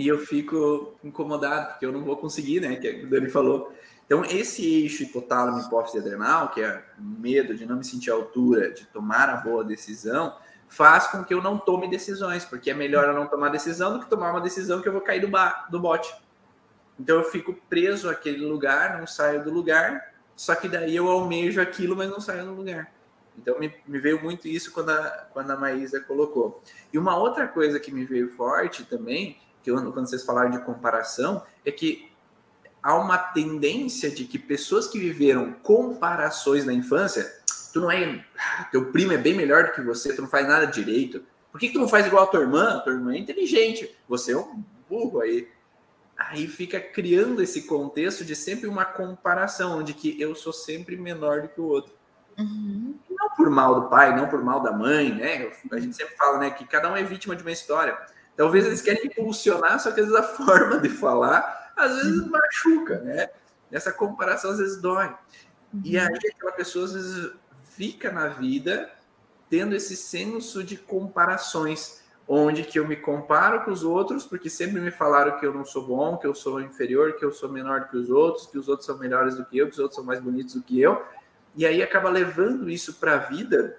e 0.00 0.08
eu 0.08 0.18
fico 0.18 0.94
incomodado, 1.04 1.72
porque 1.72 1.84
eu 1.84 1.92
não 1.92 2.02
vou 2.02 2.16
conseguir, 2.16 2.58
né? 2.58 2.74
Que 2.76 3.04
o 3.04 3.10
Dani 3.10 3.28
falou. 3.28 3.70
Então, 4.06 4.24
esse 4.24 4.64
eixo 4.64 5.02
hipotálamo 5.02 5.60
hipófise 5.60 5.98
adrenal, 5.98 6.48
que 6.48 6.62
é 6.62 6.82
medo 6.98 7.54
de 7.54 7.66
não 7.66 7.76
me 7.76 7.84
sentir 7.84 8.10
à 8.10 8.14
altura, 8.14 8.70
de 8.70 8.86
tomar 8.86 9.28
a 9.28 9.36
boa 9.36 9.62
decisão, 9.62 10.34
faz 10.68 11.08
com 11.08 11.22
que 11.22 11.34
eu 11.34 11.42
não 11.42 11.58
tome 11.58 11.86
decisões, 11.86 12.46
porque 12.46 12.70
é 12.70 12.74
melhor 12.74 13.08
eu 13.08 13.14
não 13.14 13.26
tomar 13.26 13.50
decisão 13.50 13.92
do 13.92 14.00
que 14.02 14.08
tomar 14.08 14.30
uma 14.30 14.40
decisão 14.40 14.80
que 14.80 14.88
eu 14.88 14.92
vou 14.94 15.02
cair 15.02 15.20
do, 15.20 15.28
ba 15.28 15.66
do 15.70 15.78
bote. 15.78 16.10
Então, 16.98 17.18
eu 17.18 17.24
fico 17.24 17.52
preso 17.68 18.08
àquele 18.08 18.46
lugar, 18.46 18.98
não 18.98 19.06
saio 19.06 19.44
do 19.44 19.50
lugar, 19.50 20.14
só 20.34 20.54
que 20.54 20.66
daí 20.66 20.96
eu 20.96 21.10
almejo 21.10 21.60
aquilo, 21.60 21.94
mas 21.94 22.08
não 22.08 22.20
saio 22.20 22.46
do 22.46 22.54
lugar. 22.54 22.90
Então, 23.36 23.58
me, 23.58 23.70
me 23.86 23.98
veio 23.98 24.22
muito 24.22 24.48
isso 24.48 24.72
quando 24.72 24.92
a, 24.92 25.26
quando 25.30 25.50
a 25.50 25.56
Maísa 25.56 26.00
colocou. 26.00 26.62
E 26.90 26.96
uma 26.96 27.18
outra 27.18 27.46
coisa 27.46 27.78
que 27.78 27.92
me 27.92 28.06
veio 28.06 28.30
forte 28.30 28.82
também 28.82 29.38
que 29.62 29.70
quando 29.70 30.08
vocês 30.08 30.24
falaram 30.24 30.50
de 30.50 30.58
comparação, 30.60 31.42
é 31.64 31.70
que 31.70 32.10
há 32.82 32.94
uma 32.96 33.18
tendência 33.18 34.10
de 34.10 34.24
que 34.24 34.38
pessoas 34.38 34.86
que 34.86 34.98
viveram 34.98 35.52
comparações 35.52 36.64
na 36.64 36.72
infância, 36.72 37.30
tu 37.72 37.80
não 37.80 37.90
é, 37.90 38.24
ah, 38.38 38.64
teu 38.70 38.90
primo 38.90 39.12
é 39.12 39.18
bem 39.18 39.34
melhor 39.34 39.64
do 39.64 39.72
que 39.72 39.82
você, 39.82 40.14
tu 40.14 40.22
não 40.22 40.28
faz 40.28 40.46
nada 40.46 40.66
direito. 40.66 41.22
Por 41.52 41.58
que, 41.58 41.68
que 41.68 41.74
tu 41.74 41.80
não 41.80 41.88
faz 41.88 42.06
igual 42.06 42.24
a 42.24 42.26
tua 42.26 42.40
irmã? 42.40 42.80
Tua 42.80 42.92
irmã 42.92 43.14
é 43.14 43.18
inteligente, 43.18 43.96
você 44.08 44.32
é 44.32 44.36
um 44.36 44.62
burro 44.88 45.20
aí. 45.20 45.48
Aí 46.16 46.46
fica 46.46 46.78
criando 46.78 47.42
esse 47.42 47.62
contexto 47.62 48.24
de 48.24 48.36
sempre 48.36 48.68
uma 48.68 48.84
comparação, 48.84 49.82
de 49.82 49.94
que 49.94 50.20
eu 50.20 50.34
sou 50.34 50.52
sempre 50.52 50.96
menor 50.96 51.42
do 51.42 51.48
que 51.48 51.60
o 51.60 51.64
outro. 51.64 51.94
Uhum. 52.38 52.94
Não 53.10 53.30
por 53.30 53.50
mal 53.50 53.80
do 53.80 53.88
pai, 53.88 54.14
não 54.14 54.28
por 54.28 54.42
mal 54.42 54.60
da 54.60 54.70
mãe, 54.70 55.12
né? 55.14 55.50
A 55.72 55.78
gente 55.78 55.96
sempre 55.96 56.14
fala, 56.16 56.38
né, 56.38 56.50
que 56.50 56.66
cada 56.66 56.90
um 56.92 56.96
é 56.96 57.02
vítima 57.02 57.34
de 57.34 57.42
uma 57.42 57.50
história. 57.50 57.98
Talvez 58.40 58.64
eles 58.64 58.80
querem 58.80 59.04
impulsionar, 59.04 59.78
só 59.78 59.92
que 59.92 60.00
às 60.00 60.08
vezes 60.08 60.18
a 60.18 60.22
forma 60.34 60.78
de 60.78 60.88
falar, 60.88 61.74
às 61.76 61.94
vezes 61.96 62.26
machuca, 62.26 62.98
né? 63.00 63.28
Essa 63.70 63.92
comparação 63.92 64.52
às 64.52 64.56
vezes 64.56 64.80
dói. 64.80 65.14
E 65.84 65.98
uhum. 65.98 66.06
aí 66.06 66.18
aquela 66.34 66.52
pessoa 66.52 66.86
às 66.86 66.94
vezes 66.94 67.32
fica 67.76 68.10
na 68.10 68.28
vida 68.28 68.90
tendo 69.50 69.74
esse 69.74 69.94
senso 69.94 70.64
de 70.64 70.78
comparações, 70.78 72.02
onde 72.26 72.62
que 72.62 72.78
eu 72.78 72.88
me 72.88 72.96
comparo 72.96 73.62
com 73.62 73.72
os 73.72 73.84
outros, 73.84 74.24
porque 74.24 74.48
sempre 74.48 74.80
me 74.80 74.90
falaram 74.90 75.38
que 75.38 75.44
eu 75.44 75.52
não 75.52 75.66
sou 75.66 75.86
bom, 75.86 76.16
que 76.16 76.26
eu 76.26 76.34
sou 76.34 76.62
inferior, 76.62 77.16
que 77.16 77.24
eu 77.24 77.32
sou 77.32 77.50
menor 77.50 77.90
que 77.90 77.96
os 77.98 78.08
outros, 78.08 78.46
que 78.46 78.56
os 78.56 78.70
outros 78.70 78.86
são 78.86 78.96
melhores 78.96 79.36
do 79.36 79.44
que 79.44 79.58
eu, 79.58 79.66
que 79.66 79.74
os 79.74 79.78
outros 79.78 79.96
são 79.96 80.04
mais 80.04 80.18
bonitos 80.18 80.54
do 80.54 80.62
que 80.62 80.80
eu, 80.80 81.04
e 81.54 81.66
aí 81.66 81.82
acaba 81.82 82.08
levando 82.08 82.70
isso 82.70 82.94
para 82.94 83.16
a 83.16 83.18
vida, 83.18 83.76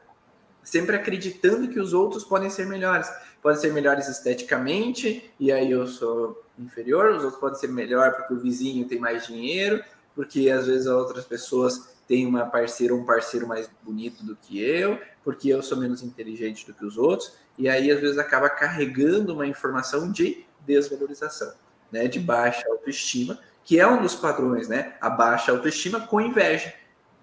sempre 0.61 0.95
acreditando 0.95 1.67
que 1.67 1.79
os 1.79 1.93
outros 1.93 2.23
podem 2.23 2.51
ser 2.51 2.67
melhores 2.67 3.09
podem 3.41 3.59
ser 3.59 3.73
melhores 3.73 4.07
esteticamente, 4.07 5.31
e 5.39 5.51
aí 5.51 5.71
eu 5.71 5.87
sou 5.87 6.43
inferior, 6.59 7.11
os 7.15 7.23
outros 7.23 7.39
podem 7.39 7.59
ser 7.59 7.69
melhor 7.69 8.13
porque 8.15 8.33
o 8.33 8.39
vizinho 8.39 8.87
tem 8.87 8.99
mais 8.99 9.25
dinheiro, 9.25 9.83
porque 10.15 10.49
às 10.49 10.67
vezes 10.67 10.87
outras 10.87 11.25
pessoas 11.25 11.91
têm 12.07 12.25
uma 12.25 12.45
parceira 12.45 12.93
ou 12.93 12.99
um 12.99 13.05
parceiro 13.05 13.47
mais 13.47 13.69
bonito 13.81 14.23
do 14.23 14.35
que 14.35 14.61
eu, 14.61 14.99
porque 15.23 15.49
eu 15.49 15.63
sou 15.63 15.77
menos 15.77 16.03
inteligente 16.03 16.65
do 16.67 16.73
que 16.73 16.85
os 16.85 16.97
outros, 16.97 17.33
e 17.57 17.67
aí 17.67 17.89
às 17.89 17.99
vezes 17.99 18.17
acaba 18.17 18.49
carregando 18.49 19.33
uma 19.33 19.47
informação 19.47 20.11
de 20.11 20.45
desvalorização, 20.65 21.53
né, 21.91 22.07
de 22.07 22.19
baixa 22.19 22.67
autoestima, 22.69 23.39
que 23.63 23.79
é 23.79 23.87
um 23.87 24.01
dos 24.01 24.15
padrões, 24.15 24.67
né, 24.67 24.95
a 25.01 25.09
baixa 25.09 25.51
autoestima 25.51 26.01
com 26.01 26.21
inveja. 26.21 26.73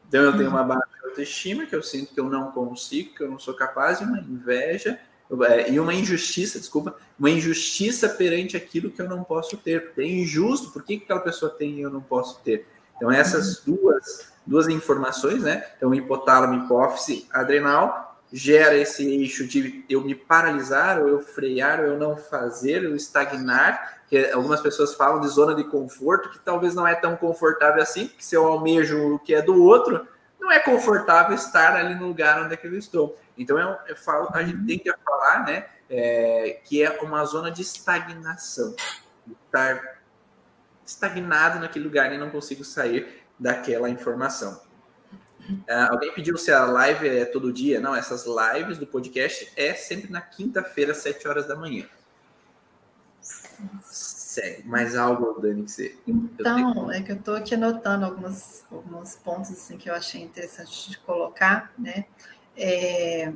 Então 0.09 0.23
eu 0.23 0.37
tenho 0.37 0.49
uma 0.49 0.65
baixa 0.65 0.89
autoestima 1.05 1.67
que 1.67 1.77
eu 1.77 1.83
sinto 1.83 2.15
que 2.15 2.21
eu 2.21 2.29
não 2.29 2.51
consigo, 2.51 3.15
que 3.15 3.23
eu 3.23 3.31
não 3.31 3.39
sou 3.39 3.55
capaz, 3.55 4.01
e 4.01 4.05
uma 4.05 4.19
inveja 4.19 4.99
e 5.69 5.79
uma 5.79 5.93
injustiça, 5.93 6.59
desculpa, 6.59 6.97
uma 7.19 7.29
injustiça 7.29 8.09
perante 8.09 8.57
aquilo 8.57 8.91
que 8.91 9.03
eu 9.03 9.09
não 9.09 9.23
posso 9.23 9.57
ter. 9.57 9.87
Porque 9.87 10.01
é 10.01 10.07
injusto, 10.07 10.71
por 10.71 10.83
que 10.83 10.95
aquela 10.97 11.21
pessoa 11.21 11.51
tem 11.51 11.75
e 11.75 11.83
eu 11.83 11.91
não 11.91 12.01
posso 12.01 12.41
ter? 12.41 12.67
Então, 12.97 13.11
essas 13.11 13.61
duas, 13.61 14.33
duas 14.47 14.69
informações, 14.69 15.43
né? 15.43 15.65
Então, 15.77 15.95
hipotálamo, 15.95 16.65
hipófise, 16.65 17.27
adrenal, 17.31 18.19
gera 18.33 18.77
esse 18.77 19.07
eixo 19.07 19.47
de 19.47 19.85
eu 19.89 20.01
me 20.03 20.15
paralisar, 20.15 21.01
ou 21.01 21.09
eu 21.09 21.21
frear, 21.21 21.81
ou 21.81 21.87
eu 21.87 21.99
não 21.99 22.17
fazer, 22.17 22.85
eu 22.85 22.97
estagnar, 22.97 24.03
que 24.09 24.31
algumas 24.31 24.61
pessoas 24.61 24.95
falam 24.95 25.21
de 25.21 25.29
zona 25.29 25.55
de 25.55 25.65
conforto, 25.65 26.31
que 26.31 26.39
talvez 26.39 26.75
não 26.75 26.87
é 26.87 26.95
tão 26.95 27.17
confortável 27.17 27.83
assim, 27.83 28.07
porque 28.09 28.25
se 28.25 28.35
eu 28.35 28.47
almejo 28.47 29.15
o 29.15 29.19
que 29.19 29.35
é 29.35 29.43
do 29.43 29.63
outro, 29.63 30.07
não 30.41 30.51
é 30.51 30.59
confortável 30.59 31.35
estar 31.35 31.77
ali 31.77 31.95
no 31.95 32.09
lugar 32.09 32.43
onde 32.43 32.55
é 32.55 32.57
que 32.57 32.67
eu 32.67 32.77
estou. 32.77 33.19
Então, 33.39 33.59
eu, 33.59 33.77
eu 33.87 33.97
falo, 33.97 34.29
a 34.33 34.43
gente 34.43 34.67
tem 34.67 34.79
que 34.79 34.93
falar, 35.05 35.45
né, 35.47 35.67
é, 35.89 36.61
que 36.65 36.83
é 36.83 36.91
uma 37.01 37.25
zona 37.25 37.51
de 37.51 37.63
estagnação. 37.63 38.75
Estar 39.47 39.99
estagnado 40.85 41.61
naquele 41.61 41.85
lugar 41.85 42.13
e 42.13 42.19
não 42.19 42.31
consigo 42.31 42.65
sair 42.65 43.23
daquela 43.39 43.89
informação. 43.89 44.61
Uh, 45.49 45.91
alguém 45.91 46.13
pediu 46.13 46.37
se 46.37 46.53
a 46.53 46.65
live 46.65 47.09
é 47.09 47.25
todo 47.25 47.53
dia? 47.53 47.81
Não, 47.81 47.95
essas 47.95 48.27
lives 48.27 48.77
do 48.77 48.87
podcast 48.87 49.51
é 49.57 49.73
sempre 49.73 50.11
na 50.11 50.21
quinta-feira, 50.21 50.93
às 50.93 50.99
7 50.99 51.27
horas 51.27 51.47
da 51.47 51.57
manhã. 51.57 51.87
Segue. 53.83 54.67
Mais 54.69 54.95
algo, 54.95 55.41
Dani, 55.41 55.65
que 55.65 55.71
você. 55.71 55.99
Então, 56.07 56.93
é 56.93 57.03
que 57.03 57.13
eu 57.13 57.17
estou 57.17 57.35
aqui 57.35 57.55
anotando 57.55 58.05
algumas, 58.05 58.65
alguns 58.71 59.17
pontos 59.17 59.51
assim, 59.51 59.79
que 59.79 59.89
eu 59.89 59.95
achei 59.95 60.23
interessante 60.23 60.91
de 60.91 60.99
colocar, 60.99 61.73
né? 61.79 62.05
É, 62.59 63.33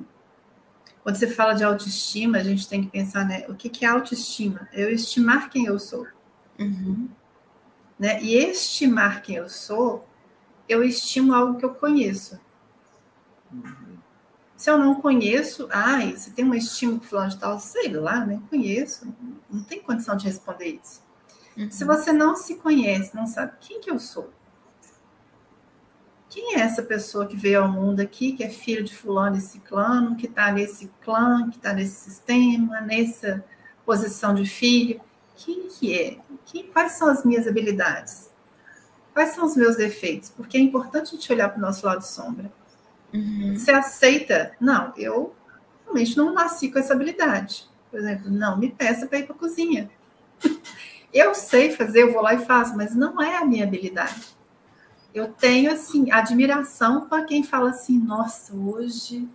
quando 1.02 1.16
você 1.16 1.28
fala 1.28 1.54
de 1.54 1.64
autoestima, 1.64 2.38
a 2.38 2.42
gente 2.42 2.68
tem 2.68 2.82
que 2.82 2.90
pensar, 2.90 3.24
né? 3.24 3.44
O 3.48 3.54
que, 3.54 3.68
que 3.68 3.84
é 3.84 3.88
autoestima? 3.88 4.68
Eu 4.72 4.90
estimar 4.90 5.48
quem 5.48 5.66
eu 5.66 5.78
sou. 5.78 6.06
Uhum. 6.58 7.08
Né? 7.98 8.22
E 8.22 8.34
estimar 8.36 9.22
quem 9.22 9.36
eu 9.36 9.48
sou, 9.48 10.06
eu 10.68 10.82
estimo 10.82 11.34
algo 11.34 11.58
que 11.58 11.64
eu 11.64 11.74
conheço. 11.74 12.38
Uhum. 13.52 13.92
Se 14.56 14.70
eu 14.70 14.78
não 14.78 14.94
conheço, 14.94 15.68
ai, 15.72 16.16
você 16.16 16.30
tem 16.30 16.44
uma 16.44 16.56
estima 16.56 16.98
por 16.98 17.06
fulano 17.06 17.30
de 17.30 17.38
tal, 17.38 17.58
sei 17.58 17.92
lá, 17.92 18.24
nem 18.24 18.38
conheço, 18.42 19.12
não 19.50 19.64
tem 19.64 19.80
condição 19.80 20.16
de 20.16 20.26
responder 20.26 20.80
isso. 20.82 21.02
Uhum. 21.56 21.70
Se 21.70 21.84
você 21.84 22.12
não 22.12 22.36
se 22.36 22.54
conhece, 22.54 23.14
não 23.14 23.26
sabe 23.26 23.54
quem 23.60 23.80
que 23.80 23.90
eu 23.90 23.98
sou, 23.98 24.32
quem 26.32 26.54
é 26.54 26.60
essa 26.60 26.82
pessoa 26.82 27.26
que 27.26 27.36
veio 27.36 27.62
ao 27.62 27.68
mundo 27.68 28.00
aqui, 28.00 28.32
que 28.32 28.42
é 28.42 28.48
filho 28.48 28.82
de 28.82 28.96
fulano 28.96 29.36
e 29.36 29.40
ciclano, 29.40 30.16
que 30.16 30.24
está 30.24 30.50
nesse 30.50 30.90
clã, 31.02 31.50
que 31.50 31.58
está 31.58 31.74
nesse 31.74 32.10
sistema, 32.10 32.80
nessa 32.80 33.44
posição 33.84 34.32
de 34.32 34.46
filho? 34.46 34.98
Quem 35.36 35.68
que 35.68 35.94
é? 35.94 36.16
Quem, 36.46 36.64
quais 36.68 36.92
são 36.92 37.08
as 37.08 37.22
minhas 37.22 37.46
habilidades? 37.46 38.30
Quais 39.12 39.34
são 39.34 39.44
os 39.44 39.54
meus 39.54 39.76
defeitos? 39.76 40.30
Porque 40.30 40.56
é 40.56 40.60
importante 40.60 41.08
a 41.08 41.10
gente 41.10 41.30
olhar 41.30 41.50
para 41.50 41.58
o 41.58 41.60
nosso 41.60 41.84
lado 41.84 42.00
sombra. 42.00 42.50
Uhum. 43.12 43.54
Você 43.54 43.70
aceita? 43.70 44.52
Não, 44.58 44.94
eu 44.96 45.34
realmente 45.84 46.16
não 46.16 46.32
nasci 46.32 46.70
com 46.70 46.78
essa 46.78 46.94
habilidade. 46.94 47.68
Por 47.90 48.00
exemplo, 48.00 48.30
não 48.30 48.56
me 48.56 48.70
peça 48.70 49.06
para 49.06 49.18
ir 49.18 49.26
para 49.26 49.36
a 49.36 49.38
cozinha. 49.38 49.90
Eu 51.12 51.34
sei 51.34 51.70
fazer, 51.72 52.04
eu 52.04 52.12
vou 52.14 52.22
lá 52.22 52.32
e 52.32 52.46
faço, 52.46 52.74
mas 52.74 52.94
não 52.94 53.20
é 53.20 53.36
a 53.36 53.44
minha 53.44 53.64
habilidade 53.64 54.34
eu 55.14 55.28
tenho 55.32 55.70
assim 55.70 56.10
admiração 56.10 57.08
para 57.08 57.24
quem 57.24 57.42
fala 57.42 57.70
assim, 57.70 57.98
nossa, 57.98 58.54
hoje, 58.54 59.28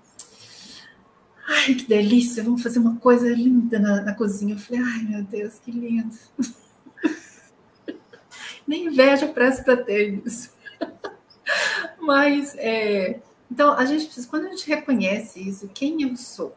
ai 1.48 1.76
que 1.76 1.86
delícia, 1.86 2.44
vamos 2.44 2.64
fazer 2.64 2.80
uma 2.80 2.98
coisa 2.98 3.30
linda 3.30 3.78
na, 3.80 4.02
na 4.02 4.14
cozinha. 4.16 4.56
Eu 4.56 4.60
falei, 4.60 4.82
ai 4.82 5.04
meu 5.04 5.24
Deus, 5.24 5.60
que 5.60 5.72
lindo. 5.72 6.16
Nem 8.68 8.88
inveja 8.88 9.28
presto 9.28 9.64
para 9.64 9.78
ter 9.78 10.22
isso. 10.26 10.52
Mas 12.02 12.56
é, 12.58 13.22
então 13.50 13.74
a 13.74 13.86
gente 13.86 14.06
precisa, 14.06 14.28
quando 14.28 14.48
a 14.48 14.50
gente 14.50 14.68
reconhece 14.68 15.48
isso, 15.48 15.70
quem 15.70 16.02
eu 16.02 16.16
sou. 16.16 16.56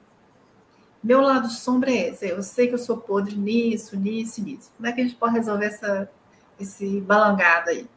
Meu 1.03 1.21
lado 1.21 1.49
sombra 1.49 1.91
é 1.91 2.11
esse. 2.11 2.29
Eu 2.29 2.43
sei 2.43 2.68
que 2.68 2.75
eu 2.75 2.79
sou 2.79 2.99
podre 2.99 3.37
nisso, 3.37 3.97
nisso, 3.97 4.43
nisso. 4.43 4.71
Como 4.77 4.87
é 4.87 4.93
que 4.93 5.01
a 5.01 5.05
gente 5.05 5.16
pode 5.16 5.35
resolver 5.35 5.66
essa, 5.66 6.11
esse 6.59 7.01
balangado 7.01 7.71
aí? 7.71 7.89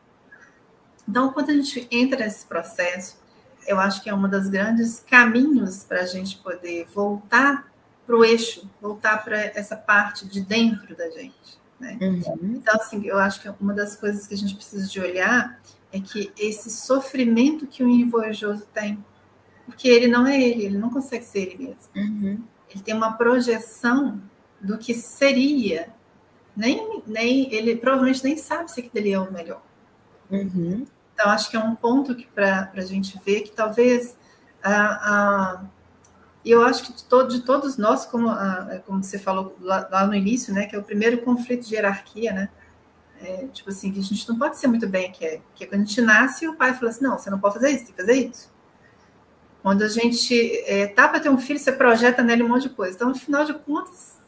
Então, 1.08 1.32
quando 1.32 1.50
a 1.50 1.54
gente 1.54 1.88
entra 1.92 2.20
nesse 2.20 2.46
processo, 2.46 3.18
eu 3.68 3.80
acho 3.80 4.02
que 4.02 4.10
é 4.10 4.16
um 4.16 4.28
dos 4.28 4.48
grandes 4.48 5.00
caminhos 5.00 5.84
para 5.84 6.02
a 6.02 6.06
gente 6.06 6.38
poder 6.38 6.88
voltar 6.94 7.72
para 8.06 8.16
o 8.16 8.26
eixo, 8.26 8.70
voltar 8.82 9.24
para 9.24 9.38
essa 9.38 9.76
parte 9.76 10.28
de 10.28 10.42
dentro 10.42 10.96
da 10.96 11.10
gente. 11.10 11.58
Né? 11.80 11.98
Uhum. 12.02 12.56
Então, 12.56 12.76
assim, 12.76 13.06
eu 13.06 13.18
acho 13.18 13.42
que 13.42 13.50
uma 13.60 13.74
das 13.74 13.96
coisas 13.96 14.28
que 14.28 14.34
a 14.34 14.38
gente 14.38 14.56
precisa 14.56 14.88
de 14.88 15.00
olhar 15.00 15.60
é 15.92 16.00
que 16.00 16.32
esse 16.38 16.70
sofrimento 16.72 17.68
que 17.68 17.84
o 17.84 17.88
invejoso 17.88 18.66
tem, 18.74 19.04
porque 19.66 19.88
ele 19.88 20.08
não 20.08 20.26
é 20.26 20.42
ele, 20.42 20.66
ele 20.66 20.78
não 20.78 20.90
consegue 20.90 21.24
ser 21.24 21.40
ele 21.40 21.58
mesmo. 21.68 21.80
Uhum. 21.96 22.44
Ele 22.70 22.84
tem 22.84 22.96
uma 22.96 23.14
projeção 23.14 24.22
do 24.60 24.78
que 24.78 24.94
seria, 24.94 25.90
nem, 26.56 27.04
nem 27.06 27.54
ele 27.54 27.76
provavelmente 27.76 28.24
nem 28.24 28.38
sabe 28.38 28.72
se 28.72 28.80
aquilo 28.80 29.08
é 29.08 29.20
o 29.20 29.32
melhor. 29.32 29.62
Uhum. 30.32 30.86
Então, 31.14 31.30
acho 31.32 31.50
que 31.50 31.56
é 31.56 31.60
um 31.60 31.76
ponto 31.76 32.16
que 32.16 32.26
para 32.28 32.72
a 32.74 32.82
gente 32.82 33.20
ver 33.24 33.42
que 33.42 33.52
talvez 33.52 34.18
a, 34.64 34.74
a 34.74 35.64
eu 36.46 36.64
acho 36.66 36.84
que 36.84 36.94
de, 36.94 37.04
todo, 37.06 37.30
de 37.30 37.42
todos 37.42 37.78
nós, 37.78 38.06
como, 38.06 38.30
a, 38.30 38.82
como 38.86 39.02
você 39.02 39.18
falou 39.18 39.56
lá, 39.62 39.88
lá, 39.90 40.06
no 40.06 40.14
início, 40.14 40.54
né, 40.54 40.66
que 40.66 40.76
é 40.76 40.80
o 40.80 40.84
primeiro 40.84 41.20
conflito 41.20 41.66
de 41.66 41.76
hierarquia, 41.76 42.34
né? 42.34 42.50
É, 43.22 43.48
tipo 43.54 43.70
assim, 43.70 43.94
que 43.94 44.00
a 44.00 44.04
gente 44.04 44.28
não 44.28 44.38
pode 44.38 44.58
ser 44.58 44.68
muito 44.68 44.86
bem, 44.86 45.10
que 45.10 45.26
é, 45.26 45.42
que 45.56 45.64
é 45.64 45.68
quando 45.68 45.84
a 45.84 45.86
gente 45.86 46.02
nasce, 46.02 46.46
o 46.46 46.56
pai 46.56 46.74
fala 46.74 46.90
assim, 46.90 47.04
não, 47.06 47.18
você 47.18 47.30
não 47.30 47.40
pode 47.40 47.54
fazer 47.54 47.70
isso, 47.70 47.86
tem 47.86 47.96
que 47.96 48.02
fazer 48.02 48.14
isso. 48.16 48.52
Quando 49.62 49.82
a 49.82 49.88
gente 49.88 50.36
é, 50.66 50.88
tá 50.88 51.08
para 51.08 51.22
ter 51.22 51.30
um 51.30 51.38
filho, 51.38 51.58
você 51.58 51.72
projeta 51.72 52.22
nele 52.22 52.44
um 52.44 52.50
monte 52.50 52.64
de 52.64 52.72
coisa. 52.72 52.98
Então, 52.98 53.08
no 53.08 53.16
final 53.16 53.46
de 53.46 53.54
contas, 53.54 54.20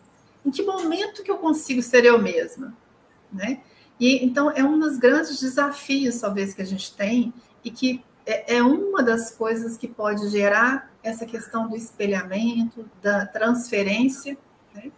em 0.45 0.49
que 0.49 0.63
momento 0.63 1.23
que 1.23 1.29
eu 1.29 1.37
consigo 1.37 1.81
ser 1.81 2.05
eu 2.05 2.17
mesma? 2.17 2.73
Né? 3.33 3.59
E 3.99 4.23
então 4.25 4.51
é 4.51 4.63
um 4.63 4.77
dos 4.79 4.97
grandes 4.97 5.39
desafios, 5.39 6.19
talvez, 6.19 6.53
que 6.53 6.61
a 6.61 6.65
gente 6.65 6.93
tem 6.95 7.33
e 7.63 7.71
que 7.71 8.03
é, 8.25 8.57
é 8.57 8.63
uma 8.63 9.03
das 9.03 9.31
coisas 9.31 9.77
que 9.77 9.87
pode 9.87 10.29
gerar 10.29 10.91
essa 11.03 11.25
questão 11.25 11.67
do 11.67 11.75
espelhamento, 11.75 12.89
da 13.01 13.25
transferência, 13.25 14.37
né? 14.73 14.91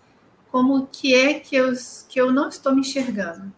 como 0.50 0.88
que 0.88 1.14
é 1.14 1.40
que 1.40 1.56
eu, 1.56 1.74
que 2.08 2.20
eu 2.20 2.32
não 2.32 2.48
estou 2.48 2.74
me 2.74 2.82
enxergando. 2.82 3.54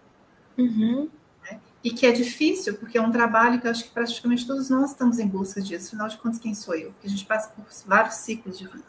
Uhum. 0.57 1.09
Né? 1.43 1.59
E 1.83 1.91
que 1.91 2.05
é 2.05 2.11
difícil, 2.11 2.75
porque 2.75 2.97
é 2.97 3.01
um 3.01 3.11
trabalho 3.11 3.61
que 3.61 3.67
eu 3.67 3.71
acho 3.71 3.83
que 3.83 3.91
praticamente 3.91 4.47
todos 4.47 4.69
nós 4.69 4.91
estamos 4.91 5.19
em 5.19 5.27
busca 5.27 5.61
disso. 5.61 5.89
Afinal 5.89 6.07
de 6.07 6.17
contas, 6.17 6.39
quem 6.39 6.55
sou 6.55 6.75
eu? 6.75 6.91
Porque 6.91 7.07
a 7.07 7.09
gente 7.09 7.25
passa 7.25 7.49
por 7.49 7.65
vários 7.85 8.15
ciclos 8.15 8.57
de 8.57 8.65
vida. 8.65 8.83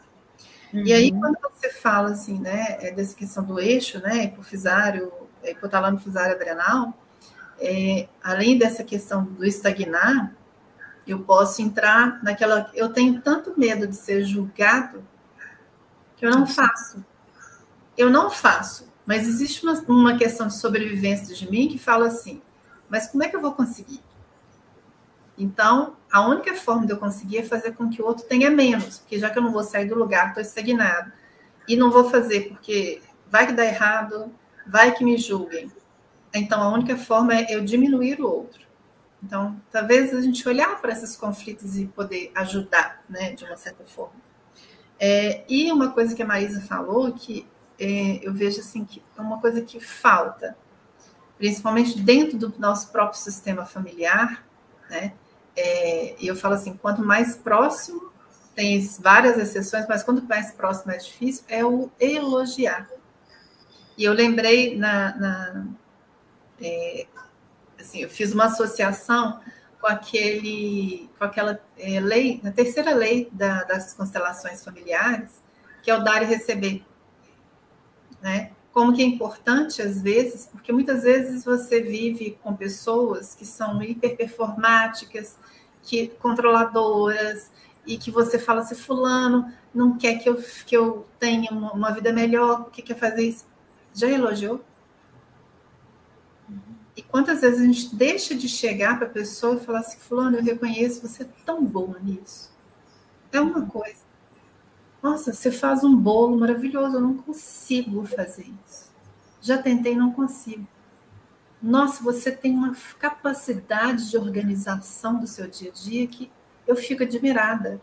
Uhum. 0.73 0.83
E 0.85 0.93
aí, 0.93 1.11
uhum. 1.11 1.19
quando 1.19 1.37
você 1.41 1.69
fala 1.69 2.09
assim, 2.09 2.39
né, 2.39 2.77
é 2.79 2.91
dessa 2.91 3.15
questão 3.15 3.43
do 3.43 3.59
eixo, 3.59 3.99
né, 3.99 4.23
hipofisário, 4.23 5.11
hipotalamo 5.43 5.99
fusário 5.99 6.35
adrenal, 6.35 6.93
é, 7.59 8.07
além 8.23 8.57
dessa 8.57 8.83
questão 8.83 9.23
do 9.23 9.45
estagnar, 9.45 10.33
eu 11.05 11.19
posso 11.19 11.61
entrar 11.61 12.21
naquela. 12.23 12.69
Eu 12.73 12.89
tenho 12.89 13.21
tanto 13.21 13.53
medo 13.57 13.87
de 13.87 13.95
ser 13.95 14.23
julgado 14.23 15.03
que 16.15 16.25
eu 16.25 16.31
não 16.31 16.45
faço. 16.45 17.03
Eu 17.97 18.09
não 18.09 18.29
faço. 18.29 18.91
Mas 19.05 19.27
existe 19.27 19.63
uma, 19.63 19.73
uma 19.87 20.17
questão 20.17 20.47
de 20.47 20.55
sobrevivência 20.55 21.35
de 21.35 21.49
mim 21.49 21.67
que 21.67 21.77
fala 21.77 22.07
assim: 22.07 22.41
mas 22.89 23.07
como 23.07 23.23
é 23.23 23.29
que 23.29 23.35
eu 23.35 23.41
vou 23.41 23.53
conseguir? 23.53 24.01
Então, 25.37 25.95
a 26.11 26.21
única 26.27 26.53
forma 26.53 26.85
de 26.85 26.93
eu 26.93 26.97
conseguir 26.97 27.39
é 27.39 27.43
fazer 27.43 27.71
com 27.71 27.89
que 27.89 28.01
o 28.01 28.05
outro 28.05 28.25
tenha 28.25 28.51
menos, 28.51 28.99
porque 28.99 29.17
já 29.17 29.29
que 29.29 29.39
eu 29.39 29.43
não 29.43 29.51
vou 29.51 29.63
sair 29.63 29.85
do 29.85 29.95
lugar, 29.95 30.29
estou 30.29 30.41
estagnado. 30.41 31.11
E 31.67 31.75
não 31.75 31.89
vou 31.89 32.09
fazer 32.09 32.49
porque 32.49 33.01
vai 33.29 33.47
que 33.47 33.53
dá 33.53 33.65
errado, 33.65 34.31
vai 34.71 34.93
que 34.93 35.03
me 35.03 35.17
julguem. 35.17 35.69
Então, 36.33 36.63
a 36.63 36.69
única 36.69 36.95
forma 36.95 37.35
é 37.35 37.47
eu 37.49 37.61
diminuir 37.61 38.21
o 38.21 38.27
outro. 38.27 38.61
Então, 39.21 39.61
talvez 39.69 40.15
a 40.15 40.21
gente 40.21 40.47
olhar 40.47 40.79
para 40.81 40.93
esses 40.93 41.15
conflitos 41.15 41.77
e 41.77 41.85
poder 41.85 42.31
ajudar, 42.33 43.03
né, 43.09 43.33
de 43.33 43.43
uma 43.43 43.57
certa 43.57 43.83
forma. 43.83 44.15
É, 44.97 45.43
e 45.49 45.71
uma 45.71 45.91
coisa 45.91 46.15
que 46.15 46.23
a 46.23 46.25
Maísa 46.25 46.61
falou, 46.61 47.11
que 47.11 47.45
é, 47.77 48.19
eu 48.25 48.33
vejo 48.33 48.61
assim, 48.61 48.85
que 48.85 49.01
é 49.17 49.21
uma 49.21 49.41
coisa 49.41 49.61
que 49.61 49.79
falta, 49.79 50.55
principalmente 51.37 51.99
dentro 51.99 52.37
do 52.37 52.53
nosso 52.57 52.91
próprio 52.91 53.19
sistema 53.19 53.65
familiar, 53.65 54.45
né? 54.89 55.13
É, 55.55 56.15
e 56.19 56.27
eu 56.27 56.35
falo 56.35 56.53
assim, 56.53 56.77
quanto 56.77 57.03
mais 57.03 57.35
próximo, 57.35 58.11
tem 58.55 58.79
várias 58.99 59.37
exceções, 59.37 59.85
mas 59.87 60.01
quanto 60.03 60.23
mais 60.23 60.51
próximo 60.51 60.91
é 60.91 60.97
difícil, 60.97 61.43
é 61.47 61.65
o 61.65 61.91
elogiar. 61.99 62.89
E 64.01 64.03
eu 64.03 64.13
lembrei 64.13 64.75
na, 64.75 65.15
na 65.15 65.67
é, 66.59 67.05
assim, 67.79 67.99
eu 68.01 68.09
fiz 68.09 68.33
uma 68.33 68.45
associação 68.45 69.39
com 69.79 69.85
aquele, 69.85 71.07
com 71.19 71.23
aquela 71.23 71.61
é, 71.77 71.99
lei, 71.99 72.41
na 72.43 72.51
terceira 72.51 72.95
lei 72.95 73.29
da, 73.31 73.63
das 73.63 73.93
constelações 73.93 74.63
familiares, 74.63 75.43
que 75.83 75.91
é 75.91 75.95
o 75.95 76.03
dar 76.03 76.23
e 76.23 76.25
receber, 76.25 76.83
né? 78.19 78.53
Como 78.73 78.91
que 78.91 79.03
é 79.03 79.05
importante 79.05 79.83
às 79.83 80.01
vezes, 80.01 80.47
porque 80.47 80.73
muitas 80.73 81.03
vezes 81.03 81.45
você 81.45 81.79
vive 81.79 82.39
com 82.41 82.55
pessoas 82.55 83.35
que 83.35 83.45
são 83.45 83.83
hiperperformáticas, 83.83 85.37
que 85.83 86.07
controladoras 86.19 87.51
e 87.85 87.99
que 87.99 88.09
você 88.09 88.39
fala 88.39 88.61
assim, 88.61 88.73
fulano 88.73 89.53
não 89.71 89.95
quer 89.95 90.15
que 90.15 90.27
eu, 90.27 90.43
que 90.65 90.75
eu 90.75 91.05
tenha 91.19 91.51
uma, 91.51 91.71
uma 91.73 91.91
vida 91.91 92.11
melhor, 92.11 92.61
o 92.61 92.65
que 92.65 92.81
quer 92.81 92.97
fazer 92.97 93.25
isso? 93.25 93.50
Já 93.93 94.09
elogiou? 94.09 94.63
E 96.95 97.01
quantas 97.01 97.41
vezes 97.41 97.61
a 97.61 97.65
gente 97.65 97.95
deixa 97.95 98.35
de 98.35 98.47
chegar 98.49 98.97
para 98.97 99.07
a 99.07 99.09
pessoa 99.09 99.55
e 99.55 99.59
falar 99.65 99.79
assim, 99.79 99.97
fulano, 99.97 100.37
eu 100.37 100.43
reconheço, 100.43 101.07
você 101.07 101.23
é 101.23 101.29
tão 101.45 101.63
boa 101.63 101.97
nisso. 101.99 102.51
É 103.31 103.39
uma 103.39 103.65
coisa. 103.65 104.01
Nossa, 105.01 105.33
você 105.33 105.51
faz 105.51 105.83
um 105.83 105.95
bolo 105.95 106.37
maravilhoso, 106.37 106.97
eu 106.97 107.01
não 107.01 107.17
consigo 107.17 108.05
fazer 108.05 108.51
isso. 108.67 108.91
Já 109.41 109.57
tentei, 109.57 109.95
não 109.95 110.11
consigo. 110.11 110.67
Nossa, 111.61 112.03
você 112.03 112.31
tem 112.31 112.53
uma 112.53 112.75
capacidade 112.99 114.09
de 114.09 114.17
organização 114.17 115.19
do 115.19 115.27
seu 115.27 115.47
dia 115.47 115.71
a 115.71 115.73
dia 115.73 116.07
que 116.07 116.31
eu 116.67 116.75
fico 116.75 117.03
admirada. 117.03 117.81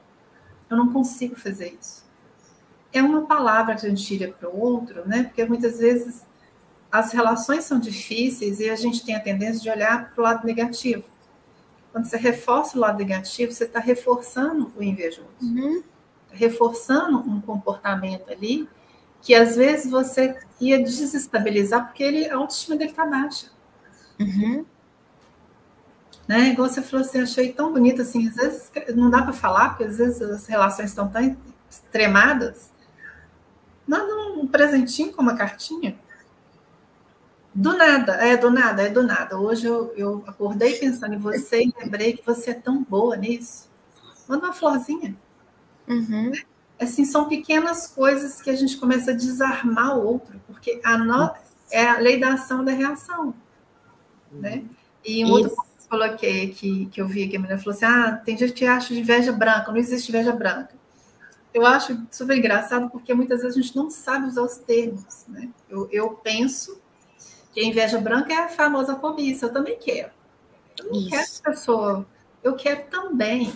Eu 0.70 0.76
não 0.76 0.92
consigo 0.92 1.34
fazer 1.34 1.76
isso. 1.80 2.07
É 2.92 3.02
uma 3.02 3.26
palavra 3.26 3.74
que 3.74 3.86
a 3.86 3.88
gente 3.88 4.04
tira 4.04 4.32
para 4.32 4.48
o 4.48 4.58
outro, 4.58 5.06
né? 5.06 5.24
Porque 5.24 5.44
muitas 5.44 5.78
vezes 5.78 6.26
as 6.90 7.12
relações 7.12 7.64
são 7.64 7.78
difíceis 7.78 8.60
e 8.60 8.70
a 8.70 8.76
gente 8.76 9.04
tem 9.04 9.14
a 9.14 9.20
tendência 9.20 9.60
de 9.60 9.70
olhar 9.70 10.10
para 10.12 10.20
o 10.20 10.24
lado 10.24 10.46
negativo. 10.46 11.04
Quando 11.92 12.06
você 12.06 12.16
reforça 12.16 12.76
o 12.76 12.80
lado 12.80 12.98
negativo, 12.98 13.52
você 13.52 13.64
está 13.64 13.80
reforçando 13.80 14.72
o 14.76 14.82
invejoso. 14.82 15.28
Uhum 15.42 15.82
reforçando 16.30 17.18
um 17.18 17.40
comportamento 17.40 18.30
ali 18.30 18.68
que 19.20 19.34
às 19.34 19.56
vezes 19.56 19.90
você 19.90 20.38
ia 20.60 20.78
desestabilizar 20.78 21.86
porque 21.86 22.02
ele, 22.02 22.28
a 22.28 22.36
autoestima 22.36 22.76
dele 22.76 22.90
está 22.90 23.04
baixa. 23.04 23.48
Uhum. 24.20 24.64
Né? 26.26 26.50
Igual 26.50 26.68
você 26.68 26.82
falou 26.82 27.04
assim, 27.04 27.20
achei 27.20 27.52
tão 27.52 27.72
bonito 27.72 28.02
assim, 28.02 28.28
às 28.28 28.36
vezes 28.36 28.70
não 28.94 29.10
dá 29.10 29.22
para 29.22 29.32
falar, 29.32 29.70
porque 29.70 29.84
às 29.84 29.98
vezes 29.98 30.22
as 30.22 30.46
relações 30.46 30.90
estão 30.90 31.08
tão 31.08 31.36
extremadas. 31.68 32.72
Manda 33.88 34.14
um 34.32 34.46
presentinho 34.46 35.12
com 35.14 35.22
uma 35.22 35.34
cartinha. 35.34 35.98
Do 37.54 37.74
nada, 37.76 38.12
é 38.16 38.36
do 38.36 38.50
nada, 38.50 38.82
é 38.82 38.90
do 38.90 39.02
nada. 39.02 39.38
Hoje 39.38 39.66
eu, 39.66 39.92
eu 39.96 40.22
acordei 40.26 40.74
pensando 40.74 41.14
em 41.14 41.18
você 41.18 41.62
e 41.62 41.74
lembrei 41.80 42.12
que 42.12 42.24
você 42.24 42.50
é 42.50 42.54
tão 42.54 42.84
boa 42.84 43.16
nisso. 43.16 43.68
Manda 44.28 44.46
uma 44.46 44.52
florzinha. 44.52 45.16
Uhum. 45.88 46.30
Assim, 46.78 47.04
são 47.06 47.28
pequenas 47.28 47.86
coisas 47.86 48.42
que 48.42 48.50
a 48.50 48.54
gente 48.54 48.76
começa 48.76 49.10
a 49.10 49.14
desarmar 49.14 49.98
o 49.98 50.06
outro, 50.06 50.38
porque 50.46 50.80
a 50.84 50.98
no... 50.98 51.34
é 51.70 51.88
a 51.88 51.98
lei 51.98 52.20
da 52.20 52.34
ação 52.34 52.62
e 52.62 52.66
da 52.66 52.72
reação. 52.72 53.34
Né? 54.30 54.64
E 55.04 55.24
um 55.24 55.30
outro 55.30 55.56
coloquei 55.88 56.50
que, 56.50 56.86
que 56.86 57.00
eu 57.00 57.08
vi 57.08 57.26
que 57.26 57.36
a 57.36 57.40
menina 57.40 57.58
falou 57.58 57.74
assim: 57.74 57.86
ah, 57.86 58.20
tem 58.22 58.36
gente 58.36 58.52
que 58.52 58.66
acha 58.66 58.92
de 58.92 59.00
inveja 59.00 59.32
branca, 59.32 59.72
não 59.72 59.78
existe 59.78 60.10
inveja 60.10 60.32
branca. 60.32 60.74
Eu 61.52 61.64
acho 61.64 61.98
super 62.10 62.36
engraçado 62.36 62.90
porque 62.90 63.14
muitas 63.14 63.42
vezes 63.42 63.56
a 63.56 63.60
gente 63.60 63.76
não 63.76 63.90
sabe 63.90 64.26
usar 64.26 64.42
os 64.42 64.58
termos. 64.58 65.24
Né? 65.28 65.48
Eu, 65.68 65.88
eu 65.90 66.10
penso 66.10 66.80
que 67.52 67.60
a 67.60 67.64
inveja 67.64 67.98
branca 67.98 68.32
é 68.32 68.36
a 68.36 68.48
famosa 68.48 68.94
cobiça, 68.94 69.46
eu 69.46 69.52
também 69.52 69.78
quero. 69.78 70.10
Eu 70.78 70.86
não 70.86 71.00
Isso. 71.00 71.10
quero 71.10 71.26
pessoa, 71.42 72.06
eu 72.42 72.54
quero 72.54 72.84
também 72.90 73.52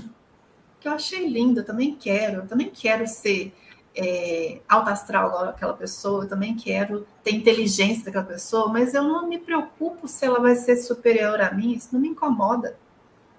que 0.81 0.89
eu 0.89 0.93
achei 0.93 1.29
lindo, 1.29 1.61
eu 1.61 1.65
também 1.65 1.95
quero, 1.95 2.43
eu 2.43 2.47
também 2.49 2.69
quero 2.69 3.07
ser 3.07 3.55
é, 3.95 4.61
alta 4.69 4.91
astral 4.91 5.29
igual 5.29 5.45
aquela 5.45 5.75
pessoa, 5.75 6.25
eu 6.25 6.29
também 6.29 6.57
quero 6.57 7.07
ter 7.23 7.33
inteligência 7.33 8.05
daquela 8.05 8.25
pessoa, 8.25 8.69
mas 8.69 8.95
eu 8.95 9.03
não 9.05 9.29
me 9.29 9.39
preocupo 9.39 10.09
se 10.09 10.25
ela 10.25 10.41
vai 10.41 10.57
ser 10.57 10.77
superior 10.77 11.41
a 11.41 11.53
mim, 11.53 11.75
isso 11.75 11.91
não 11.93 12.01
me 12.01 12.09
incomoda. 12.09 12.77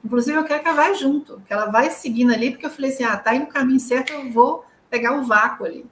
Inclusive, 0.03 0.37
eu 0.37 0.43
quero 0.43 0.61
que 0.61 0.67
ela 0.67 0.75
vá 0.75 0.93
junto, 0.93 1.41
que 1.47 1.53
ela 1.53 1.67
vai 1.67 1.89
seguindo 1.89 2.33
ali, 2.33 2.51
porque 2.51 2.65
eu 2.65 2.69
falei 2.69 2.91
assim: 2.91 3.03
ah, 3.03 3.15
tá 3.17 3.33
indo 3.33 3.45
no 3.45 3.51
caminho 3.51 3.79
certo, 3.79 4.11
eu 4.11 4.31
vou 4.31 4.65
pegar 4.89 5.13
o 5.17 5.23
vácuo 5.23 5.65
ali. 5.65 5.85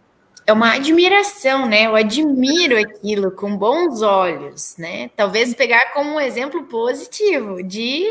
É 0.46 0.52
uma 0.52 0.74
admiração, 0.74 1.66
né? 1.68 1.86
Eu 1.86 1.96
admiro 1.96 2.78
aquilo 2.78 3.32
com 3.32 3.56
bons 3.56 4.02
olhos, 4.02 4.76
né? 4.78 5.10
Talvez 5.16 5.54
pegar 5.54 5.94
como 5.94 6.12
um 6.12 6.20
exemplo 6.20 6.64
positivo 6.64 7.64
de, 7.64 8.06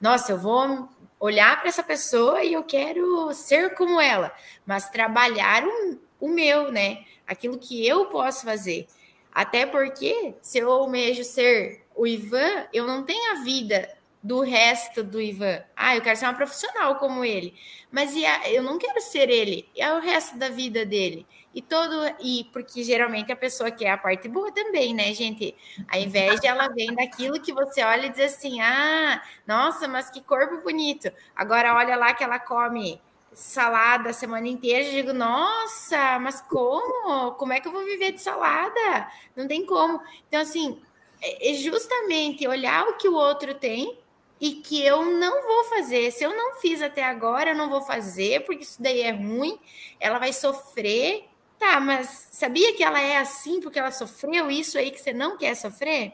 nossa, 0.00 0.32
eu 0.32 0.38
vou 0.38 0.88
olhar 1.18 1.60
para 1.60 1.68
essa 1.68 1.82
pessoa 1.82 2.42
e 2.42 2.52
eu 2.52 2.62
quero 2.62 3.32
ser 3.34 3.74
como 3.74 4.00
ela, 4.00 4.32
mas 4.64 4.88
trabalhar 4.90 5.64
o, 5.64 5.98
o 6.20 6.28
meu, 6.28 6.72
né? 6.72 7.04
Aquilo 7.26 7.58
que 7.58 7.86
eu 7.86 8.06
posso 8.06 8.44
fazer. 8.44 8.86
Até 9.32 9.66
porque, 9.66 10.34
se 10.40 10.58
eu 10.58 10.70
almejo 10.70 11.24
ser 11.24 11.84
o 11.94 12.06
Ivan, 12.06 12.66
eu 12.72 12.86
não 12.86 13.02
tenho 13.02 13.32
a 13.32 13.42
vida 13.42 13.88
do 14.22 14.40
resto 14.40 15.02
do 15.02 15.20
Ivan. 15.20 15.62
Ah, 15.76 15.96
eu 15.96 16.02
quero 16.02 16.16
ser 16.16 16.26
uma 16.26 16.34
profissional 16.34 16.96
como 16.96 17.24
ele. 17.24 17.54
Mas 17.90 18.14
eu 18.46 18.62
não 18.62 18.78
quero 18.78 19.00
ser 19.00 19.28
ele. 19.28 19.68
E 19.74 19.82
é 19.82 19.92
o 19.92 20.00
resto 20.00 20.38
da 20.38 20.48
vida 20.48 20.86
dele. 20.86 21.26
E 21.54 21.60
todo 21.60 21.94
e 22.20 22.44
porque 22.52 22.82
geralmente 22.82 23.30
a 23.30 23.36
pessoa 23.36 23.70
quer 23.70 23.90
a 23.90 23.98
parte 23.98 24.28
boa 24.28 24.50
também, 24.52 24.94
né, 24.94 25.12
gente? 25.12 25.54
A 25.88 25.98
inveja 25.98 26.40
ela 26.44 26.68
vem 26.68 26.94
daquilo 26.94 27.40
que 27.42 27.52
você 27.52 27.82
olha 27.82 28.06
e 28.06 28.10
diz 28.10 28.34
assim: 28.36 28.60
"Ah, 28.62 29.22
nossa, 29.46 29.86
mas 29.86 30.08
que 30.08 30.22
corpo 30.22 30.62
bonito". 30.62 31.12
Agora 31.36 31.74
olha 31.74 31.94
lá 31.96 32.14
que 32.14 32.24
ela 32.24 32.38
come 32.38 33.00
salada 33.34 34.10
a 34.10 34.12
semana 34.14 34.48
inteira, 34.48 34.84
eu 34.88 34.92
digo: 34.92 35.12
"Nossa, 35.12 36.18
mas 36.20 36.40
como? 36.42 37.32
Como 37.32 37.52
é 37.52 37.60
que 37.60 37.68
eu 37.68 37.72
vou 37.72 37.84
viver 37.84 38.12
de 38.12 38.22
salada? 38.22 39.08
Não 39.36 39.46
tem 39.46 39.66
como". 39.66 40.00
Então 40.28 40.40
assim, 40.40 40.80
é, 41.20 41.50
é 41.50 41.54
justamente 41.54 42.48
olhar 42.48 42.84
o 42.88 42.96
que 42.96 43.08
o 43.08 43.14
outro 43.14 43.54
tem 43.54 44.01
e 44.42 44.56
que 44.56 44.84
eu 44.84 45.06
não 45.06 45.46
vou 45.46 45.64
fazer. 45.70 46.10
Se 46.10 46.24
eu 46.24 46.36
não 46.36 46.56
fiz 46.56 46.82
até 46.82 47.02
agora, 47.02 47.50
eu 47.50 47.56
não 47.56 47.70
vou 47.70 47.80
fazer, 47.80 48.44
porque 48.44 48.64
isso 48.64 48.82
daí 48.82 49.00
é 49.00 49.12
ruim. 49.12 49.58
Ela 49.98 50.18
vai 50.18 50.34
sofrer 50.34 51.24
Tá, 51.62 51.78
mas 51.78 52.26
sabia 52.32 52.74
que 52.74 52.82
ela 52.82 53.00
é 53.00 53.18
assim 53.18 53.60
porque 53.60 53.78
ela 53.78 53.92
sofreu 53.92 54.50
isso 54.50 54.76
aí 54.76 54.90
que 54.90 55.00
você 55.00 55.12
não 55.12 55.36
quer 55.36 55.54
sofrer? 55.54 56.12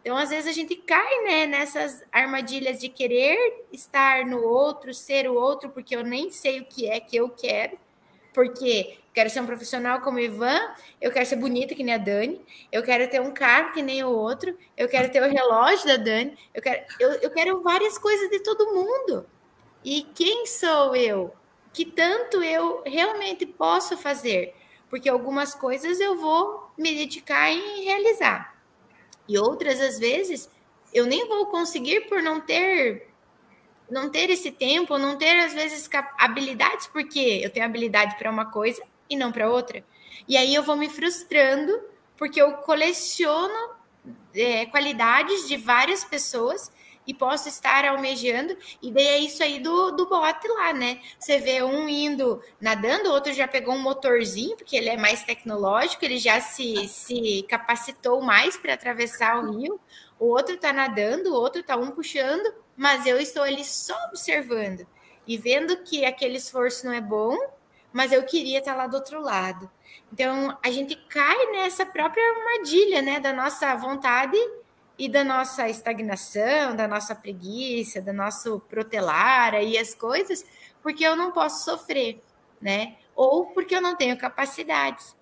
Então, 0.00 0.16
às 0.16 0.30
vezes, 0.30 0.48
a 0.48 0.52
gente 0.52 0.74
cai 0.74 1.22
né, 1.22 1.46
nessas 1.46 2.02
armadilhas 2.10 2.80
de 2.80 2.88
querer 2.88 3.64
estar 3.72 4.26
no 4.26 4.42
outro, 4.42 4.92
ser 4.92 5.30
o 5.30 5.34
outro, 5.34 5.70
porque 5.70 5.94
eu 5.94 6.02
nem 6.02 6.32
sei 6.32 6.58
o 6.58 6.64
que 6.64 6.88
é 6.88 6.98
que 6.98 7.14
eu 7.14 7.28
quero. 7.28 7.78
Porque 8.32 8.98
quero 9.12 9.28
ser 9.28 9.40
um 9.40 9.46
profissional 9.46 10.00
como 10.00 10.16
o 10.16 10.20
Ivan, 10.20 10.58
eu 11.00 11.12
quero 11.12 11.26
ser 11.26 11.36
bonita 11.36 11.74
que 11.74 11.82
nem 11.82 11.94
a 11.94 11.98
Dani, 11.98 12.40
eu 12.70 12.82
quero 12.82 13.08
ter 13.10 13.20
um 13.20 13.30
carro 13.30 13.72
que 13.72 13.82
nem 13.82 14.02
o 14.02 14.08
outro, 14.08 14.56
eu 14.76 14.88
quero 14.88 15.12
ter 15.12 15.22
o 15.22 15.30
relógio 15.30 15.86
da 15.86 15.96
Dani, 15.96 16.36
eu 16.54 16.62
quero, 16.62 16.82
eu, 16.98 17.12
eu 17.14 17.30
quero 17.30 17.62
várias 17.62 17.98
coisas 17.98 18.30
de 18.30 18.40
todo 18.40 18.74
mundo. 18.74 19.26
E 19.84 20.04
quem 20.14 20.46
sou 20.46 20.96
eu? 20.96 21.34
Que 21.72 21.84
tanto 21.84 22.42
eu 22.42 22.82
realmente 22.86 23.44
posso 23.44 23.96
fazer? 23.98 24.54
porque 24.92 25.08
algumas 25.08 25.54
coisas 25.54 25.98
eu 26.00 26.18
vou 26.18 26.70
me 26.76 26.94
dedicar 26.94 27.50
em 27.50 27.82
realizar. 27.82 28.54
E 29.26 29.38
outras, 29.38 29.80
às 29.80 29.98
vezes, 29.98 30.50
eu 30.92 31.06
nem 31.06 31.26
vou 31.26 31.46
conseguir 31.46 32.02
por 32.10 32.22
não 32.22 32.42
ter 32.42 33.08
não 33.92 34.10
ter 34.10 34.30
esse 34.30 34.50
tempo, 34.50 34.96
não 34.96 35.16
ter 35.16 35.38
às 35.40 35.52
vezes 35.52 35.88
habilidades, 36.18 36.86
porque 36.86 37.40
eu 37.42 37.50
tenho 37.50 37.66
habilidade 37.66 38.16
para 38.16 38.30
uma 38.30 38.46
coisa 38.46 38.82
e 39.08 39.14
não 39.14 39.30
para 39.30 39.50
outra. 39.50 39.84
E 40.26 40.36
aí 40.36 40.54
eu 40.54 40.62
vou 40.62 40.76
me 40.76 40.88
frustrando 40.88 41.72
porque 42.16 42.40
eu 42.40 42.52
coleciono 42.54 43.74
é, 44.34 44.64
qualidades 44.66 45.46
de 45.46 45.56
várias 45.56 46.04
pessoas 46.04 46.72
e 47.06 47.12
posso 47.12 47.48
estar 47.48 47.84
almejando, 47.84 48.56
e 48.80 48.92
daí 48.92 49.06
é 49.06 49.18
isso 49.18 49.42
aí 49.42 49.58
do, 49.58 49.90
do 49.90 50.08
bote 50.08 50.46
lá, 50.46 50.72
né? 50.72 51.00
Você 51.18 51.38
vê 51.38 51.60
um 51.60 51.88
indo 51.88 52.40
nadando, 52.60 53.08
o 53.08 53.12
outro 53.12 53.32
já 53.32 53.48
pegou 53.48 53.74
um 53.74 53.82
motorzinho, 53.82 54.56
porque 54.56 54.76
ele 54.76 54.88
é 54.88 54.96
mais 54.96 55.24
tecnológico, 55.24 56.04
ele 56.04 56.18
já 56.18 56.40
se, 56.40 56.86
se 56.88 57.44
capacitou 57.48 58.22
mais 58.22 58.56
para 58.56 58.74
atravessar 58.74 59.36
o 59.42 59.58
rio, 59.58 59.80
o 60.18 60.26
outro 60.26 60.54
está 60.54 60.72
nadando, 60.72 61.30
o 61.30 61.34
outro 61.34 61.60
está 61.60 61.76
um 61.76 61.90
puxando, 61.90 62.54
mas 62.76 63.06
eu 63.06 63.18
estou 63.18 63.42
ali 63.42 63.64
só 63.64 63.96
observando 64.08 64.86
e 65.26 65.36
vendo 65.36 65.76
que 65.78 66.04
aquele 66.04 66.36
esforço 66.36 66.86
não 66.86 66.92
é 66.92 67.00
bom, 67.00 67.36
mas 67.92 68.12
eu 68.12 68.22
queria 68.24 68.58
estar 68.58 68.74
lá 68.74 68.86
do 68.86 68.96
outro 68.96 69.20
lado. 69.20 69.70
Então 70.12 70.56
a 70.62 70.70
gente 70.70 70.96
cai 71.08 71.52
nessa 71.52 71.86
própria 71.86 72.22
armadilha, 72.22 73.02
né, 73.02 73.20
da 73.20 73.32
nossa 73.32 73.74
vontade 73.76 74.36
e 74.98 75.08
da 75.08 75.24
nossa 75.24 75.68
estagnação, 75.68 76.76
da 76.76 76.86
nossa 76.86 77.14
preguiça, 77.14 78.00
do 78.00 78.12
nosso 78.12 78.60
protelar 78.60 79.54
aí 79.54 79.78
as 79.78 79.94
coisas, 79.94 80.44
porque 80.82 81.04
eu 81.04 81.16
não 81.16 81.32
posso 81.32 81.64
sofrer, 81.64 82.20
né? 82.60 82.96
Ou 83.14 83.46
porque 83.46 83.74
eu 83.74 83.80
não 83.80 83.96
tenho 83.96 84.16
capacidades. 84.18 85.16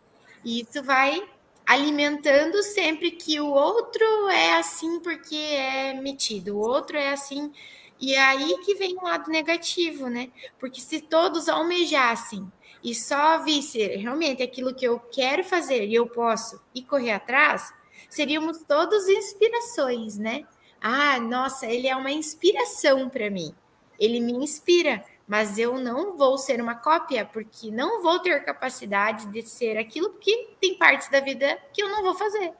E 0.44 0.60
isso 0.60 0.82
vai 0.82 1.22
alimentando 1.70 2.60
sempre 2.64 3.12
que 3.12 3.38
o 3.40 3.46
outro 3.46 4.04
é 4.28 4.54
assim 4.54 4.98
porque 4.98 5.36
é 5.36 5.94
metido, 5.94 6.56
o 6.56 6.58
outro 6.58 6.96
é 6.96 7.12
assim. 7.12 7.52
E 8.00 8.12
é 8.12 8.20
aí 8.20 8.58
que 8.64 8.74
vem 8.74 8.96
o 8.96 9.04
lado 9.04 9.30
negativo, 9.30 10.08
né? 10.08 10.30
Porque 10.58 10.80
se 10.80 11.00
todos 11.00 11.48
almejassem 11.48 12.50
e 12.82 12.92
só 12.92 13.38
visse 13.44 13.78
realmente 13.86 14.42
aquilo 14.42 14.74
que 14.74 14.84
eu 14.84 14.98
quero 14.98 15.44
fazer 15.44 15.86
e 15.86 15.94
eu 15.94 16.08
posso 16.08 16.60
e 16.74 16.82
correr 16.82 17.12
atrás, 17.12 17.72
seríamos 18.08 18.58
todos 18.66 19.08
inspirações, 19.08 20.18
né? 20.18 20.44
Ah, 20.80 21.20
nossa, 21.20 21.66
ele 21.68 21.86
é 21.86 21.94
uma 21.94 22.10
inspiração 22.10 23.08
para 23.08 23.30
mim. 23.30 23.54
Ele 23.96 24.18
me 24.18 24.32
inspira, 24.32 25.04
mas 25.30 25.58
eu 25.58 25.78
não 25.78 26.16
vou 26.16 26.36
ser 26.36 26.60
uma 26.60 26.74
cópia, 26.74 27.24
porque 27.24 27.70
não 27.70 28.02
vou 28.02 28.18
ter 28.18 28.44
capacidade 28.44 29.28
de 29.28 29.42
ser 29.42 29.78
aquilo, 29.78 30.10
porque 30.10 30.48
tem 30.60 30.76
partes 30.76 31.08
da 31.08 31.20
vida 31.20 31.56
que 31.72 31.80
eu 31.80 31.88
não 31.88 32.02
vou 32.02 32.14
fazer. 32.16 32.52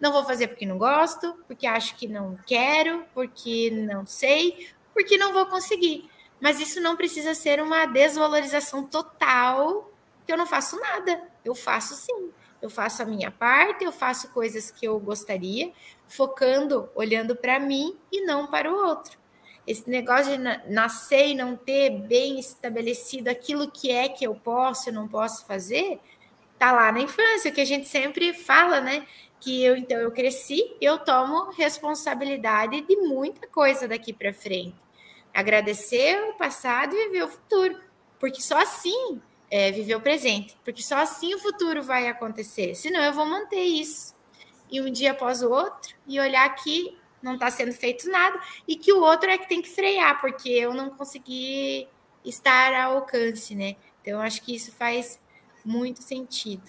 Não 0.00 0.10
vou 0.10 0.24
fazer 0.24 0.48
porque 0.48 0.64
não 0.64 0.78
gosto, 0.78 1.36
porque 1.46 1.66
acho 1.66 1.94
que 1.96 2.08
não 2.08 2.38
quero, 2.46 3.04
porque 3.12 3.70
não 3.70 4.06
sei, 4.06 4.70
porque 4.94 5.18
não 5.18 5.34
vou 5.34 5.44
conseguir. 5.44 6.08
Mas 6.40 6.58
isso 6.60 6.80
não 6.80 6.96
precisa 6.96 7.34
ser 7.34 7.60
uma 7.60 7.84
desvalorização 7.84 8.86
total, 8.86 9.92
que 10.24 10.32
eu 10.32 10.38
não 10.38 10.46
faço 10.46 10.80
nada. 10.80 11.28
Eu 11.44 11.54
faço 11.54 11.94
sim 11.94 12.32
eu 12.62 12.70
faço 12.70 13.02
a 13.02 13.04
minha 13.04 13.30
parte, 13.30 13.84
eu 13.84 13.92
faço 13.92 14.30
coisas 14.30 14.70
que 14.70 14.86
eu 14.86 14.98
gostaria, 14.98 15.70
focando, 16.08 16.88
olhando 16.94 17.36
para 17.36 17.60
mim 17.60 17.94
e 18.10 18.24
não 18.24 18.46
para 18.46 18.72
o 18.72 18.74
outro. 18.74 19.18
Esse 19.66 19.88
negócio 19.88 20.32
de 20.32 20.72
nascer 20.72 21.28
e 21.28 21.34
não 21.34 21.56
ter 21.56 21.90
bem 21.90 22.38
estabelecido 22.38 23.28
aquilo 23.28 23.70
que 23.70 23.90
é 23.90 24.08
que 24.08 24.26
eu 24.26 24.34
posso 24.34 24.88
e 24.88 24.92
não 24.92 25.08
posso 25.08 25.46
fazer, 25.46 25.98
tá 26.58 26.70
lá 26.72 26.92
na 26.92 27.00
infância, 27.00 27.50
que 27.50 27.60
a 27.60 27.64
gente 27.64 27.88
sempre 27.88 28.34
fala, 28.34 28.80
né? 28.80 29.06
Que 29.40 29.62
eu 29.62 29.76
então 29.76 29.98
eu 29.98 30.10
cresci, 30.10 30.76
eu 30.80 30.98
tomo 30.98 31.50
responsabilidade 31.52 32.80
de 32.82 32.96
muita 32.96 33.46
coisa 33.46 33.88
daqui 33.88 34.12
para 34.12 34.32
frente. 34.32 34.76
Agradecer 35.32 36.22
o 36.28 36.34
passado 36.34 36.94
e 36.94 37.06
viver 37.06 37.24
o 37.24 37.28
futuro, 37.28 37.80
porque 38.20 38.40
só 38.40 38.58
assim 38.58 39.20
é, 39.50 39.72
viver 39.72 39.96
o 39.96 40.00
presente, 40.00 40.56
porque 40.64 40.82
só 40.82 40.96
assim 40.98 41.34
o 41.34 41.38
futuro 41.38 41.82
vai 41.82 42.06
acontecer. 42.08 42.74
Senão 42.74 43.02
eu 43.02 43.12
vou 43.12 43.26
manter 43.26 43.62
isso 43.62 44.14
e 44.70 44.80
um 44.80 44.90
dia 44.90 45.12
após 45.12 45.42
o 45.42 45.50
outro 45.50 45.94
e 46.06 46.18
olhar 46.18 46.48
que 46.56 46.96
não 47.24 47.34
está 47.34 47.50
sendo 47.50 47.72
feito 47.72 48.08
nada 48.10 48.38
e 48.68 48.76
que 48.76 48.92
o 48.92 49.00
outro 49.00 49.30
é 49.30 49.38
que 49.38 49.48
tem 49.48 49.62
que 49.62 49.70
frear, 49.70 50.20
porque 50.20 50.50
eu 50.50 50.74
não 50.74 50.90
consegui 50.90 51.88
estar 52.24 52.74
ao 52.74 52.96
alcance, 52.96 53.54
né? 53.54 53.76
Então, 54.02 54.20
acho 54.20 54.42
que 54.42 54.54
isso 54.54 54.70
faz 54.72 55.18
muito 55.64 56.02
sentido. 56.02 56.62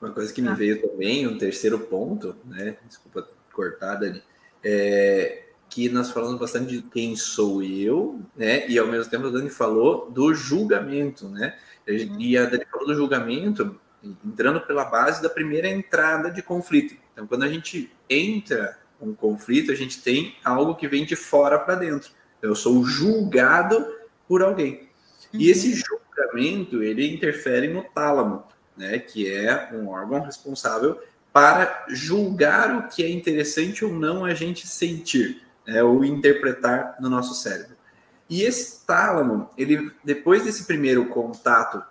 Uma 0.00 0.12
coisa 0.12 0.32
que 0.32 0.42
me 0.42 0.48
ah. 0.48 0.54
veio 0.54 0.80
também, 0.80 1.26
um 1.26 1.38
terceiro 1.38 1.80
ponto, 1.80 2.36
né? 2.44 2.76
Desculpa 2.86 3.26
cortar, 3.52 3.96
Dani, 3.96 4.22
é, 4.62 5.44
que 5.68 5.88
nós 5.88 6.10
falamos 6.10 6.38
bastante 6.38 6.70
de 6.70 6.82
quem 6.82 7.16
sou 7.16 7.62
eu, 7.62 8.20
né? 8.36 8.68
E 8.68 8.78
ao 8.78 8.86
mesmo 8.86 9.10
tempo 9.10 9.26
a 9.26 9.30
Dani 9.30 9.50
falou 9.50 10.10
do 10.10 10.34
julgamento, 10.34 11.28
né? 11.28 11.58
Uhum. 11.88 12.20
E 12.20 12.36
a 12.36 12.44
Dani 12.44 12.66
falou 12.70 12.86
do 12.86 12.94
julgamento 12.94 13.80
entrando 14.24 14.60
pela 14.60 14.84
base 14.84 15.22
da 15.22 15.28
primeira 15.28 15.68
entrada 15.68 16.30
de 16.30 16.42
conflito. 16.42 16.94
Então, 17.12 17.26
quando 17.26 17.42
a 17.42 17.48
gente 17.48 17.90
entra 18.08 18.78
um 19.00 19.14
conflito, 19.14 19.70
a 19.70 19.74
gente 19.74 20.02
tem 20.02 20.36
algo 20.44 20.74
que 20.74 20.88
vem 20.88 21.04
de 21.04 21.16
fora 21.16 21.58
para 21.58 21.76
dentro. 21.76 22.10
Eu 22.42 22.54
sou 22.54 22.84
julgado 22.84 23.86
por 24.26 24.42
alguém. 24.42 24.88
Uhum. 25.32 25.40
E 25.40 25.50
esse 25.50 25.74
julgamento, 25.74 26.82
ele 26.82 27.12
interfere 27.12 27.68
no 27.68 27.82
tálamo, 27.82 28.44
né? 28.76 28.98
Que 28.98 29.32
é 29.32 29.70
um 29.72 29.88
órgão 29.88 30.20
responsável 30.20 31.00
para 31.32 31.86
julgar 31.88 32.76
o 32.76 32.88
que 32.88 33.04
é 33.04 33.08
interessante 33.08 33.84
ou 33.84 33.92
não 33.92 34.24
a 34.24 34.34
gente 34.34 34.66
sentir 34.66 35.42
é, 35.66 35.82
ou 35.82 36.04
interpretar 36.04 36.96
no 36.98 37.08
nosso 37.08 37.34
cérebro. 37.34 37.76
E 38.28 38.42
esse 38.42 38.84
tálamo, 38.86 39.48
ele 39.56 39.90
depois 40.02 40.44
desse 40.44 40.64
primeiro 40.64 41.06
contato 41.06 41.82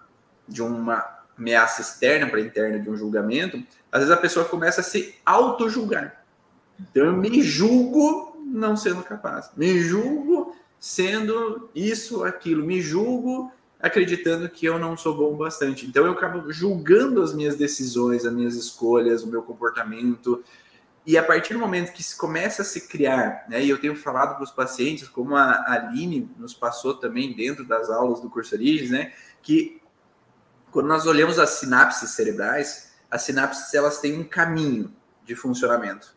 de 0.48 0.62
uma 0.62 1.18
ameaça 1.38 1.82
externa 1.82 2.28
para 2.28 2.42
interna 2.42 2.80
de 2.80 2.90
um 2.90 2.98
julgamento, 2.98 3.64
às 3.92 4.02
vezes 4.02 4.14
a 4.14 4.20
pessoa 4.20 4.46
começa 4.46 4.82
a 4.82 4.84
se 4.84 5.16
auto-julgar. 5.26 6.26
Então 6.80 7.06
eu 7.06 7.14
me 7.14 7.42
julgo 7.42 8.38
não 8.46 8.78
sendo 8.78 9.04
capaz, 9.04 9.52
me 9.56 9.82
julgo 9.82 10.56
sendo 10.80 11.70
isso, 11.74 12.24
aquilo, 12.24 12.66
me 12.66 12.82
julgo 12.82 13.52
acreditando 13.80 14.50
que 14.50 14.66
eu 14.66 14.80
não 14.80 14.98
sou 14.98 15.16
bom 15.16 15.36
bastante. 15.36 15.86
Então 15.86 16.06
eu 16.06 16.14
acabo 16.14 16.52
julgando 16.52 17.22
as 17.22 17.34
minhas 17.34 17.56
decisões, 17.56 18.26
as 18.26 18.34
minhas 18.34 18.56
escolhas, 18.56 19.24
o 19.24 19.28
meu 19.28 19.44
comportamento, 19.44 20.44
e 21.06 21.18
a 21.18 21.24
partir 21.24 21.54
do 21.54 21.60
momento 21.60 21.94
que 21.94 22.04
se 22.04 22.18
começa 22.18 22.64
a 22.64 22.66
se 22.66 22.90
criar, 22.90 23.46
né, 23.48 23.64
e 23.64 23.70
eu 23.70 23.80
tenho 23.80 23.96
falado 23.96 24.36
para 24.36 24.44
os 24.44 24.52
pacientes, 24.52 25.08
como 25.08 25.38
a 25.38 25.64
Aline 25.72 26.30
nos 26.38 26.54
passou 26.54 26.96
também 26.96 27.34
dentro 27.34 27.64
das 27.64 27.90
aulas 27.90 28.20
do 28.20 28.30
curso 28.30 28.56
Origens, 28.56 28.92
né, 28.92 29.14
que 29.42 29.82
quando 30.70 30.88
nós 30.88 31.06
olhamos 31.08 31.40
as 31.40 31.52
sinapses 31.52 32.10
cerebrais, 32.10 32.92
as 33.10 33.22
sinapses 33.22 33.74
elas 33.74 34.02
têm 34.02 34.20
um 34.20 34.24
caminho 34.26 34.94
de 35.24 35.34
funcionamento. 35.34 36.17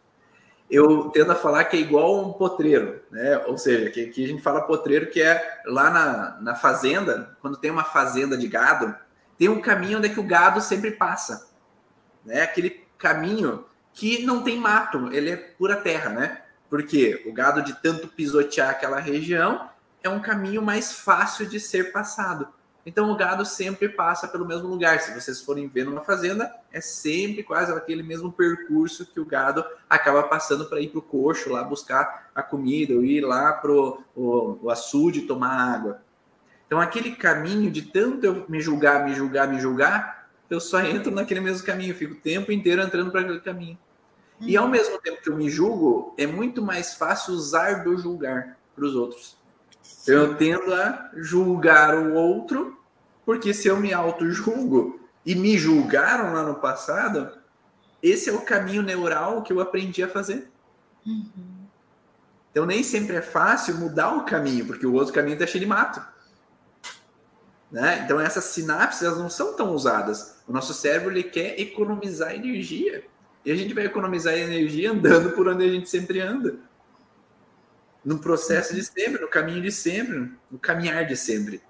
Eu 0.70 1.10
tendo 1.10 1.32
a 1.32 1.34
falar 1.34 1.64
que 1.64 1.76
é 1.76 1.80
igual 1.80 2.24
um 2.24 2.32
potreiro, 2.32 3.02
né? 3.10 3.38
Ou 3.46 3.58
seja, 3.58 3.90
que 3.90 4.04
aqui 4.04 4.24
a 4.24 4.28
gente 4.28 4.42
fala 4.42 4.62
potreiro 4.62 5.10
que 5.10 5.20
é 5.20 5.62
lá 5.66 5.90
na, 5.90 6.38
na 6.40 6.54
fazenda, 6.54 7.36
quando 7.40 7.56
tem 7.56 7.70
uma 7.70 7.82
fazenda 7.82 8.36
de 8.36 8.46
gado, 8.46 8.94
tem 9.36 9.48
um 9.48 9.60
caminho 9.60 9.98
onde 9.98 10.06
é 10.06 10.12
que 10.12 10.20
o 10.20 10.26
gado 10.26 10.60
sempre 10.60 10.92
passa, 10.92 11.50
né? 12.24 12.42
Aquele 12.42 12.86
caminho 12.96 13.64
que 13.92 14.24
não 14.24 14.42
tem 14.42 14.58
mato, 14.58 15.08
ele 15.12 15.30
é 15.30 15.36
pura 15.36 15.76
terra, 15.76 16.10
né? 16.10 16.42
Porque 16.68 17.24
o 17.26 17.32
gado 17.32 17.62
de 17.62 17.74
tanto 17.82 18.06
pisotear 18.06 18.70
aquela 18.70 19.00
região 19.00 19.68
é 20.02 20.08
um 20.08 20.20
caminho 20.20 20.62
mais 20.62 20.92
fácil 20.92 21.46
de 21.46 21.58
ser 21.58 21.90
passado. 21.92 22.48
Então 22.84 23.10
o 23.10 23.16
gado 23.16 23.44
sempre 23.44 23.88
passa 23.88 24.26
pelo 24.26 24.46
mesmo 24.46 24.68
lugar. 24.68 25.00
Se 25.00 25.12
vocês 25.12 25.40
forem 25.40 25.68
ver 25.68 25.84
numa 25.84 26.02
fazenda, 26.02 26.52
é 26.72 26.80
sempre 26.80 27.42
quase 27.42 27.72
aquele 27.72 28.02
mesmo 28.02 28.32
percurso 28.32 29.06
que 29.06 29.20
o 29.20 29.24
gado 29.24 29.64
acaba 29.88 30.22
passando 30.22 30.66
para 30.66 30.80
ir 30.80 30.88
para 30.88 30.98
o 30.98 31.02
coxo 31.02 31.50
lá 31.50 31.62
buscar 31.62 32.30
a 32.34 32.42
comida, 32.42 32.94
ou 32.94 33.04
ir 33.04 33.20
lá 33.20 33.52
para 33.52 33.70
o 33.70 34.70
açude 34.70 35.22
tomar 35.22 35.74
água. 35.74 36.02
Então 36.66 36.80
aquele 36.80 37.12
caminho 37.16 37.70
de 37.70 37.82
tanto 37.82 38.24
eu 38.24 38.46
me 38.48 38.60
julgar, 38.60 39.04
me 39.04 39.14
julgar, 39.14 39.48
me 39.48 39.60
julgar, 39.60 40.30
eu 40.48 40.60
só 40.60 40.80
entro 40.80 41.12
naquele 41.12 41.40
mesmo 41.40 41.66
caminho, 41.66 41.94
fico 41.94 42.14
o 42.14 42.20
tempo 42.20 42.50
inteiro 42.50 42.82
entrando 42.82 43.10
para 43.10 43.20
aquele 43.20 43.40
caminho. 43.40 43.78
E 44.40 44.56
ao 44.56 44.64
uhum. 44.64 44.70
mesmo 44.70 44.98
tempo 44.98 45.20
que 45.22 45.28
eu 45.28 45.36
me 45.36 45.50
julgo, 45.50 46.14
é 46.16 46.26
muito 46.26 46.62
mais 46.62 46.94
fácil 46.94 47.34
usar 47.34 47.84
do 47.84 47.96
julgar 47.96 48.56
para 48.74 48.84
os 48.84 48.94
outros. 48.94 49.36
Eu 50.06 50.34
tendo 50.36 50.74
a 50.74 51.10
julgar 51.14 51.96
o 51.96 52.14
outro, 52.14 52.78
porque 53.24 53.52
se 53.52 53.68
eu 53.68 53.76
me 53.76 53.92
auto-julgo 53.92 55.00
e 55.24 55.34
me 55.34 55.56
julgaram 55.58 56.32
lá 56.32 56.42
no 56.42 56.56
passado, 56.56 57.30
esse 58.02 58.30
é 58.30 58.32
o 58.32 58.40
caminho 58.40 58.82
neural 58.82 59.42
que 59.42 59.52
eu 59.52 59.60
aprendi 59.60 60.02
a 60.02 60.08
fazer. 60.08 60.50
Uhum. 61.06 61.50
Então 62.50 62.66
nem 62.66 62.82
sempre 62.82 63.16
é 63.16 63.22
fácil 63.22 63.76
mudar 63.76 64.16
o 64.16 64.24
caminho, 64.24 64.66
porque 64.66 64.86
o 64.86 64.94
outro 64.94 65.14
caminho 65.14 65.34
está 65.34 65.46
cheio 65.46 65.60
de 65.60 65.68
mato. 65.68 66.02
Né? 67.70 68.02
Então 68.04 68.18
essas 68.18 68.44
sinapses 68.44 69.02
elas 69.02 69.18
não 69.18 69.30
são 69.30 69.54
tão 69.54 69.72
usadas. 69.72 70.38
O 70.48 70.52
nosso 70.52 70.74
cérebro 70.74 71.12
ele 71.12 71.22
quer 71.22 71.60
economizar 71.60 72.34
energia. 72.34 73.04
E 73.44 73.52
a 73.52 73.54
gente 73.54 73.72
vai 73.72 73.84
economizar 73.84 74.34
energia 74.34 74.90
andando 74.90 75.30
por 75.30 75.46
onde 75.48 75.64
a 75.64 75.68
gente 75.68 75.88
sempre 75.88 76.20
anda. 76.20 76.56
No 78.04 78.18
processo 78.18 78.74
de 78.74 78.82
sempre, 78.82 79.20
no 79.20 79.28
caminho 79.28 79.62
de 79.62 79.70
sempre, 79.70 80.32
no 80.50 80.58
caminhar 80.58 81.06
de 81.06 81.16
sempre. 81.16 81.62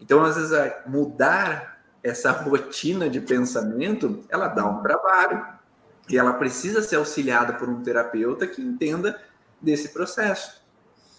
Então, 0.00 0.24
às 0.24 0.36
vezes, 0.36 0.52
mudar 0.86 1.82
essa 2.02 2.30
rotina 2.30 3.08
de 3.08 3.20
pensamento, 3.20 4.24
ela 4.28 4.48
dá 4.48 4.66
um 4.66 4.82
trabalho. 4.82 5.46
E 6.08 6.16
ela 6.16 6.32
precisa 6.34 6.80
ser 6.80 6.96
auxiliada 6.96 7.52
por 7.52 7.68
um 7.68 7.82
terapeuta 7.82 8.46
que 8.46 8.62
entenda 8.62 9.20
desse 9.60 9.90
processo 9.90 10.58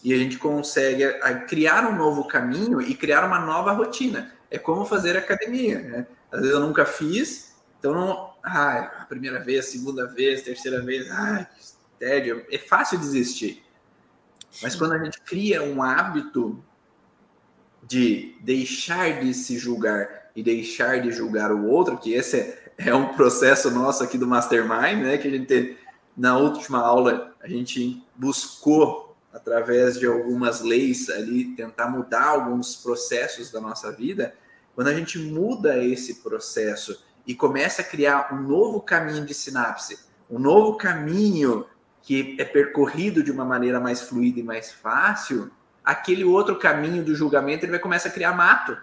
e 0.03 0.13
a 0.13 0.17
gente 0.17 0.37
consegue 0.37 1.03
criar 1.47 1.85
um 1.85 1.95
novo 1.95 2.25
caminho 2.25 2.81
e 2.81 2.95
criar 2.95 3.25
uma 3.25 3.39
nova 3.39 3.71
rotina. 3.71 4.33
É 4.49 4.57
como 4.57 4.85
fazer 4.85 5.17
academia, 5.17 5.79
né? 5.79 6.07
Às 6.31 6.41
vezes 6.41 6.55
eu 6.55 6.61
nunca 6.61 6.85
fiz, 6.85 7.55
então 7.77 7.93
não. 7.93 8.29
Ai, 8.41 8.89
a 8.99 9.05
primeira 9.05 9.43
vez, 9.43 9.65
segunda 9.65 10.07
vez, 10.07 10.41
terceira 10.41 10.81
vez, 10.81 11.09
ai, 11.11 11.45
que 11.45 11.73
tédio. 11.99 12.45
É 12.49 12.57
fácil 12.57 12.97
desistir. 12.97 13.63
Mas 14.61 14.75
quando 14.75 14.93
a 14.93 15.03
gente 15.03 15.21
cria 15.21 15.63
um 15.63 15.81
hábito 15.81 16.63
de 17.83 18.35
deixar 18.41 19.19
de 19.19 19.33
se 19.33 19.57
julgar 19.57 20.29
e 20.35 20.43
deixar 20.43 21.01
de 21.01 21.11
julgar 21.11 21.51
o 21.51 21.65
outro, 21.67 21.97
que 21.97 22.13
esse 22.13 22.37
é, 22.37 22.71
é 22.77 22.95
um 22.95 23.13
processo 23.13 23.71
nosso 23.71 24.03
aqui 24.03 24.17
do 24.17 24.27
Mastermind, 24.27 25.03
né? 25.03 25.17
Que 25.17 25.27
a 25.27 25.31
gente 25.31 25.77
na 26.15 26.37
última 26.37 26.79
aula 26.79 27.33
a 27.41 27.47
gente 27.47 28.03
buscou, 28.15 29.15
através 29.31 29.97
de 29.97 30.05
algumas 30.05 30.61
leis 30.61 31.09
ali, 31.09 31.55
tentar 31.55 31.87
mudar 31.87 32.25
alguns 32.25 32.75
processos 32.75 33.49
da 33.51 33.61
nossa 33.61 33.91
vida. 33.91 34.35
Quando 34.75 34.87
a 34.87 34.93
gente 34.93 35.17
muda 35.17 35.81
esse 35.83 36.15
processo 36.15 37.01
e 37.25 37.33
começa 37.33 37.81
a 37.81 37.85
criar 37.85 38.33
um 38.33 38.41
novo 38.41 38.81
caminho 38.81 39.25
de 39.25 39.33
sinapse, 39.33 39.99
um 40.29 40.39
novo 40.39 40.77
caminho 40.77 41.65
que 42.01 42.35
é 42.39 42.45
percorrido 42.45 43.23
de 43.23 43.31
uma 43.31 43.45
maneira 43.45 43.79
mais 43.79 44.01
fluida 44.01 44.39
e 44.39 44.43
mais 44.43 44.71
fácil, 44.71 45.51
aquele 45.83 46.23
outro 46.23 46.57
caminho 46.57 47.03
do 47.03 47.15
julgamento 47.15 47.65
ele 47.65 47.71
vai 47.71 47.79
começar 47.79 48.09
a 48.09 48.11
criar 48.11 48.33
mato, 48.33 48.77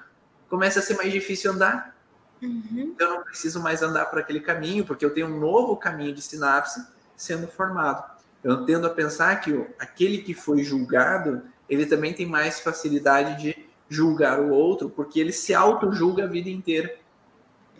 começa 0.48 0.80
a 0.80 0.82
ser 0.82 0.96
mais 0.96 1.12
difícil 1.12 1.52
andar. 1.52 1.96
Uhum. 2.42 2.94
Eu 2.98 3.10
não 3.10 3.22
preciso 3.22 3.60
mais 3.60 3.82
andar 3.82 4.06
por 4.06 4.18
aquele 4.18 4.40
caminho, 4.40 4.84
porque 4.84 5.04
eu 5.04 5.10
tenho 5.10 5.26
um 5.26 5.38
novo 5.38 5.76
caminho 5.76 6.14
de 6.14 6.20
sinapse 6.20 6.86
sendo 7.16 7.48
formado. 7.48 8.04
Eu 8.44 8.64
tendo 8.64 8.86
a 8.86 8.90
pensar 8.90 9.40
que 9.40 9.66
aquele 9.78 10.18
que 10.18 10.34
foi 10.34 10.62
julgado, 10.62 11.42
ele 11.68 11.86
também 11.86 12.12
tem 12.12 12.26
mais 12.26 12.60
facilidade 12.60 13.42
de 13.42 13.66
julgar 13.88 14.40
o 14.40 14.50
outro, 14.50 14.90
porque 14.90 15.18
ele 15.18 15.32
se 15.32 15.54
auto-julga 15.54 16.24
a 16.24 16.28
vida 16.28 16.50
inteira. 16.50 16.94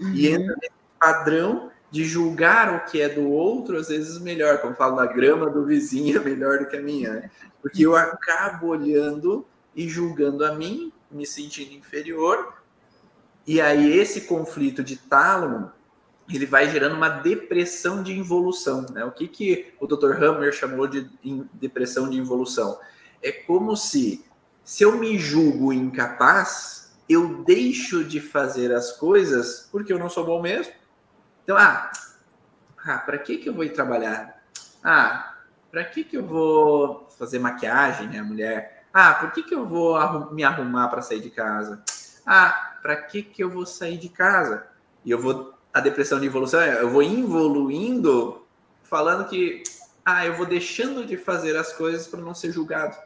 Uhum. 0.00 0.12
E 0.12 0.28
entra 0.28 0.54
nesse 0.60 0.72
padrão 0.98 1.70
de 1.96 2.04
julgar 2.04 2.74
o 2.74 2.90
que 2.90 3.00
é 3.00 3.08
do 3.08 3.26
outro, 3.30 3.78
às 3.78 3.88
vezes 3.88 4.18
melhor, 4.18 4.58
como 4.60 4.74
falo, 4.74 5.00
a 5.00 5.06
grama 5.06 5.48
do 5.48 5.64
vizinho 5.64 6.18
é 6.20 6.20
melhor 6.22 6.58
do 6.58 6.66
que 6.66 6.76
a 6.76 6.82
minha, 6.82 7.10
né? 7.10 7.30
Porque 7.62 7.86
eu 7.86 7.96
acabo 7.96 8.66
olhando 8.66 9.46
e 9.74 9.88
julgando 9.88 10.44
a 10.44 10.54
mim, 10.54 10.92
me 11.10 11.24
sentindo 11.24 11.72
inferior, 11.72 12.52
e 13.46 13.62
aí 13.62 13.96
esse 13.96 14.22
conflito 14.22 14.84
de 14.84 14.96
tálamo, 14.96 15.72
ele 16.28 16.44
vai 16.44 16.68
gerando 16.68 16.96
uma 16.96 17.08
depressão 17.08 18.02
de 18.02 18.12
involução, 18.12 18.84
né? 18.92 19.02
O 19.06 19.10
que, 19.10 19.26
que 19.26 19.72
o 19.80 19.86
Dr. 19.86 20.22
Hammer 20.22 20.52
chamou 20.52 20.86
de 20.86 21.08
depressão 21.54 22.10
de 22.10 22.18
involução? 22.18 22.78
É 23.22 23.32
como 23.32 23.74
se, 23.74 24.22
se 24.62 24.82
eu 24.82 24.98
me 24.98 25.18
julgo 25.18 25.72
incapaz, 25.72 26.94
eu 27.08 27.42
deixo 27.42 28.04
de 28.04 28.20
fazer 28.20 28.70
as 28.70 28.92
coisas 28.92 29.66
porque 29.72 29.90
eu 29.90 29.98
não 29.98 30.10
sou 30.10 30.26
bom 30.26 30.42
mesmo, 30.42 30.74
então, 31.46 31.56
ah, 31.56 31.92
ah 32.84 32.98
para 32.98 33.18
que, 33.18 33.38
que 33.38 33.48
eu 33.48 33.54
vou 33.54 33.62
ir 33.62 33.70
trabalhar? 33.70 34.42
Ah, 34.82 35.36
para 35.70 35.84
que, 35.84 36.02
que 36.02 36.16
eu 36.16 36.26
vou 36.26 37.08
fazer 37.16 37.38
maquiagem, 37.38 38.08
né, 38.08 38.20
mulher? 38.20 38.84
Ah, 38.92 39.14
por 39.14 39.30
que, 39.30 39.44
que 39.44 39.54
eu 39.54 39.64
vou 39.64 39.96
me 40.32 40.42
arrumar 40.42 40.88
para 40.88 41.02
sair 41.02 41.20
de 41.20 41.30
casa? 41.30 41.84
Ah, 42.26 42.78
para 42.82 42.96
que, 42.96 43.22
que 43.22 43.44
eu 43.44 43.48
vou 43.48 43.64
sair 43.64 43.96
de 43.96 44.08
casa? 44.08 44.66
E 45.04 45.10
eu 45.12 45.20
vou. 45.20 45.54
A 45.72 45.78
depressão 45.78 46.18
de 46.18 46.26
evolução 46.26 46.60
é, 46.60 46.82
eu 46.82 46.90
vou 46.90 47.02
evoluindo 47.02 48.44
falando 48.82 49.28
que 49.28 49.62
ah, 50.04 50.26
eu 50.26 50.34
vou 50.34 50.46
deixando 50.46 51.06
de 51.06 51.16
fazer 51.16 51.56
as 51.56 51.72
coisas 51.72 52.08
para 52.08 52.20
não 52.20 52.34
ser 52.34 52.50
julgado. 52.50 52.96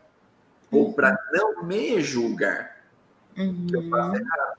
Ou 0.71 0.87
uhum. 0.87 0.93
para 0.95 1.19
não 1.31 1.63
me 1.63 2.01
julgar. 2.01 2.87
Uhum. 3.37 3.67
Que 3.67 3.77
eu 3.77 3.91
faço 3.91 4.17
errado. 4.17 4.59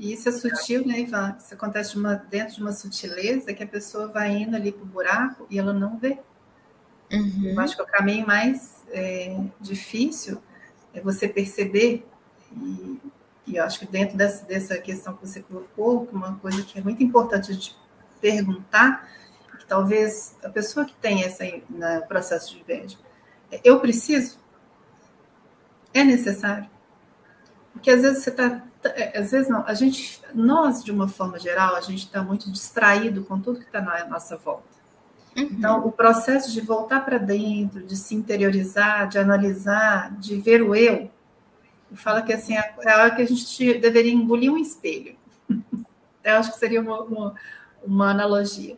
E 0.00 0.14
isso 0.14 0.30
é 0.30 0.32
sutil, 0.32 0.86
né, 0.86 1.00
Ivan? 1.00 1.36
Isso 1.38 1.52
acontece 1.52 1.92
de 1.92 1.98
uma, 1.98 2.14
dentro 2.14 2.54
de 2.54 2.62
uma 2.62 2.72
sutileza 2.72 3.52
que 3.52 3.62
a 3.62 3.66
pessoa 3.66 4.08
vai 4.08 4.30
indo 4.30 4.56
ali 4.56 4.72
para 4.72 4.82
o 4.82 4.86
buraco 4.86 5.46
e 5.50 5.58
ela 5.58 5.74
não 5.74 5.98
vê. 5.98 6.18
Uhum. 7.12 7.50
Eu 7.52 7.60
acho 7.60 7.76
que 7.76 7.82
o 7.82 7.86
caminho 7.86 8.26
mais 8.26 8.82
é, 8.88 9.38
difícil 9.60 10.40
é 10.94 11.02
você 11.02 11.28
perceber, 11.28 12.08
e, 12.50 12.98
e, 13.46 13.56
eu 13.56 13.62
acho 13.62 13.78
que 13.78 13.86
dentro 13.86 14.16
dessa, 14.16 14.46
dessa 14.46 14.78
questão 14.78 15.12
que 15.12 15.28
você 15.28 15.42
colocou, 15.42 16.08
uma 16.10 16.34
coisa 16.36 16.62
que 16.62 16.78
é 16.78 16.82
muito 16.82 17.02
importante 17.02 17.50
a 17.50 17.54
gente 17.54 17.76
perguntar, 18.22 19.06
que 19.58 19.66
talvez 19.66 20.34
a 20.42 20.48
pessoa 20.48 20.86
que 20.86 20.94
tem 20.94 21.20
esse 21.20 21.62
no 21.68 22.06
processo 22.08 22.54
de 22.54 22.60
inveja, 22.60 22.96
é, 23.52 23.60
eu 23.62 23.78
preciso? 23.78 24.38
É 25.92 26.02
necessário? 26.02 26.70
Porque 27.74 27.90
às 27.90 28.00
vezes 28.00 28.24
você 28.24 28.30
está 28.30 28.46
é, 28.46 28.69
às 29.14 29.30
vezes 29.30 29.48
não, 29.48 29.64
a 29.66 29.74
gente, 29.74 30.20
nós 30.34 30.82
de 30.82 30.90
uma 30.90 31.06
forma 31.06 31.38
geral, 31.38 31.76
a 31.76 31.80
gente 31.80 32.06
está 32.06 32.22
muito 32.22 32.50
distraído 32.50 33.22
com 33.24 33.38
tudo 33.38 33.58
que 33.58 33.66
está 33.66 33.80
na 33.80 34.06
nossa 34.06 34.36
volta. 34.36 34.64
Uhum. 35.36 35.42
Então, 35.42 35.86
o 35.86 35.92
processo 35.92 36.50
de 36.52 36.60
voltar 36.60 37.04
para 37.04 37.18
dentro, 37.18 37.82
de 37.84 37.96
se 37.96 38.14
interiorizar, 38.14 39.08
de 39.08 39.18
analisar, 39.18 40.12
de 40.18 40.36
ver 40.40 40.62
o 40.62 40.74
eu, 40.74 41.10
fala 41.92 42.22
que 42.22 42.32
assim 42.32 42.56
é, 42.56 42.74
é 42.80 42.90
a 42.90 43.02
hora 43.02 43.14
que 43.14 43.22
a 43.22 43.26
gente 43.26 43.78
deveria 43.78 44.12
engolir 44.12 44.52
um 44.52 44.58
espelho. 44.58 45.16
Eu 46.22 46.36
acho 46.36 46.52
que 46.52 46.58
seria 46.58 46.82
uma, 46.82 47.00
uma, 47.00 47.34
uma 47.82 48.10
analogia. 48.10 48.76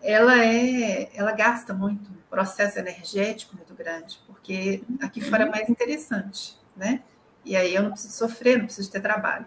Ela 0.00 0.44
é, 0.44 1.10
ela 1.12 1.32
gasta 1.32 1.74
muito, 1.74 2.08
um 2.08 2.30
processo 2.30 2.78
energético 2.78 3.56
muito 3.56 3.74
grande, 3.74 4.20
porque 4.28 4.80
aqui 5.02 5.20
fora 5.20 5.42
é 5.42 5.46
uhum. 5.46 5.50
mais 5.50 5.68
interessante, 5.68 6.56
né? 6.76 7.02
E 7.48 7.56
aí 7.56 7.74
eu 7.74 7.82
não 7.82 7.92
preciso 7.92 8.12
sofrer, 8.12 8.58
não 8.58 8.66
preciso 8.66 8.90
ter 8.90 9.00
trabalho. 9.00 9.46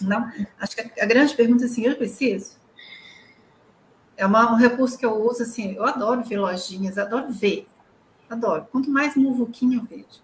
Não, 0.00 0.32
acho 0.58 0.74
que 0.74 1.00
a 1.00 1.04
grande 1.04 1.34
pergunta 1.34 1.64
é 1.64 1.66
assim, 1.66 1.84
eu 1.84 1.94
preciso? 1.94 2.56
É 4.16 4.24
uma, 4.24 4.50
um 4.50 4.56
recurso 4.56 4.96
que 4.98 5.04
eu 5.04 5.14
uso 5.14 5.42
assim, 5.42 5.74
eu 5.74 5.84
adoro 5.84 6.24
ver 6.24 6.38
lojinhas, 6.38 6.96
adoro 6.96 7.30
ver, 7.30 7.68
adoro. 8.30 8.66
Quanto 8.72 8.90
mais 8.90 9.14
muvuquinha 9.14 9.76
eu 9.76 9.84
vejo. 9.84 10.22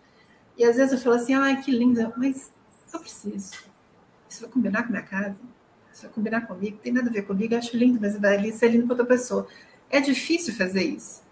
E 0.56 0.64
às 0.64 0.76
vezes 0.76 0.94
eu 0.94 0.98
falo 0.98 1.16
assim, 1.16 1.34
ai, 1.34 1.60
que 1.60 1.70
linda, 1.70 2.10
mas 2.16 2.50
eu 2.90 2.98
preciso. 2.98 3.52
Isso 4.26 4.40
vai 4.40 4.50
combinar 4.50 4.82
com 4.84 4.88
a 4.88 4.92
minha 4.92 5.02
casa? 5.02 5.36
Isso 5.92 6.02
vai 6.04 6.10
combinar 6.10 6.46
comigo? 6.46 6.78
Tem 6.78 6.90
nada 6.90 7.10
a 7.10 7.12
ver 7.12 7.22
comigo, 7.22 7.52
eu 7.52 7.58
acho 7.58 7.76
lindo, 7.76 8.00
mas 8.00 8.18
vai 8.18 8.38
ali 8.38 8.50
ser 8.50 8.68
lindo 8.68 8.86
para 8.86 8.94
outra 8.94 9.06
pessoa. 9.06 9.46
É 9.90 10.00
difícil 10.00 10.54
fazer 10.54 10.84
isso. 10.84 11.22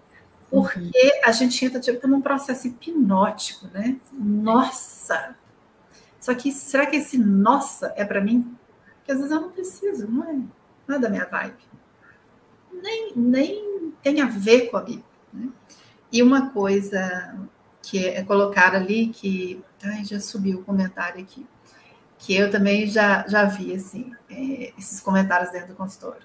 Porque 0.51 0.79
uhum. 0.79 1.21
a 1.25 1.33
gente 1.33 1.65
entra 1.65 1.81
tipo 1.81 2.07
num 2.07 2.21
processo 2.21 2.67
hipnótico, 2.67 3.69
né? 3.69 3.97
Nossa, 4.13 5.35
só 6.23 6.33
que 6.37 6.53
será 6.53 6.87
que 6.87 6.95
esse 6.95 7.19
nossa 7.19 7.93
é 7.97 8.05
para 8.05 8.21
mim? 8.21 8.57
Porque 8.99 9.11
às 9.11 9.19
vezes 9.19 9.33
eu 9.33 9.41
não 9.41 9.51
preciso, 9.51 10.09
não 10.09 10.23
é, 10.23 10.39
não 10.87 10.95
é 10.95 10.99
da 11.01 11.11
minha 11.11 11.27
vibe. 11.27 11.57
Nem, 12.73 13.13
nem 13.17 13.93
tem 14.01 14.21
a 14.21 14.27
ver 14.27 14.71
com 14.71 14.77
a 14.77 14.83
Bíblia. 14.83 15.05
Né? 15.33 15.49
E 16.13 16.23
uma 16.23 16.51
coisa 16.51 17.37
que 17.83 18.07
é 18.07 18.23
colocada 18.23 18.77
ali, 18.77 19.09
que. 19.09 19.61
Ai, 19.83 20.05
já 20.05 20.21
subiu 20.21 20.61
o 20.61 20.65
comentário 20.65 21.21
aqui. 21.21 21.45
Que 22.19 22.37
eu 22.37 22.53
também 22.53 22.87
já, 22.87 23.27
já 23.27 23.45
vi, 23.45 23.75
assim, 23.75 24.13
é, 24.31 24.73
esses 24.79 25.01
comentários 25.01 25.51
dentro 25.51 25.69
do 25.69 25.75
consultório. 25.75 26.23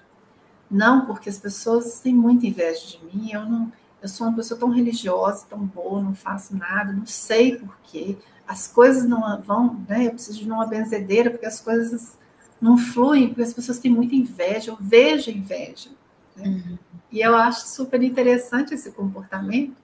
Não, 0.70 1.06
porque 1.06 1.28
as 1.28 1.38
pessoas 1.38 1.98
têm 1.98 2.14
muita 2.14 2.46
inveja 2.46 2.86
de 2.86 3.04
mim, 3.04 3.32
eu 3.32 3.44
não. 3.44 3.72
Eu 4.00 4.08
sou 4.08 4.28
uma 4.28 4.36
pessoa 4.36 4.60
tão 4.60 4.70
religiosa, 4.70 5.44
tão 5.50 5.58
boa, 5.58 6.00
não 6.00 6.14
faço 6.14 6.56
nada, 6.56 6.92
não 6.92 7.04
sei 7.04 7.56
porquê 7.58 8.16
as 8.48 8.66
coisas 8.66 9.06
não 9.06 9.40
vão, 9.42 9.84
né? 9.86 10.06
Eu 10.06 10.12
preciso 10.12 10.38
de 10.38 10.50
uma 10.50 10.66
benzedeira 10.66 11.30
porque 11.30 11.44
as 11.44 11.60
coisas 11.60 12.16
não 12.58 12.78
fluem, 12.78 13.28
porque 13.28 13.42
as 13.42 13.52
pessoas 13.52 13.78
têm 13.78 13.92
muita 13.92 14.14
inveja, 14.14 14.70
eu 14.70 14.78
vejo 14.80 15.30
inveja. 15.30 15.90
Né? 16.34 16.48
Uhum. 16.48 16.78
E 17.12 17.20
eu 17.20 17.36
acho 17.36 17.68
super 17.68 18.02
interessante 18.02 18.72
esse 18.72 18.90
comportamento. 18.90 19.76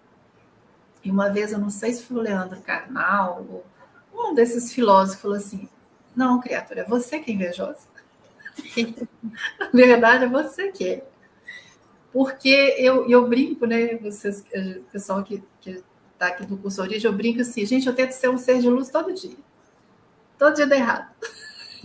E 1.05 1.11
uma 1.11 1.29
vez, 1.29 1.53
eu 1.53 1.59
não 1.59 1.69
sei 1.69 1.93
se 1.93 2.03
foi 2.05 2.17
o 2.17 2.21
Leandro 2.21 2.61
Carnal, 2.63 3.47
ou 3.51 3.65
um 4.15 4.35
desses 4.35 4.73
filósofos 4.73 5.21
falou 5.21 5.37
assim: 5.37 5.69
não, 6.17 6.41
criatura, 6.41 6.81
é 6.81 6.85
você 6.85 7.19
que 7.19 7.31
é 7.31 7.35
invejosa. 7.35 7.87
Na 9.61 9.69
verdade, 9.73 10.25
é 10.25 10.29
você 10.29 10.73
que 10.73 10.89
é. 10.89 11.07
Porque 12.11 12.77
eu, 12.79 13.11
eu 13.11 13.29
brinco, 13.29 13.67
né? 13.67 13.97
Vocês, 13.97 14.43
pessoal 14.91 15.23
que, 15.23 15.43
que 15.61 15.83
tá 16.19 16.27
aqui 16.29 16.45
do 16.45 16.57
curso 16.57 16.81
Origem, 16.81 17.11
eu 17.11 17.17
brinco 17.17 17.41
assim, 17.41 17.67
gente, 17.67 17.87
eu 17.87 17.95
tento 17.95 18.13
ser 18.13 18.29
um 18.29 18.39
ser 18.39 18.61
de 18.61 18.69
luz 18.69 18.89
todo 18.89 19.13
dia. 19.13 19.37
Todo 20.39 20.55
dia 20.55 20.67
dá 20.67 20.77
errado. 20.77 21.13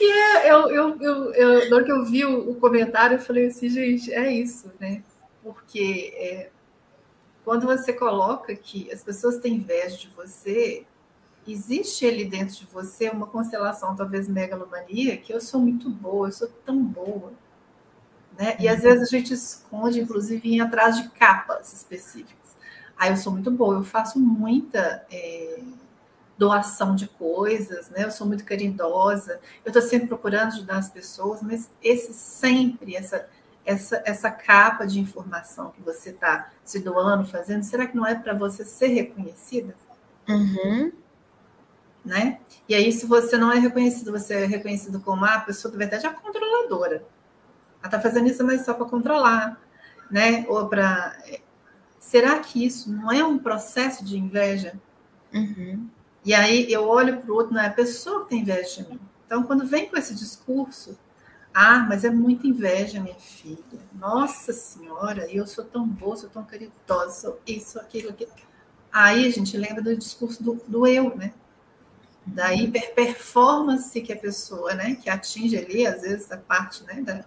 e 0.00 0.12
é, 0.12 0.50
eu, 0.50 0.70
eu, 0.70 1.00
eu, 1.00 1.34
eu, 1.34 1.70
na 1.70 1.76
hora 1.76 1.84
que 1.84 1.92
eu 1.92 2.04
vi 2.04 2.24
o, 2.24 2.54
comentário, 2.56 3.16
eu 3.16 3.20
falei 3.20 3.46
assim, 3.46 3.68
gente, 3.68 4.12
é 4.12 4.32
isso, 4.32 4.72
né? 4.78 5.02
Porque 5.42 6.12
é, 6.16 6.50
quando 7.44 7.66
você 7.66 7.92
coloca 7.92 8.54
que 8.54 8.90
as 8.92 9.02
pessoas 9.02 9.38
têm 9.38 9.54
inveja 9.54 9.96
de 9.96 10.08
você, 10.08 10.84
existe 11.46 12.06
ali 12.06 12.24
dentro 12.24 12.56
de 12.56 12.66
você 12.66 13.08
uma 13.08 13.26
constelação, 13.26 13.94
talvez 13.94 14.28
megalomania, 14.28 15.16
que 15.16 15.32
eu 15.32 15.40
sou 15.40 15.60
muito 15.60 15.88
boa, 15.88 16.28
eu 16.28 16.32
sou 16.32 16.48
tão 16.64 16.82
boa 16.82 17.32
né? 18.38 18.56
E 18.60 18.68
às 18.68 18.82
vezes 18.82 19.02
a 19.02 19.10
gente 19.10 19.32
esconde, 19.32 20.00
inclusive, 20.00 20.54
em 20.54 20.60
atrás 20.60 21.00
de 21.00 21.08
capas 21.10 21.72
específicas. 21.72 22.56
Aí 22.96 23.10
eu 23.10 23.16
sou 23.16 23.32
muito 23.32 23.50
boa, 23.50 23.76
eu 23.76 23.84
faço 23.84 24.18
muita 24.18 25.04
é, 25.10 25.60
doação 26.36 26.94
de 26.94 27.08
coisas, 27.08 27.88
né? 27.90 28.04
Eu 28.04 28.10
sou 28.10 28.26
muito 28.26 28.44
caridosa, 28.44 29.40
eu 29.64 29.70
estou 29.70 29.82
sempre 29.82 30.08
procurando 30.08 30.48
ajudar 30.48 30.78
as 30.78 30.90
pessoas, 30.90 31.42
mas 31.42 31.70
esse 31.82 32.12
sempre, 32.12 32.94
essa, 32.94 33.26
essa, 33.64 34.02
essa 34.04 34.30
capa 34.30 34.86
de 34.86 35.00
informação 35.00 35.70
que 35.70 35.82
você 35.82 36.10
está 36.10 36.50
se 36.64 36.78
doando, 36.80 37.26
fazendo, 37.26 37.62
será 37.64 37.86
que 37.86 37.96
não 37.96 38.06
é 38.06 38.14
para 38.14 38.34
você 38.34 38.64
ser 38.64 38.88
reconhecida? 38.88 39.74
Uhum. 40.28 40.92
Né? 42.04 42.38
E 42.68 42.74
aí, 42.74 42.92
se 42.92 43.04
você 43.06 43.36
não 43.36 43.52
é 43.52 43.58
reconhecido, 43.58 44.12
você 44.12 44.34
é 44.34 44.46
reconhecido 44.46 45.00
como 45.00 45.24
a 45.24 45.40
pessoa, 45.40 45.72
de 45.72 45.78
verdade, 45.78 46.06
é 46.06 46.08
a 46.08 46.12
controladora 46.12 47.02
Ela 47.86 47.96
está 47.96 48.00
fazendo 48.00 48.28
isso, 48.28 48.44
mas 48.44 48.64
só 48.64 48.74
para 48.74 48.86
controlar, 48.86 49.60
né? 50.10 50.44
Ou 50.48 50.68
para. 50.68 51.16
Será 51.98 52.38
que 52.40 52.64
isso 52.64 52.90
não 52.90 53.10
é 53.12 53.24
um 53.24 53.38
processo 53.38 54.04
de 54.04 54.18
inveja? 54.18 54.74
Uhum. 55.32 55.88
E 56.24 56.34
aí 56.34 56.70
eu 56.72 56.88
olho 56.88 57.18
para 57.18 57.30
o 57.30 57.34
outro, 57.34 57.54
não 57.54 57.60
é 57.60 57.66
a 57.66 57.72
pessoa 57.72 58.24
que 58.24 58.30
tem 58.30 58.40
inveja 58.40 58.82
de 58.82 58.90
mim. 58.90 59.00
Então, 59.24 59.42
quando 59.44 59.66
vem 59.66 59.88
com 59.88 59.96
esse 59.96 60.14
discurso, 60.14 60.98
ah, 61.54 61.86
mas 61.88 62.04
é 62.04 62.10
muita 62.10 62.46
inveja, 62.46 63.00
minha 63.00 63.18
filha. 63.18 63.80
Nossa 63.92 64.52
Senhora, 64.52 65.30
eu 65.30 65.46
sou 65.46 65.64
tão 65.64 65.86
boa, 65.86 66.16
sou 66.16 66.28
tão 66.28 66.44
caridosa, 66.44 67.10
sou 67.12 67.40
isso, 67.46 67.78
aquilo, 67.78 68.10
aquilo. 68.10 68.32
Aí 68.92 69.26
a 69.26 69.30
gente 69.30 69.56
lembra 69.56 69.82
do 69.82 69.96
discurso 69.96 70.42
do, 70.42 70.54
do 70.66 70.86
eu, 70.86 71.16
né? 71.16 71.32
Da 72.24 72.52
hiperperformance 72.52 74.00
que 74.00 74.12
a 74.12 74.16
pessoa, 74.16 74.74
né, 74.74 74.96
que 74.96 75.08
atinge 75.08 75.56
ali, 75.56 75.86
às 75.86 76.02
vezes, 76.02 76.30
a 76.32 76.36
parte 76.36 76.82
né, 76.84 77.00
da, 77.02 77.24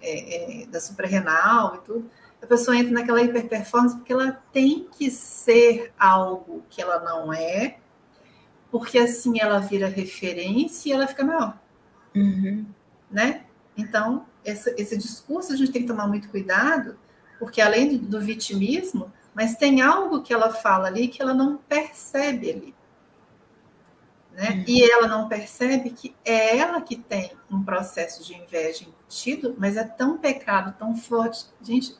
é, 0.00 0.62
é, 0.62 0.66
da 0.66 0.80
suprarrenal 0.80 1.76
e 1.76 1.78
tudo, 1.86 2.10
a 2.42 2.46
pessoa 2.46 2.76
entra 2.76 2.92
naquela 2.92 3.22
hiperperformance 3.22 3.96
porque 3.96 4.12
ela 4.12 4.32
tem 4.52 4.86
que 4.96 5.10
ser 5.10 5.92
algo 5.98 6.62
que 6.70 6.80
ela 6.80 7.00
não 7.00 7.32
é, 7.32 7.78
porque 8.70 8.98
assim 8.98 9.40
ela 9.40 9.58
vira 9.58 9.88
referência 9.88 10.88
e 10.88 10.92
ela 10.92 11.06
fica 11.06 11.24
maior. 11.24 11.58
Uhum. 12.14 12.66
Né? 13.10 13.44
Então, 13.76 14.26
esse, 14.44 14.74
esse, 14.78 14.96
discurso 14.96 15.52
a 15.52 15.56
gente 15.56 15.72
tem 15.72 15.82
que 15.82 15.88
tomar 15.88 16.06
muito 16.06 16.28
cuidado, 16.28 16.98
porque 17.38 17.60
além 17.60 17.96
do, 17.96 18.06
do 18.06 18.20
vitimismo, 18.20 19.12
mas 19.34 19.56
tem 19.56 19.80
algo 19.80 20.22
que 20.22 20.32
ela 20.32 20.50
fala 20.52 20.88
ali 20.88 21.08
que 21.08 21.22
ela 21.22 21.34
não 21.34 21.56
percebe 21.56 22.50
ali. 22.50 22.74
Né? 24.38 24.50
Uhum. 24.50 24.64
E 24.68 24.88
ela 24.88 25.08
não 25.08 25.28
percebe 25.28 25.90
que 25.90 26.14
é 26.24 26.56
ela 26.56 26.80
que 26.80 26.94
tem 26.94 27.32
um 27.50 27.60
processo 27.60 28.24
de 28.24 28.36
inveja 28.36 28.84
embutido, 28.84 29.56
mas 29.58 29.76
é 29.76 29.82
tão 29.82 30.16
pecado, 30.16 30.78
tão 30.78 30.96
forte. 30.96 31.46
Gente, 31.60 31.96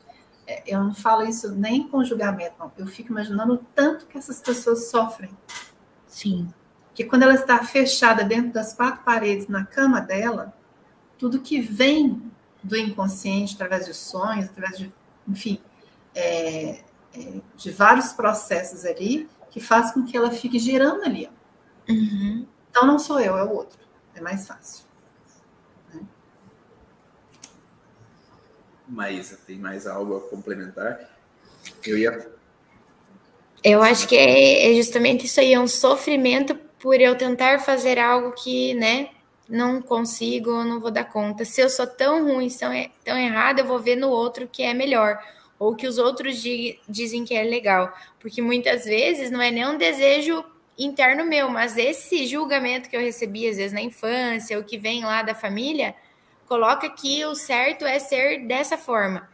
é, 0.47 0.63
eu 0.65 0.81
não 0.81 0.95
falo 0.95 1.27
isso 1.27 1.53
nem 1.53 1.85
com 1.85 2.01
julgamento, 2.01 2.55
não. 2.57 2.71
Eu 2.77 2.87
fico 2.87 3.11
imaginando 3.11 3.55
o 3.55 3.57
tanto 3.57 4.05
que 4.05 4.17
essas 4.17 4.39
pessoas 4.39 4.89
sofrem. 4.89 5.29
Sim. 6.07 6.47
Que 6.93 7.03
quando 7.03 7.23
ela 7.23 7.33
está 7.33 7.61
fechada 7.61 8.23
dentro 8.23 8.53
das 8.53 8.73
quatro 8.73 9.03
paredes 9.03 9.49
na 9.49 9.65
cama 9.65 9.99
dela, 9.99 10.53
tudo 11.17 11.41
que 11.41 11.59
vem 11.59 12.31
do 12.63 12.77
inconsciente, 12.77 13.55
através 13.55 13.85
de 13.85 13.93
sonhos, 13.93 14.45
através 14.45 14.77
de, 14.77 14.93
enfim, 15.27 15.59
é, 16.15 16.83
é, 17.13 17.41
de 17.57 17.69
vários 17.69 18.13
processos 18.13 18.85
ali, 18.85 19.29
que 19.51 19.59
faz 19.59 19.91
com 19.91 20.05
que 20.05 20.15
ela 20.15 20.31
fique 20.31 20.57
girando 20.57 21.03
ali. 21.03 21.29
Uhum. 21.89 22.45
Então 22.69 22.85
não 22.85 22.99
sou 22.99 23.19
eu, 23.19 23.35
é 23.37 23.43
o 23.43 23.51
outro. 23.51 23.79
É 24.13 24.21
mais 24.21 24.47
fácil. 24.47 24.85
Né? 25.93 26.01
Maísa, 28.87 29.39
tem 29.47 29.57
mais 29.57 29.87
algo 29.87 30.17
a 30.17 30.21
complementar? 30.29 30.99
Eu 31.85 31.97
ia. 31.97 32.31
Eu 33.63 33.81
acho 33.81 34.07
que 34.07 34.15
é, 34.15 34.71
é 34.71 34.75
justamente 34.75 35.25
isso 35.25 35.39
aí, 35.39 35.53
é 35.53 35.59
um 35.59 35.67
sofrimento 35.67 36.55
por 36.79 37.01
eu 37.01 37.17
tentar 37.17 37.59
fazer 37.59 37.99
algo 37.99 38.31
que, 38.31 38.73
né, 38.75 39.09
não 39.49 39.81
consigo, 39.81 40.63
não 40.63 40.79
vou 40.79 40.91
dar 40.91 41.03
conta. 41.03 41.43
Se 41.43 41.59
eu 41.59 41.69
sou 41.69 41.87
tão 41.87 42.23
ruim, 42.23 42.47
tão, 42.49 42.71
tão 43.03 43.17
errada, 43.17 43.61
eu 43.61 43.65
vou 43.65 43.79
ver 43.79 43.95
no 43.95 44.09
outro 44.09 44.47
que 44.47 44.63
é 44.63 44.73
melhor. 44.73 45.19
Ou 45.57 45.75
que 45.75 45.87
os 45.87 45.97
outros 45.97 46.37
di 46.37 46.79
dizem 46.87 47.25
que 47.25 47.33
é 47.33 47.43
legal. 47.43 47.93
Porque 48.19 48.41
muitas 48.41 48.85
vezes 48.85 49.29
não 49.29 49.41
é 49.41 49.51
nem 49.51 49.67
um 49.67 49.77
desejo 49.77 50.45
interno 50.79 51.25
meu, 51.25 51.49
mas 51.49 51.77
esse 51.77 52.25
julgamento 52.25 52.89
que 52.89 52.95
eu 52.95 53.01
recebi, 53.01 53.47
às 53.47 53.57
vezes, 53.57 53.73
na 53.73 53.81
infância, 53.81 54.57
o 54.57 54.63
que 54.63 54.77
vem 54.77 55.03
lá 55.03 55.21
da 55.21 55.35
família, 55.35 55.93
coloca 56.47 56.89
que 56.89 57.23
o 57.25 57.35
certo 57.35 57.85
é 57.85 57.99
ser 57.99 58.47
dessa 58.47 58.77
forma. 58.77 59.29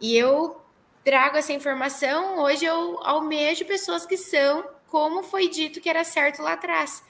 E 0.00 0.16
eu 0.16 0.60
trago 1.04 1.36
essa 1.36 1.52
informação, 1.52 2.40
hoje 2.40 2.64
eu 2.64 2.98
almejo 3.02 3.64
pessoas 3.64 4.04
que 4.04 4.16
são 4.16 4.68
como 4.88 5.22
foi 5.22 5.48
dito 5.48 5.80
que 5.80 5.88
era 5.88 6.02
certo 6.02 6.42
lá 6.42 6.52
atrás. 6.54 7.02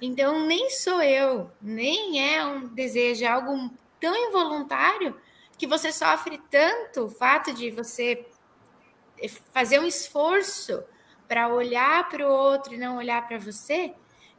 Então, 0.00 0.46
nem 0.46 0.70
sou 0.70 1.02
eu, 1.02 1.50
nem 1.60 2.34
é 2.34 2.44
um 2.44 2.68
desejo, 2.68 3.24
é 3.24 3.28
algo 3.28 3.70
tão 3.98 4.14
involuntário 4.16 5.18
que 5.58 5.66
você 5.66 5.92
sofre 5.92 6.40
tanto 6.50 7.04
o 7.04 7.10
fato 7.10 7.52
de 7.52 7.70
você 7.70 8.26
fazer 9.52 9.78
um 9.78 9.86
esforço 9.86 10.82
para 11.30 11.46
olhar 11.46 12.08
para 12.08 12.28
o 12.28 12.32
outro 12.32 12.74
e 12.74 12.76
não 12.76 12.96
olhar 12.96 13.24
para 13.28 13.38
você, 13.38 13.94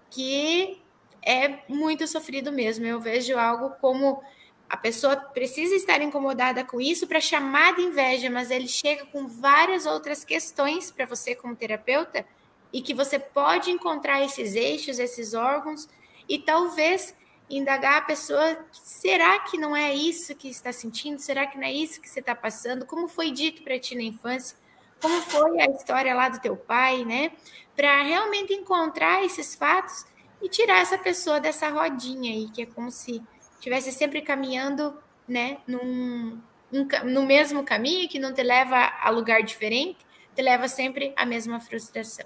que 0.09 0.83
é 1.25 1.59
muito 1.69 2.05
sofrido 2.05 2.51
mesmo. 2.51 2.85
Eu 2.85 2.99
vejo 2.99 3.37
algo 3.37 3.69
como 3.79 4.21
a 4.67 4.75
pessoa 4.75 5.15
precisa 5.15 5.73
estar 5.73 6.01
incomodada 6.01 6.65
com 6.65 6.81
isso 6.81 7.07
para 7.07 7.21
chamar 7.21 7.75
de 7.75 7.81
inveja, 7.81 8.29
mas 8.29 8.51
ele 8.51 8.67
chega 8.67 9.05
com 9.05 9.25
várias 9.25 9.85
outras 9.85 10.25
questões 10.25 10.91
para 10.91 11.05
você 11.05 11.33
como 11.33 11.55
terapeuta 11.55 12.25
e 12.73 12.81
que 12.81 12.93
você 12.93 13.17
pode 13.17 13.71
encontrar 13.71 14.21
esses 14.21 14.53
eixos, 14.53 14.99
esses 14.99 15.33
órgãos 15.33 15.87
e 16.27 16.39
talvez 16.39 17.15
indagar 17.49 17.99
a 17.99 18.01
pessoa: 18.01 18.65
será 18.73 19.39
que 19.39 19.57
não 19.57 19.73
é 19.73 19.95
isso 19.95 20.35
que 20.35 20.49
está 20.49 20.73
sentindo? 20.73 21.19
Será 21.21 21.47
que 21.47 21.57
não 21.57 21.63
é 21.65 21.71
isso 21.71 22.01
que 22.01 22.09
você 22.09 22.19
está 22.19 22.35
passando? 22.35 22.85
Como 22.85 23.07
foi 23.07 23.31
dito 23.31 23.63
para 23.63 23.79
ti 23.79 23.95
na 23.95 24.03
infância? 24.03 24.59
Como 25.01 25.21
foi 25.21 25.59
a 25.59 25.65
história 25.71 26.13
lá 26.13 26.29
do 26.29 26.39
teu 26.39 26.55
pai, 26.55 27.03
né? 27.03 27.31
Para 27.75 28.03
realmente 28.03 28.53
encontrar 28.53 29.23
esses 29.25 29.55
fatos 29.55 30.05
e 30.41 30.49
tirar 30.49 30.81
essa 30.81 30.97
pessoa 30.97 31.39
dessa 31.39 31.69
rodinha 31.69 32.31
aí, 32.31 32.49
que 32.49 32.63
é 32.63 32.65
como 32.65 32.91
se 32.91 33.21
estivesse 33.53 33.91
sempre 33.91 34.21
caminhando, 34.21 34.95
né, 35.27 35.59
num, 35.67 36.39
um, 36.73 36.87
no 37.05 37.25
mesmo 37.25 37.63
caminho, 37.63 38.09
que 38.09 38.19
não 38.19 38.33
te 38.33 38.41
leva 38.41 38.91
a 39.01 39.09
lugar 39.09 39.43
diferente, 39.43 39.99
te 40.35 40.41
leva 40.41 40.67
sempre 40.67 41.13
à 41.15 41.25
mesma 41.25 41.59
frustração. 41.59 42.25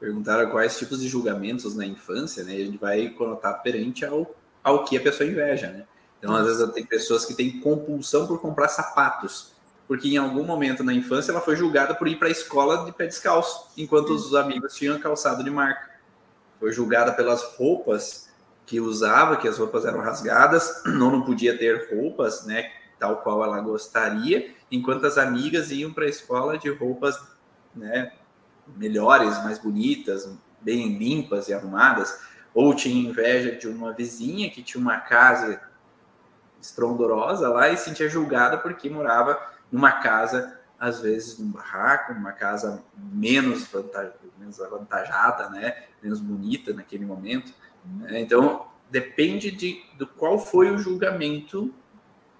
Perguntaram 0.00 0.50
quais 0.50 0.78
tipos 0.78 1.00
de 1.00 1.08
julgamentos 1.08 1.74
na 1.74 1.84
infância, 1.84 2.44
né? 2.44 2.52
a 2.52 2.58
gente 2.58 2.78
vai 2.78 3.10
conotar 3.10 3.62
perante 3.62 4.04
ao, 4.04 4.34
ao 4.62 4.84
que 4.84 4.96
a 4.96 5.00
pessoa 5.00 5.28
inveja, 5.28 5.70
né? 5.70 5.86
Então, 6.18 6.34
às 6.34 6.46
vezes, 6.46 6.72
tem 6.72 6.84
pessoas 6.84 7.24
que 7.24 7.34
têm 7.34 7.60
compulsão 7.60 8.26
por 8.26 8.40
comprar 8.40 8.68
sapatos, 8.68 9.52
porque 9.88 10.08
em 10.08 10.18
algum 10.18 10.44
momento 10.44 10.84
na 10.84 10.92
infância 10.92 11.32
ela 11.32 11.40
foi 11.40 11.56
julgada 11.56 11.94
por 11.94 12.06
ir 12.06 12.18
para 12.18 12.28
a 12.28 12.30
escola 12.30 12.84
de 12.84 12.92
pé 12.92 13.06
descalço, 13.06 13.72
enquanto 13.74 14.10
os 14.10 14.34
amigos 14.34 14.74
tinham 14.74 14.98
calçado 14.98 15.42
de 15.42 15.50
marca. 15.50 15.88
Foi 16.60 16.70
julgada 16.70 17.12
pelas 17.14 17.42
roupas 17.56 18.28
que 18.66 18.78
usava, 18.78 19.38
que 19.38 19.48
as 19.48 19.56
roupas 19.56 19.86
eram 19.86 20.00
rasgadas, 20.00 20.82
não, 20.84 21.10
não 21.10 21.22
podia 21.22 21.56
ter 21.56 21.88
roupas, 21.90 22.44
né, 22.44 22.70
tal 22.98 23.22
qual 23.22 23.42
ela 23.42 23.58
gostaria, 23.60 24.54
enquanto 24.70 25.06
as 25.06 25.16
amigas 25.16 25.70
iam 25.70 25.90
para 25.90 26.04
a 26.04 26.08
escola 26.08 26.58
de 26.58 26.68
roupas, 26.68 27.18
né, 27.74 28.12
melhores, 28.76 29.42
mais 29.42 29.58
bonitas, 29.58 30.30
bem 30.60 30.98
limpas 30.98 31.48
e 31.48 31.54
arrumadas, 31.54 32.20
ou 32.52 32.74
tinha 32.74 33.08
inveja 33.08 33.52
de 33.52 33.66
uma 33.66 33.94
vizinha 33.94 34.50
que 34.50 34.62
tinha 34.62 34.82
uma 34.82 34.98
casa 34.98 35.62
estrondorosa 36.60 37.48
lá 37.48 37.70
e 37.70 37.76
se 37.78 37.84
sentia 37.84 38.08
julgada 38.08 38.58
porque 38.58 38.90
morava 38.90 39.40
numa 39.70 39.92
casa, 39.92 40.58
às 40.78 41.00
vezes 41.00 41.38
num 41.38 41.50
barraco, 41.50 42.14
numa 42.14 42.32
casa 42.32 42.82
menos, 42.96 43.66
vantag... 43.66 44.12
menos 44.38 44.60
avantajada, 44.60 45.50
né? 45.50 45.84
menos 46.02 46.20
bonita 46.20 46.72
naquele 46.72 47.04
momento. 47.04 47.52
Né? 47.84 48.20
Então, 48.20 48.66
depende 48.90 49.50
de, 49.50 49.82
do 49.96 50.06
qual 50.06 50.38
foi 50.38 50.70
o 50.70 50.78
julgamento 50.78 51.74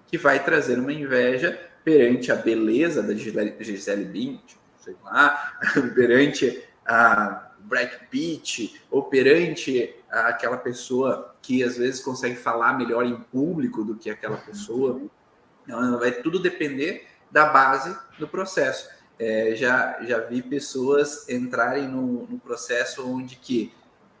que 0.07 0.17
vai 0.17 0.43
trazer 0.43 0.79
uma 0.79 0.93
inveja 0.93 1.69
perante 1.83 2.31
a 2.31 2.35
beleza 2.35 3.03
da 3.03 3.13
Gisele 3.13 4.05
Bündchen, 4.05 4.57
sei 4.79 4.95
lá, 5.03 5.59
perante 5.93 6.63
a 6.85 7.51
Brad 7.59 7.91
Pitt, 8.09 8.81
ou 8.89 9.03
perante 9.03 9.95
aquela 10.09 10.57
pessoa 10.57 11.35
que 11.41 11.63
às 11.63 11.77
vezes 11.77 12.01
consegue 12.01 12.35
falar 12.35 12.77
melhor 12.77 13.05
em 13.05 13.15
público 13.15 13.83
do 13.83 13.95
que 13.95 14.09
aquela 14.09 14.37
pessoa. 14.37 15.01
Então, 15.63 15.99
vai 15.99 16.11
tudo 16.11 16.39
depender 16.39 17.07
da 17.31 17.45
base 17.45 17.95
do 18.17 18.27
processo. 18.27 18.89
É, 19.17 19.53
já, 19.55 19.97
já 20.01 20.19
vi 20.19 20.41
pessoas 20.41 21.27
entrarem 21.27 21.87
no, 21.87 22.25
no 22.27 22.39
processo 22.39 23.05
onde 23.05 23.35
que 23.35 23.73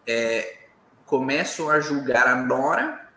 é, 0.05 0.65
começam 1.05 1.69
a 1.69 1.79
julgar 1.79 2.27
a 2.27 2.35
nora 2.35 3.07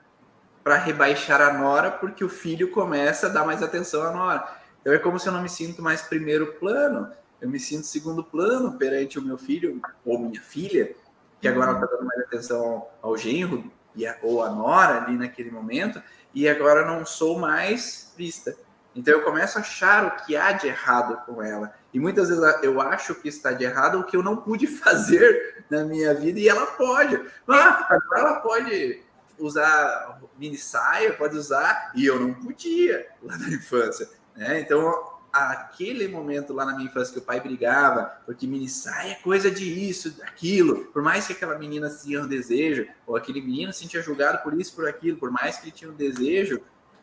para 0.62 0.76
rebaixar 0.76 1.40
a 1.40 1.52
nora 1.52 1.90
porque 1.90 2.24
o 2.24 2.28
filho 2.28 2.70
começa 2.70 3.26
a 3.26 3.30
dar 3.30 3.44
mais 3.44 3.62
atenção 3.62 4.02
à 4.02 4.12
nora. 4.12 4.56
Então 4.80 4.92
é 4.92 4.98
como 4.98 5.18
se 5.18 5.28
eu 5.28 5.32
não 5.32 5.42
me 5.42 5.48
sinto 5.48 5.82
mais 5.82 6.02
primeiro 6.02 6.54
plano, 6.54 7.10
eu 7.40 7.48
me 7.48 7.58
sinto 7.58 7.86
segundo 7.86 8.22
plano 8.22 8.78
perante 8.78 9.18
o 9.18 9.22
meu 9.22 9.36
filho 9.36 9.80
ou 10.04 10.18
minha 10.18 10.40
filha, 10.40 10.94
que 11.40 11.48
agora 11.48 11.72
está 11.72 11.86
dando 11.86 12.04
mais 12.04 12.20
atenção 12.20 12.86
ao 13.00 13.16
genro 13.16 13.70
a, 13.96 14.16
ou 14.22 14.42
a 14.42 14.50
nora 14.50 15.02
ali 15.02 15.16
naquele 15.16 15.50
momento, 15.50 16.00
e 16.32 16.48
agora 16.48 16.86
não 16.86 17.04
sou 17.04 17.38
mais 17.38 18.12
vista. 18.16 18.56
Então 18.94 19.14
eu 19.14 19.22
começo 19.22 19.58
a 19.58 19.60
achar 19.60 20.06
o 20.06 20.24
que 20.24 20.36
há 20.36 20.52
de 20.52 20.68
errado 20.68 21.24
com 21.24 21.42
ela. 21.42 21.74
E 21.92 21.98
muitas 21.98 22.28
vezes 22.28 22.44
eu 22.62 22.80
acho 22.80 23.14
que 23.14 23.28
está 23.28 23.52
de 23.52 23.64
errado 23.64 24.00
o 24.00 24.04
que 24.04 24.16
eu 24.16 24.22
não 24.22 24.36
pude 24.36 24.66
fazer 24.78 25.64
na 25.70 25.84
minha 25.84 26.14
vida 26.14 26.38
e 26.38 26.48
ela 26.48 26.66
pode. 26.66 27.20
Ah, 27.48 27.86
agora 27.90 28.20
ela 28.20 28.40
pode 28.40 29.02
usar 29.38 30.20
mini 30.38 30.56
saia, 30.56 31.12
pode 31.14 31.36
usar, 31.36 31.92
e 31.94 32.06
eu 32.06 32.20
não 32.20 32.34
podia 32.34 33.06
lá 33.22 33.36
na 33.36 33.48
infância. 33.48 34.08
Né? 34.36 34.60
Então, 34.60 35.12
aquele 35.32 36.06
momento 36.08 36.52
lá 36.52 36.64
na 36.64 36.74
minha 36.74 36.88
infância 36.88 37.12
que 37.12 37.18
o 37.18 37.22
pai 37.22 37.40
brigava, 37.40 38.12
porque 38.26 38.46
mini 38.46 38.68
saia 38.68 39.12
é 39.12 39.14
coisa 39.16 39.50
de 39.50 39.64
isso, 39.64 40.10
daquilo, 40.18 40.86
por 40.86 41.02
mais 41.02 41.26
que 41.26 41.32
aquela 41.32 41.58
menina 41.58 41.88
tinha 41.90 42.20
um 42.20 42.26
desejo, 42.26 42.86
ou 43.06 43.16
aquele 43.16 43.40
menino 43.40 43.72
se 43.72 43.80
sentia 43.80 44.02
julgado 44.02 44.42
por 44.42 44.58
isso, 44.58 44.74
por 44.74 44.86
aquilo, 44.86 45.16
por 45.16 45.30
mais 45.30 45.56
que 45.56 45.64
ele 45.64 45.72
tinha 45.72 45.90
um 45.90 45.94
desejo, 45.94 46.60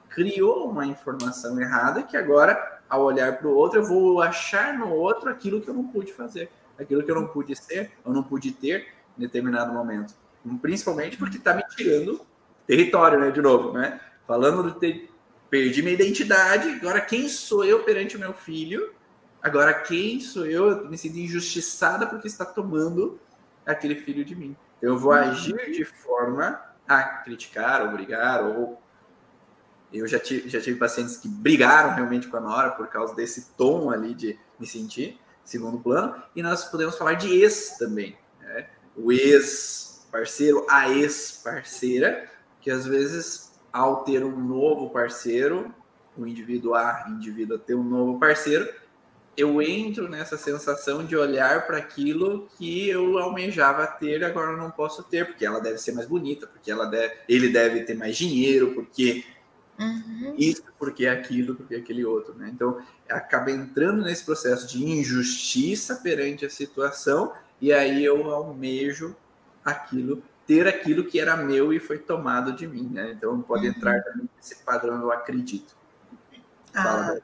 criou 0.09 0.69
uma 0.69 0.85
informação 0.85 1.59
errada 1.59 2.03
que 2.03 2.17
agora, 2.17 2.81
ao 2.89 3.03
olhar 3.03 3.37
para 3.37 3.47
o 3.47 3.55
outro, 3.55 3.79
eu 3.79 3.83
vou 3.83 4.21
achar 4.21 4.77
no 4.77 4.91
outro 4.91 5.29
aquilo 5.29 5.61
que 5.61 5.69
eu 5.69 5.73
não 5.73 5.87
pude 5.87 6.11
fazer, 6.11 6.49
aquilo 6.77 7.03
que 7.03 7.11
eu 7.11 7.15
não 7.15 7.27
pude 7.27 7.55
ser, 7.55 7.91
ou 8.03 8.13
não 8.13 8.23
pude 8.23 8.51
ter 8.51 8.87
em 9.17 9.21
determinado 9.21 9.71
momento. 9.71 10.13
Principalmente 10.61 11.17
porque 11.17 11.37
está 11.37 11.53
me 11.53 11.63
tirando 11.75 12.25
território, 12.65 13.19
né? 13.19 13.31
De 13.31 13.41
novo, 13.41 13.73
né? 13.73 13.99
Falando 14.27 14.71
de 14.71 14.79
ter, 14.79 15.11
perdi 15.49 15.81
minha 15.81 15.93
identidade, 15.93 16.69
agora 16.69 17.01
quem 17.01 17.27
sou 17.27 17.63
eu 17.63 17.83
perante 17.83 18.15
o 18.15 18.19
meu 18.19 18.33
filho? 18.33 18.93
Agora 19.41 19.73
quem 19.73 20.19
sou 20.19 20.45
eu? 20.45 20.69
Eu 20.69 20.89
me 20.89 20.97
sinto 20.97 21.17
injustiçada 21.17 22.05
porque 22.05 22.27
está 22.27 22.45
tomando 22.45 23.19
aquele 23.65 23.95
filho 23.95 24.25
de 24.25 24.35
mim. 24.35 24.55
Eu 24.81 24.97
vou 24.97 25.11
agir 25.11 25.71
de 25.71 25.85
forma 25.85 26.59
a 26.87 27.03
criticar, 27.03 27.81
ou 27.83 27.91
brigar, 27.91 28.43
ou 28.43 28.81
eu 29.93 30.07
já 30.07 30.19
tive, 30.19 30.49
já 30.49 30.61
tive 30.61 30.77
pacientes 30.77 31.17
que 31.17 31.27
brigaram 31.27 31.95
realmente 31.95 32.27
com 32.27 32.37
a 32.37 32.39
Nora 32.39 32.71
por 32.71 32.87
causa 32.87 33.15
desse 33.15 33.51
tom 33.57 33.89
ali 33.89 34.13
de 34.13 34.37
me 34.59 34.67
sentir 34.67 35.19
segundo 35.43 35.79
plano. 35.79 36.21
E 36.35 36.43
nós 36.43 36.65
podemos 36.65 36.95
falar 36.95 37.13
de 37.13 37.41
ex 37.41 37.77
também. 37.77 38.15
Né? 38.39 38.67
O 38.95 39.11
ex-parceiro, 39.11 40.65
a 40.69 40.89
ex-parceira, 40.89 42.29
que 42.61 42.69
às 42.69 42.85
vezes, 42.85 43.51
ao 43.73 44.03
ter 44.03 44.23
um 44.23 44.39
novo 44.39 44.89
parceiro, 44.91 45.73
o 46.17 46.27
indivíduo 46.27 46.75
A, 46.75 47.05
o 47.07 47.11
indivíduo 47.13 47.57
ter 47.57 47.75
um 47.75 47.83
novo 47.83 48.19
parceiro, 48.19 48.69
eu 49.35 49.61
entro 49.61 50.09
nessa 50.09 50.37
sensação 50.37 51.05
de 51.05 51.15
olhar 51.15 51.65
para 51.65 51.77
aquilo 51.77 52.49
que 52.57 52.89
eu 52.89 53.17
almejava 53.17 53.87
ter, 53.87 54.23
agora 54.23 54.51
eu 54.51 54.57
não 54.57 54.69
posso 54.69 55.01
ter, 55.03 55.25
porque 55.25 55.45
ela 55.45 55.61
deve 55.61 55.77
ser 55.77 55.93
mais 55.93 56.07
bonita, 56.07 56.45
porque 56.45 56.69
ela 56.69 56.85
deve, 56.85 57.13
ele 57.27 57.47
deve 57.47 57.83
ter 57.83 57.93
mais 57.93 58.17
dinheiro, 58.17 58.73
porque 58.73 59.23
Uhum. 59.79 60.35
Isso 60.37 60.63
porque 60.77 61.05
é 61.05 61.09
aquilo, 61.09 61.55
porque 61.55 61.75
é 61.75 61.77
aquele 61.77 62.03
outro, 62.03 62.33
né? 62.35 62.51
Então, 62.53 62.81
acaba 63.09 63.49
entrando 63.49 64.03
nesse 64.03 64.25
processo 64.25 64.67
de 64.67 64.83
injustiça 64.83 65.95
perante 65.95 66.45
a 66.45 66.49
situação, 66.49 67.33
e 67.61 67.71
aí 67.71 68.03
eu 68.03 68.29
almejo 68.29 69.15
aquilo, 69.63 70.21
ter 70.45 70.67
aquilo 70.67 71.05
que 71.05 71.19
era 71.19 71.37
meu 71.37 71.71
e 71.71 71.79
foi 71.79 71.97
tomado 71.97 72.53
de 72.53 72.67
mim, 72.67 72.89
né? 72.91 73.11
Então, 73.11 73.41
pode 73.41 73.67
uhum. 73.67 73.73
entrar 73.73 74.01
nesse 74.35 74.57
padrão, 74.63 74.99
eu 75.01 75.11
acredito. 75.11 75.77
Ah, 76.73 77.17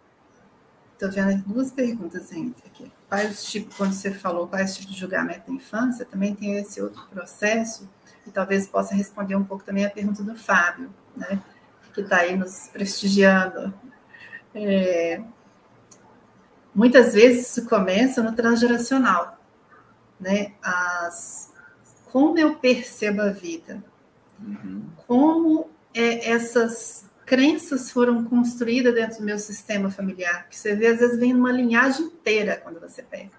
Estou 0.94 1.12
vendo 1.12 1.44
duas 1.44 1.72
perguntas 1.72 2.32
aqui. 2.66 2.90
Quais 3.10 3.44
tipo, 3.44 3.76
quando 3.76 3.92
você 3.92 4.12
falou 4.12 4.48
quais 4.48 4.78
tipos 4.78 4.94
de 4.94 5.00
julgamento 5.00 5.46
da 5.46 5.54
infância, 5.54 6.06
também 6.06 6.34
tem 6.34 6.56
esse 6.56 6.82
outro 6.82 7.06
processo, 7.08 7.90
e 8.26 8.32
talvez 8.32 8.66
possa 8.66 8.96
responder 8.96 9.36
um 9.36 9.44
pouco 9.44 9.64
também 9.66 9.86
a 9.86 9.90
pergunta 9.90 10.24
do 10.24 10.36
Fábio, 10.36 10.94
né? 11.16 11.42
Que 11.96 12.02
está 12.02 12.18
aí 12.18 12.36
nos 12.36 12.68
prestigiando. 12.68 13.74
É, 14.54 15.22
muitas 16.74 17.14
vezes 17.14 17.50
isso 17.50 17.68
começa 17.68 18.22
no 18.22 18.36
transgeracional, 18.36 19.40
né? 20.20 20.54
As, 20.62 21.52
como 22.12 22.38
eu 22.38 22.56
percebo 22.56 23.22
a 23.22 23.30
vida, 23.30 23.82
uhum. 24.40 24.84
como 25.08 25.70
é, 25.94 26.30
essas 26.30 27.06
crenças 27.26 27.90
foram 27.90 28.24
construídas 28.26 28.94
dentro 28.94 29.20
do 29.20 29.24
meu 29.24 29.40
sistema 29.40 29.90
familiar, 29.90 30.48
que 30.50 30.58
você 30.58 30.76
vê 30.76 30.88
às 30.88 31.00
vezes 31.00 31.18
vem 31.18 31.34
numa 31.34 31.52
linhagem 31.52 32.06
inteira 32.06 32.58
quando 32.58 32.80
você 32.80 33.02
pega. 33.02 33.32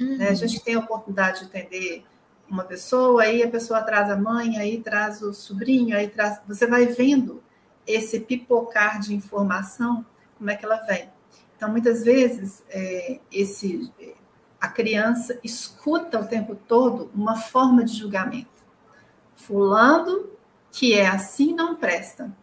Uhum. 0.00 0.16
Né? 0.16 0.28
A 0.28 0.34
gente 0.34 0.62
tem 0.62 0.76
a 0.76 0.80
oportunidade 0.80 1.40
de 1.40 1.46
entender 1.46 2.04
uma 2.48 2.62
pessoa, 2.62 3.22
aí 3.22 3.42
a 3.42 3.50
pessoa 3.50 3.82
traz 3.82 4.08
a 4.10 4.16
mãe, 4.16 4.56
aí 4.58 4.80
traz 4.80 5.20
o 5.22 5.34
sobrinho, 5.34 5.96
aí 5.96 6.08
traz. 6.08 6.40
Você 6.46 6.66
vai 6.66 6.86
vendo 6.86 7.42
esse 7.86 8.20
pipocar 8.20 9.00
de 9.00 9.14
informação, 9.14 10.04
como 10.36 10.50
é 10.50 10.56
que 10.56 10.64
ela 10.64 10.78
vem. 10.78 11.08
Então, 11.56 11.70
muitas 11.70 12.02
vezes, 12.04 12.62
é, 12.68 13.20
esse, 13.32 13.90
a 14.60 14.68
criança 14.68 15.38
escuta 15.42 16.20
o 16.20 16.26
tempo 16.26 16.54
todo 16.54 17.10
uma 17.14 17.36
forma 17.36 17.84
de 17.84 17.96
julgamento. 17.96 18.50
Fulano, 19.36 20.28
que 20.72 20.94
é 20.94 21.06
assim, 21.06 21.54
não 21.54 21.76
presta. 21.76 22.34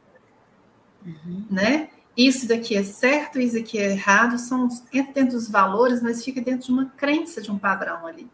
Uhum. 1.05 1.45
Né? 1.49 1.89
Isso 2.15 2.47
daqui 2.47 2.75
é 2.75 2.83
certo, 2.83 3.39
isso 3.39 3.55
daqui 3.55 3.77
é 3.77 3.91
errado, 3.91 4.37
são 4.37 4.67
dentro 4.91 5.35
dos 5.35 5.49
valores, 5.49 6.01
mas 6.01 6.23
fica 6.23 6.41
dentro 6.41 6.67
de 6.67 6.71
uma 6.71 6.85
crença, 6.97 7.41
de 7.41 7.51
um 7.51 7.57
padrão 7.57 8.07
ali. 8.07 8.29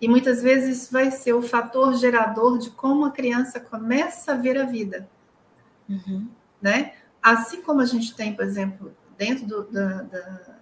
E 0.00 0.08
muitas 0.08 0.42
vezes 0.42 0.82
isso 0.82 0.92
vai 0.92 1.10
ser 1.10 1.32
o 1.32 1.42
fator 1.42 1.94
gerador 1.94 2.58
de 2.58 2.70
como 2.70 3.06
a 3.06 3.10
criança 3.10 3.58
começa 3.58 4.32
a 4.32 4.36
ver 4.36 4.58
a 4.58 4.64
vida. 4.64 5.08
Uhum. 5.88 6.28
Né? 6.60 6.94
Assim 7.22 7.62
como 7.62 7.80
a 7.80 7.84
gente 7.84 8.14
tem, 8.14 8.34
por 8.34 8.44
exemplo, 8.44 8.94
dentro 9.16 9.46
do, 9.46 9.64
da, 9.64 10.02
da, 10.02 10.20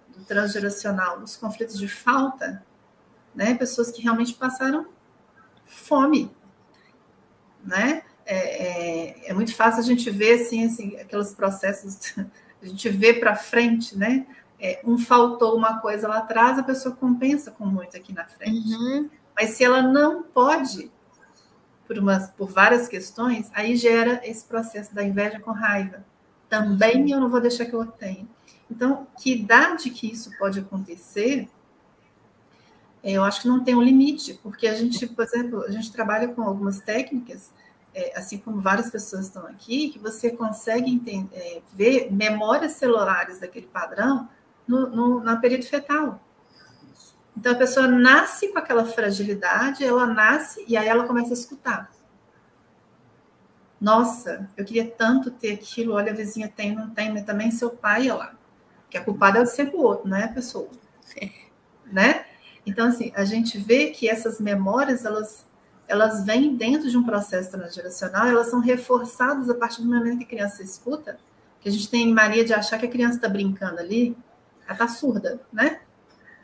do 0.09 0.25
transgeracional, 0.25 1.19
os 1.19 1.35
conflitos 1.35 1.77
de 1.77 1.87
falta, 1.87 2.63
né? 3.33 3.53
pessoas 3.55 3.91
que 3.91 4.01
realmente 4.01 4.33
passaram 4.33 4.87
fome. 5.65 6.31
Né? 7.63 8.03
É, 8.25 9.27
é, 9.27 9.29
é 9.29 9.33
muito 9.33 9.55
fácil 9.55 9.81
a 9.81 9.85
gente 9.85 10.09
ver 10.09 10.41
assim, 10.41 10.65
assim 10.65 10.97
aqueles 10.97 11.33
processos, 11.33 12.15
a 12.61 12.65
gente 12.65 12.89
vê 12.89 13.13
para 13.13 13.35
frente, 13.35 13.97
né? 13.97 14.25
É, 14.59 14.79
um 14.85 14.97
faltou 14.97 15.55
uma 15.55 15.79
coisa 15.79 16.07
lá 16.07 16.19
atrás, 16.19 16.57
a 16.57 16.63
pessoa 16.63 16.95
compensa 16.95 17.51
com 17.51 17.65
muito 17.65 17.95
aqui 17.97 18.13
na 18.13 18.25
frente. 18.25 18.73
Uhum. 18.73 19.09
Mas 19.35 19.51
se 19.51 19.63
ela 19.63 19.81
não 19.81 20.23
pode 20.23 20.89
por, 21.87 21.97
umas, 21.97 22.29
por 22.31 22.49
várias 22.49 22.87
questões, 22.87 23.49
aí 23.53 23.75
gera 23.75 24.21
esse 24.23 24.43
processo 24.45 24.93
da 24.93 25.03
inveja 25.03 25.39
com 25.39 25.51
raiva. 25.51 26.03
Também 26.49 27.11
eu 27.11 27.19
não 27.19 27.29
vou 27.29 27.41
deixar 27.41 27.65
que 27.65 27.73
eu 27.73 27.85
tenha. 27.85 28.27
Então, 28.69 29.07
que 29.21 29.33
idade 29.33 29.89
que 29.89 30.11
isso 30.11 30.31
pode 30.37 30.59
acontecer? 30.59 31.47
É, 33.03 33.11
eu 33.13 33.23
acho 33.23 33.41
que 33.41 33.47
não 33.47 33.63
tem 33.63 33.75
um 33.75 33.81
limite, 33.81 34.39
porque 34.41 34.67
a 34.67 34.73
gente, 34.73 35.05
por 35.05 35.23
exemplo, 35.23 35.63
a 35.63 35.71
gente 35.71 35.91
trabalha 35.91 36.27
com 36.27 36.41
algumas 36.41 36.79
técnicas, 36.79 37.51
é, 37.93 38.17
assim 38.17 38.39
como 38.39 38.59
várias 38.59 38.89
pessoas 38.89 39.27
estão 39.27 39.45
aqui, 39.45 39.89
que 39.89 39.99
você 39.99 40.31
consegue 40.31 40.89
entender, 40.89 41.29
é, 41.33 41.61
ver 41.73 42.11
memórias 42.11 42.73
celulares 42.73 43.39
daquele 43.39 43.67
padrão 43.67 44.27
no, 44.67 44.89
no, 44.89 45.23
na 45.23 45.35
período 45.37 45.65
fetal. 45.65 46.19
Então 47.37 47.51
a 47.51 47.55
pessoa 47.55 47.87
nasce 47.87 48.47
com 48.47 48.57
aquela 48.57 48.85
fragilidade, 48.85 49.83
ela 49.83 50.05
nasce 50.05 50.63
e 50.67 50.77
aí 50.77 50.87
ela 50.87 51.05
começa 51.05 51.31
a 51.31 51.33
escutar. 51.33 51.91
Nossa, 53.79 54.49
eu 54.55 54.63
queria 54.63 54.89
tanto 54.89 55.29
ter 55.29 55.51
aquilo, 55.53 55.93
olha, 55.93 56.11
a 56.11 56.15
vizinha 56.15 56.47
tem, 56.47 56.73
não 56.73 56.89
tem, 56.89 57.11
mas 57.11 57.23
também 57.23 57.51
seu 57.51 57.69
pai 57.69 58.07
é 58.07 58.13
lá. 58.13 58.33
Que 58.89 58.97
a 58.97 59.03
culpada 59.03 59.39
é 59.39 59.45
sempre 59.45 59.75
o 59.75 59.81
outro, 59.81 60.07
não 60.07 60.17
é 60.17 60.23
a 60.23 60.29
pessoa. 60.29 60.69
É. 61.21 61.29
Né? 61.85 62.25
Então, 62.65 62.87
assim, 62.87 63.11
a 63.15 63.25
gente 63.25 63.57
vê 63.57 63.91
que 63.91 64.09
essas 64.09 64.39
memórias, 64.39 65.05
elas, 65.05 65.45
elas 65.87 66.23
vêm 66.25 66.55
dentro 66.55 66.89
de 66.89 66.97
um 66.97 67.03
processo 67.03 67.51
transgeracional, 67.51 68.27
elas 68.27 68.47
são 68.47 68.59
reforçadas 68.59 69.49
a 69.49 69.55
partir 69.55 69.81
do 69.81 69.87
momento 69.87 70.19
que 70.19 70.23
a 70.23 70.27
criança 70.27 70.63
escuta, 70.63 71.19
que 71.59 71.69
a 71.69 71.71
gente 71.71 71.89
tem 71.89 72.11
mania 72.11 72.43
de 72.45 72.53
achar 72.53 72.79
que 72.79 72.85
a 72.85 72.89
criança 72.89 73.17
está 73.17 73.29
brincando 73.29 73.79
ali, 73.79 74.17
ela 74.65 74.73
está 74.73 74.87
surda, 74.87 75.39
né? 75.53 75.81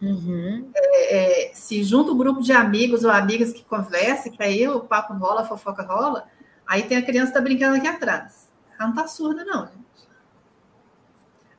Uhum. 0.01 0.71
É, 0.75 1.49
é, 1.49 1.53
se 1.53 1.83
junta 1.83 2.11
um 2.11 2.17
grupo 2.17 2.41
de 2.41 2.51
amigos 2.51 3.03
ou 3.03 3.11
amigas 3.11 3.53
que 3.53 3.63
conversa, 3.63 4.29
que 4.29 4.41
aí 4.41 4.67
o 4.67 4.79
papo 4.79 5.13
rola, 5.13 5.41
a 5.41 5.45
fofoca 5.45 5.83
rola, 5.83 6.27
aí 6.65 6.83
tem 6.83 6.97
a 6.97 7.05
criança 7.05 7.27
que 7.27 7.37
tá 7.37 7.41
brincando 7.41 7.77
aqui 7.77 7.87
atrás. 7.87 8.49
Ela 8.79 8.87
não 8.87 8.95
tá 8.95 9.07
surda, 9.07 9.45
não, 9.45 9.67
gente. 9.67 9.81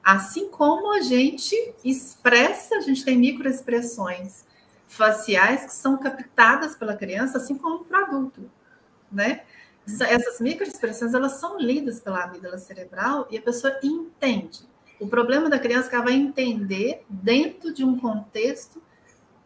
Assim 0.02 0.50
como 0.50 0.92
a 0.92 1.00
gente 1.00 1.54
expressa, 1.84 2.76
a 2.76 2.80
gente 2.80 3.04
tem 3.04 3.16
microexpressões 3.16 4.44
faciais 4.88 5.64
que 5.64 5.72
são 5.72 5.96
captadas 5.96 6.74
pela 6.74 6.96
criança, 6.96 7.38
assim 7.38 7.56
como 7.56 7.84
para 7.84 8.00
adulto, 8.06 8.50
né? 9.10 9.42
Essas 9.86 10.40
microexpressões, 10.40 11.14
elas 11.14 11.32
são 11.32 11.58
lidas 11.58 12.00
pela 12.00 12.24
amígdala 12.24 12.58
cerebral 12.58 13.26
e 13.30 13.38
a 13.38 13.42
pessoa 13.42 13.78
entende. 13.82 14.60
O 15.02 15.08
problema 15.08 15.50
da 15.50 15.58
criança 15.58 15.88
é 15.88 15.90
que 15.90 15.94
ela 15.96 16.04
vai 16.04 16.14
entender 16.14 17.04
dentro 17.08 17.74
de 17.74 17.84
um 17.84 17.98
contexto 17.98 18.80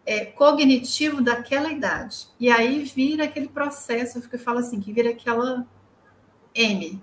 é, 0.04 0.26
cognitivo 0.26 1.22
daquela 1.22 1.72
idade. 1.72 2.28
E 2.38 2.50
aí 2.50 2.84
vira 2.84 3.24
aquele 3.24 3.48
processo, 3.48 4.20
que 4.28 4.34
eu 4.34 4.38
falo 4.38 4.59
assim, 4.59 4.78
que 4.80 4.92
vira 4.92 5.09
aquela 5.09 5.66
M. 6.54 7.02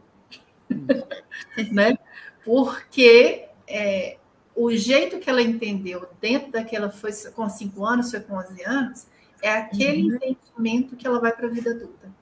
né? 1.71 1.97
Porque 2.45 3.47
é, 3.67 4.17
o 4.55 4.69
jeito 4.69 5.17
que 5.17 5.31
ela 5.31 5.41
entendeu 5.41 6.07
dentro 6.21 6.51
daquela, 6.51 6.91
foi 6.91 7.11
com 7.35 7.49
5 7.49 7.83
anos, 7.83 8.11
foi 8.11 8.19
com 8.19 8.35
11 8.35 8.63
anos, 8.65 9.07
é 9.41 9.51
aquele 9.51 10.11
uhum. 10.11 10.15
entendimento 10.15 10.95
que 10.95 11.07
ela 11.07 11.19
vai 11.19 11.31
para 11.31 11.47
a 11.47 11.49
vida 11.49 11.71
adulta. 11.71 12.13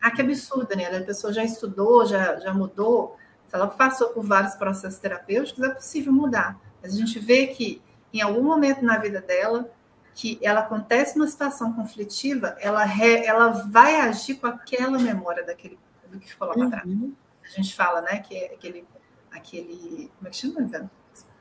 ah, 0.00 0.10
que 0.10 0.22
absurdo, 0.22 0.74
né? 0.74 0.86
A 0.86 1.04
pessoa 1.04 1.30
já 1.30 1.44
estudou, 1.44 2.06
já, 2.06 2.40
já 2.40 2.54
mudou, 2.54 3.18
ela 3.54 3.68
passou 3.68 4.08
por 4.08 4.24
vários 4.24 4.54
processos 4.54 4.98
terapêuticos, 4.98 5.62
é 5.62 5.70
possível 5.70 6.12
mudar. 6.12 6.58
Mas 6.82 6.94
a 6.94 6.98
gente 6.98 7.18
vê 7.18 7.46
que 7.48 7.80
em 8.12 8.20
algum 8.20 8.42
momento 8.42 8.84
na 8.84 8.98
vida 8.98 9.20
dela, 9.20 9.70
que 10.14 10.38
ela 10.42 10.60
acontece 10.60 11.16
uma 11.16 11.26
situação 11.26 11.72
conflitiva, 11.72 12.56
ela, 12.60 12.84
re, 12.84 13.24
ela 13.24 13.48
vai 13.48 14.00
agir 14.00 14.36
com 14.36 14.46
aquela 14.46 14.98
memória 14.98 15.44
daquele 15.44 15.78
do 16.08 16.20
que 16.20 16.28
ficou 16.28 16.48
lá 16.48 16.54
para 16.54 16.70
trás. 16.70 16.86
Uhum. 16.86 17.12
A 17.44 17.48
gente 17.48 17.74
fala, 17.74 18.00
né, 18.00 18.18
que 18.18 18.36
é 18.36 18.54
aquele, 18.54 18.86
aquele, 19.30 20.10
como 20.16 20.28
é 20.28 20.30
que 20.30 20.36
chama, 20.36 20.90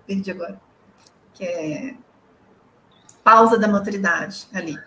Perdi 0.05 0.31
agora. 0.31 0.59
Que 1.33 1.45
é 1.45 1.95
pausa 3.23 3.57
da 3.57 3.67
maturidade 3.67 4.47
ali. 4.53 4.77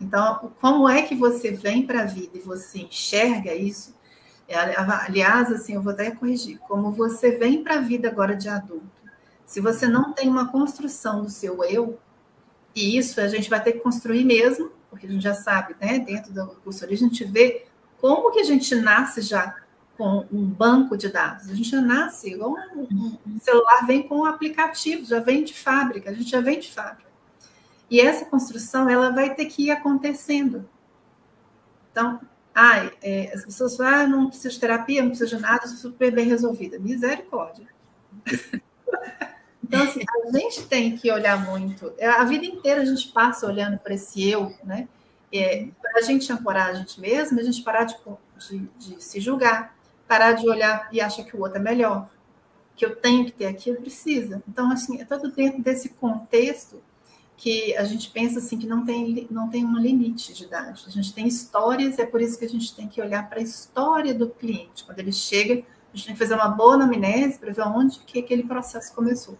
Então, 0.00 0.52
como 0.60 0.88
é 0.88 1.02
que 1.02 1.14
você 1.14 1.50
vem 1.50 1.86
para 1.86 2.02
a 2.02 2.04
vida 2.04 2.36
e 2.36 2.40
você 2.40 2.80
enxerga 2.80 3.54
isso? 3.54 3.97
Aliás, 4.48 5.52
assim, 5.52 5.74
eu 5.74 5.82
vou 5.82 5.92
até 5.92 6.10
corrigir. 6.10 6.58
Como 6.60 6.90
você 6.90 7.32
vem 7.32 7.62
para 7.62 7.76
a 7.76 7.80
vida 7.80 8.08
agora 8.08 8.34
de 8.34 8.48
adulto, 8.48 8.86
se 9.44 9.60
você 9.60 9.86
não 9.86 10.12
tem 10.12 10.28
uma 10.28 10.48
construção 10.48 11.22
do 11.22 11.30
seu 11.30 11.62
eu, 11.64 11.98
e 12.74 12.96
isso 12.96 13.20
a 13.20 13.28
gente 13.28 13.50
vai 13.50 13.62
ter 13.62 13.72
que 13.72 13.80
construir 13.80 14.24
mesmo, 14.24 14.70
porque 14.90 15.06
a 15.06 15.10
gente 15.10 15.22
já 15.22 15.34
sabe, 15.34 15.74
né? 15.80 15.98
Dentro 15.98 16.32
do 16.32 16.46
curso 16.62 16.84
a 16.84 16.94
gente 16.94 17.24
vê 17.24 17.66
como 18.00 18.30
que 18.30 18.40
a 18.40 18.44
gente 18.44 18.74
nasce 18.74 19.20
já 19.20 19.54
com 19.96 20.26
um 20.32 20.44
banco 20.46 20.96
de 20.96 21.08
dados. 21.08 21.50
A 21.50 21.54
gente 21.54 21.70
já 21.70 21.80
nasce, 21.80 22.30
igual 22.32 22.54
um, 22.74 23.18
um 23.26 23.40
celular 23.40 23.84
vem 23.86 24.06
com 24.06 24.18
um 24.18 24.24
aplicativo, 24.24 25.04
já 25.04 25.18
vem 25.18 25.42
de 25.42 25.52
fábrica, 25.52 26.10
a 26.10 26.14
gente 26.14 26.30
já 26.30 26.40
vem 26.40 26.60
de 26.60 26.72
fábrica. 26.72 27.10
E 27.90 28.00
essa 28.00 28.24
construção 28.26 28.88
ela 28.88 29.10
vai 29.10 29.34
ter 29.34 29.46
que 29.46 29.64
ir 29.64 29.70
acontecendo. 29.70 30.68
Então, 31.90 32.20
ai, 32.60 32.92
é, 33.00 33.30
as 33.32 33.44
pessoas 33.44 33.76
falam, 33.76 33.94
ah, 33.94 34.06
não 34.08 34.26
preciso 34.26 34.54
de 34.54 34.60
terapia, 34.60 35.00
não 35.00 35.10
preciso 35.10 35.36
de 35.36 35.42
nada, 35.42 35.64
super 35.68 36.10
bem 36.10 36.26
resolvida. 36.26 36.76
Misericórdia. 36.76 37.68
então, 39.62 39.82
assim, 39.84 40.00
a 40.26 40.36
gente 40.36 40.66
tem 40.66 40.96
que 40.96 41.08
olhar 41.12 41.46
muito. 41.48 41.92
É, 41.96 42.08
a 42.08 42.24
vida 42.24 42.44
inteira 42.44 42.82
a 42.82 42.84
gente 42.84 43.12
passa 43.12 43.46
olhando 43.46 43.78
para 43.78 43.94
esse 43.94 44.28
eu, 44.28 44.52
né? 44.64 44.88
É, 45.32 45.68
para 45.80 46.00
a 46.00 46.02
gente 46.02 46.32
ancorar 46.32 46.70
a 46.70 46.74
gente 46.74 47.00
mesmo, 47.00 47.38
a 47.38 47.44
gente 47.44 47.62
parar 47.62 47.84
de, 47.84 47.96
de, 48.48 48.58
de 48.76 49.04
se 49.04 49.20
julgar, 49.20 49.76
parar 50.08 50.32
de 50.32 50.48
olhar 50.48 50.88
e 50.90 51.00
achar 51.00 51.22
que 51.22 51.36
o 51.36 51.40
outro 51.40 51.58
é 51.58 51.62
melhor, 51.62 52.10
que 52.74 52.84
eu 52.84 52.96
tenho 52.96 53.24
que 53.24 53.32
ter 53.32 53.46
aquilo, 53.46 53.76
precisa. 53.76 54.42
Então, 54.48 54.72
assim, 54.72 55.00
é 55.00 55.04
todo 55.04 55.30
dentro 55.30 55.62
desse 55.62 55.90
contexto 55.90 56.82
que 57.38 57.74
a 57.76 57.84
gente 57.84 58.10
pensa 58.10 58.40
assim 58.40 58.58
que 58.58 58.66
não 58.66 58.84
tem, 58.84 59.28
não 59.30 59.48
tem 59.48 59.64
um 59.64 59.78
limite 59.78 60.34
de 60.34 60.44
idade. 60.44 60.84
A 60.86 60.90
gente 60.90 61.14
tem 61.14 61.26
histórias, 61.26 61.96
e 61.96 62.02
é 62.02 62.04
por 62.04 62.20
isso 62.20 62.36
que 62.36 62.44
a 62.44 62.48
gente 62.48 62.74
tem 62.74 62.88
que 62.88 63.00
olhar 63.00 63.30
para 63.30 63.38
a 63.38 63.42
história 63.42 64.12
do 64.12 64.28
cliente. 64.28 64.84
Quando 64.84 64.98
ele 64.98 65.12
chega, 65.12 65.54
a 65.54 65.96
gente 65.96 66.06
tem 66.06 66.14
que 66.14 66.18
fazer 66.18 66.34
uma 66.34 66.48
boa 66.48 66.74
anamnese 66.74 67.38
para 67.38 67.52
ver 67.52 67.62
onde 67.62 68.00
que 68.00 68.18
aquele 68.18 68.42
processo 68.42 68.92
começou. 68.92 69.38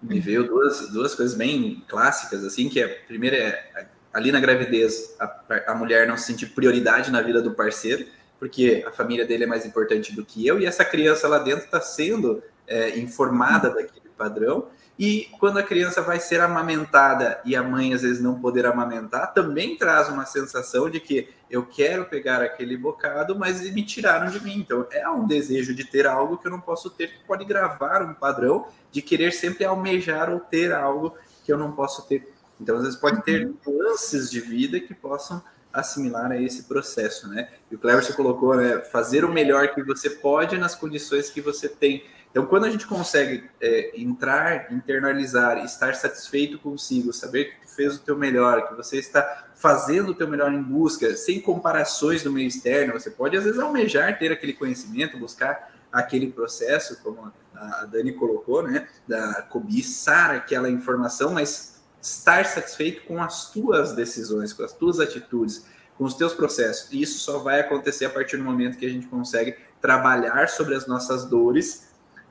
Me 0.00 0.20
veio 0.20 0.46
duas, 0.46 0.92
duas 0.92 1.12
coisas 1.12 1.36
bem 1.36 1.82
clássicas, 1.88 2.44
assim, 2.44 2.68
que 2.68 2.80
é, 2.80 2.84
a 2.84 3.06
primeira 3.08 3.36
é, 3.36 3.88
ali 4.12 4.30
na 4.30 4.38
gravidez, 4.38 5.16
a, 5.18 5.72
a 5.72 5.74
mulher 5.74 6.06
não 6.06 6.16
se 6.16 6.24
sentir 6.24 6.46
prioridade 6.54 7.10
na 7.10 7.20
vida 7.20 7.42
do 7.42 7.52
parceiro, 7.52 8.06
porque 8.38 8.84
a 8.86 8.92
família 8.92 9.26
dele 9.26 9.42
é 9.42 9.46
mais 9.46 9.66
importante 9.66 10.14
do 10.14 10.24
que 10.24 10.46
eu, 10.46 10.60
e 10.60 10.66
essa 10.66 10.84
criança 10.84 11.26
lá 11.26 11.40
dentro 11.40 11.64
está 11.64 11.80
sendo 11.80 12.40
é, 12.64 12.96
informada 12.96 13.70
daquele 13.70 14.08
padrão, 14.16 14.68
e 14.98 15.28
quando 15.38 15.58
a 15.58 15.62
criança 15.62 16.02
vai 16.02 16.18
ser 16.18 16.40
amamentada 16.40 17.40
e 17.44 17.54
a 17.54 17.62
mãe 17.62 17.94
às 17.94 18.02
vezes 18.02 18.20
não 18.20 18.40
poder 18.40 18.66
amamentar, 18.66 19.32
também 19.32 19.76
traz 19.76 20.08
uma 20.08 20.26
sensação 20.26 20.90
de 20.90 20.98
que 20.98 21.28
eu 21.48 21.64
quero 21.64 22.06
pegar 22.06 22.42
aquele 22.42 22.76
bocado, 22.76 23.38
mas 23.38 23.60
me 23.72 23.84
tiraram 23.84 24.28
de 24.28 24.42
mim. 24.42 24.58
Então 24.58 24.86
é 24.90 25.08
um 25.08 25.24
desejo 25.24 25.72
de 25.72 25.84
ter 25.84 26.06
algo 26.06 26.36
que 26.36 26.48
eu 26.48 26.50
não 26.50 26.60
posso 26.60 26.90
ter, 26.90 27.12
que 27.12 27.24
pode 27.24 27.44
gravar 27.44 28.02
um 28.02 28.12
padrão 28.12 28.66
de 28.90 29.00
querer 29.00 29.32
sempre 29.32 29.64
almejar 29.64 30.30
ou 30.30 30.40
ter 30.40 30.72
algo 30.72 31.14
que 31.44 31.52
eu 31.52 31.56
não 31.56 31.70
posso 31.70 32.06
ter. 32.08 32.34
Então 32.60 32.76
às 32.76 32.82
vezes 32.82 32.98
pode 32.98 33.22
ter 33.22 33.48
nuances 33.64 34.24
uhum. 34.24 34.30
de 34.30 34.40
vida 34.40 34.80
que 34.80 34.94
possam 34.94 35.40
assimilar 35.72 36.32
a 36.32 36.42
esse 36.42 36.64
processo, 36.64 37.28
né? 37.28 37.48
E 37.70 37.74
o 37.74 37.78
Cleverson 37.78 38.14
colocou, 38.14 38.56
né, 38.56 38.80
fazer 38.80 39.24
o 39.24 39.32
melhor 39.32 39.68
que 39.74 39.82
você 39.82 40.10
pode 40.10 40.58
nas 40.58 40.74
condições 40.74 41.30
que 41.30 41.40
você 41.40 41.68
tem. 41.68 42.04
Então, 42.30 42.44
quando 42.46 42.64
a 42.64 42.70
gente 42.70 42.86
consegue 42.86 43.48
é, 43.60 44.00
entrar, 44.00 44.72
internalizar, 44.72 45.64
estar 45.64 45.94
satisfeito 45.94 46.58
consigo, 46.58 47.12
saber 47.12 47.46
que 47.46 47.66
tu 47.66 47.74
fez 47.74 47.96
o 47.96 48.00
teu 48.00 48.16
melhor, 48.16 48.68
que 48.68 48.74
você 48.74 48.98
está 48.98 49.46
fazendo 49.54 50.10
o 50.10 50.14
teu 50.14 50.28
melhor 50.28 50.52
em 50.52 50.62
busca, 50.62 51.16
sem 51.16 51.40
comparações 51.40 52.22
do 52.22 52.30
meio 52.30 52.46
externo, 52.46 52.92
você 52.92 53.10
pode 53.10 53.36
às 53.36 53.44
vezes 53.44 53.58
almejar 53.58 54.18
ter 54.18 54.30
aquele 54.30 54.52
conhecimento, 54.52 55.18
buscar 55.18 55.72
aquele 55.90 56.30
processo, 56.30 57.02
como 57.02 57.32
a 57.54 57.84
Dani 57.86 58.12
colocou, 58.12 58.62
né, 58.62 58.86
da 59.06 59.42
cobiçar 59.42 60.30
aquela 60.30 60.70
informação, 60.70 61.32
mas 61.32 61.82
estar 62.00 62.44
satisfeito 62.44 63.02
com 63.04 63.22
as 63.22 63.50
tuas 63.50 63.94
decisões, 63.94 64.52
com 64.52 64.62
as 64.62 64.72
tuas 64.72 65.00
atitudes, 65.00 65.66
com 65.96 66.04
os 66.04 66.14
teus 66.14 66.34
processos. 66.34 66.92
E 66.92 67.02
isso 67.02 67.18
só 67.18 67.38
vai 67.38 67.58
acontecer 67.60 68.04
a 68.04 68.10
partir 68.10 68.36
do 68.36 68.44
momento 68.44 68.78
que 68.78 68.86
a 68.86 68.90
gente 68.90 69.08
consegue 69.08 69.56
trabalhar 69.80 70.48
sobre 70.48 70.74
as 70.74 70.86
nossas 70.86 71.24
dores 71.24 71.87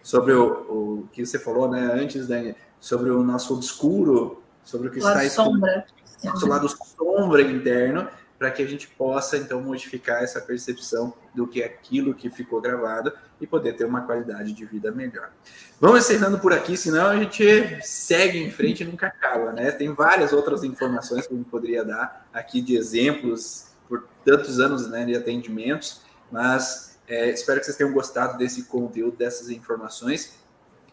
sobre 0.08 0.32
o, 0.32 1.02
o 1.02 1.10
que 1.12 1.26
você 1.26 1.38
falou 1.38 1.70
né, 1.70 1.82
antes, 1.82 2.28
Dani, 2.28 2.56
sobre 2.80 3.10
o 3.10 3.22
nosso 3.22 3.54
obscuro, 3.54 4.42
sobre 4.64 4.88
o 4.88 4.92
que 4.92 5.02
lado 5.02 5.22
está 5.22 5.44
sombra. 5.44 5.86
nosso 6.24 6.48
lado 6.48 6.70
sombra 6.70 7.42
interno, 7.42 8.08
para 8.40 8.50
que 8.50 8.64
a 8.64 8.66
gente 8.66 8.88
possa 8.88 9.36
então 9.36 9.60
modificar 9.60 10.24
essa 10.24 10.40
percepção 10.40 11.14
do 11.36 11.46
que 11.46 11.62
é 11.62 11.66
aquilo 11.66 12.14
que 12.14 12.30
ficou 12.30 12.62
gravado 12.62 13.12
e 13.42 13.46
poder 13.46 13.74
ter 13.74 13.84
uma 13.84 14.00
qualidade 14.00 14.54
de 14.54 14.64
vida 14.64 14.94
melhor. 14.94 15.30
Vamos 15.78 16.00
encerrando 16.00 16.40
por 16.40 16.54
aqui, 16.54 16.78
senão 16.78 17.08
a 17.08 17.18
gente 17.18 17.78
segue 17.82 18.42
em 18.42 18.50
frente 18.50 18.84
e 18.84 18.86
nunca 18.86 19.08
acaba, 19.08 19.52
né? 19.52 19.72
Tem 19.72 19.94
várias 19.94 20.32
outras 20.32 20.64
informações 20.64 21.28
que 21.28 21.36
gente 21.36 21.50
poderia 21.50 21.84
dar 21.84 22.30
aqui 22.32 22.62
de 22.62 22.78
exemplos 22.78 23.72
por 23.90 24.08
tantos 24.24 24.58
anos 24.58 24.88
né, 24.88 25.04
de 25.04 25.18
atendimentos, 25.18 26.00
mas 26.32 26.97
é, 27.08 27.30
espero 27.30 27.60
que 27.60 27.66
vocês 27.66 27.78
tenham 27.78 27.94
gostado 27.94 28.38
desse 28.38 28.64
conteúdo, 28.64 29.16
dessas 29.16 29.50
informações. 29.50 30.38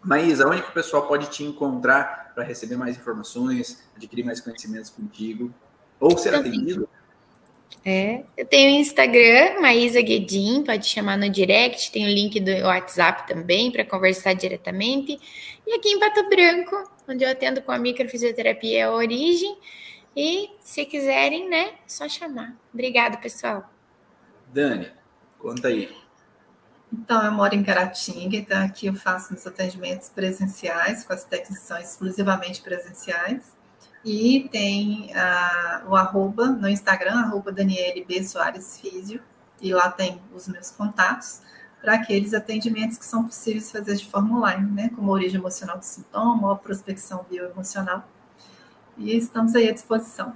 Maísa, 0.02 0.46
onde 0.46 0.62
que 0.62 0.68
o 0.68 0.72
pessoal 0.72 1.08
pode 1.08 1.28
te 1.30 1.42
encontrar 1.42 2.32
para 2.34 2.44
receber 2.44 2.76
mais 2.76 2.96
informações, 2.96 3.82
adquirir 3.96 4.24
mais 4.24 4.40
conhecimentos 4.40 4.90
contigo, 4.90 5.52
ou 5.98 6.16
ser 6.16 6.32
Também. 6.32 6.52
atendido? 6.52 6.88
É, 7.84 8.24
eu 8.36 8.46
tenho 8.46 8.76
o 8.76 8.80
Instagram, 8.80 9.60
Maísa 9.60 10.00
Guedin, 10.00 10.62
pode 10.62 10.86
chamar 10.86 11.18
no 11.18 11.28
direct, 11.28 11.90
tem 11.90 12.06
o 12.06 12.08
link 12.08 12.38
do 12.40 12.50
WhatsApp 12.66 13.26
também 13.26 13.70
para 13.70 13.84
conversar 13.84 14.34
diretamente. 14.34 15.18
E 15.66 15.74
aqui 15.74 15.88
em 15.88 15.98
Pato 15.98 16.28
Branco, 16.28 16.90
onde 17.08 17.24
eu 17.24 17.30
atendo 17.30 17.60
com 17.62 17.72
a 17.72 17.78
microfisioterapia 17.78 18.86
a 18.86 18.92
Origem. 18.92 19.58
E 20.16 20.50
se 20.60 20.84
quiserem, 20.84 21.48
né, 21.48 21.70
é 21.70 21.88
só 21.88 22.08
chamar. 22.08 22.56
Obrigada, 22.72 23.16
pessoal. 23.16 23.68
Dani, 24.52 24.90
conta 25.38 25.68
aí. 25.68 26.03
Então, 26.96 27.24
eu 27.24 27.32
moro 27.32 27.52
em 27.56 27.62
Caratinga, 27.64 28.36
então 28.36 28.62
aqui 28.62 28.86
eu 28.86 28.94
faço 28.94 29.32
meus 29.32 29.44
atendimentos 29.44 30.08
presenciais, 30.10 31.02
com 31.02 31.12
as 31.12 31.24
técnicas 31.24 31.64
são 31.64 31.76
exclusivamente 31.76 32.62
presenciais. 32.62 33.52
E 34.04 34.48
tem 34.52 35.10
uh, 35.10 35.90
o 35.90 35.96
arroba 35.96 36.46
no 36.46 36.68
Instagram, 36.68 37.18
arroba 37.18 37.50
Daniele 37.50 38.04
B. 38.04 38.22
Soares 38.22 38.78
Físio, 38.80 39.20
e 39.60 39.74
lá 39.74 39.90
tem 39.90 40.22
os 40.32 40.46
meus 40.46 40.70
contatos 40.70 41.40
para 41.80 41.94
aqueles 41.94 42.32
atendimentos 42.32 42.96
que 42.96 43.04
são 43.04 43.24
possíveis 43.24 43.72
fazer 43.72 43.96
de 43.96 44.08
forma 44.08 44.38
online, 44.38 44.70
né? 44.70 44.90
Como 44.94 45.10
origem 45.10 45.40
emocional 45.40 45.78
do 45.78 45.84
sintoma, 45.84 46.48
ou 46.48 46.56
prospecção 46.56 47.26
bioemocional. 47.28 48.08
E 48.96 49.16
estamos 49.16 49.54
aí 49.56 49.68
à 49.68 49.72
disposição. 49.72 50.32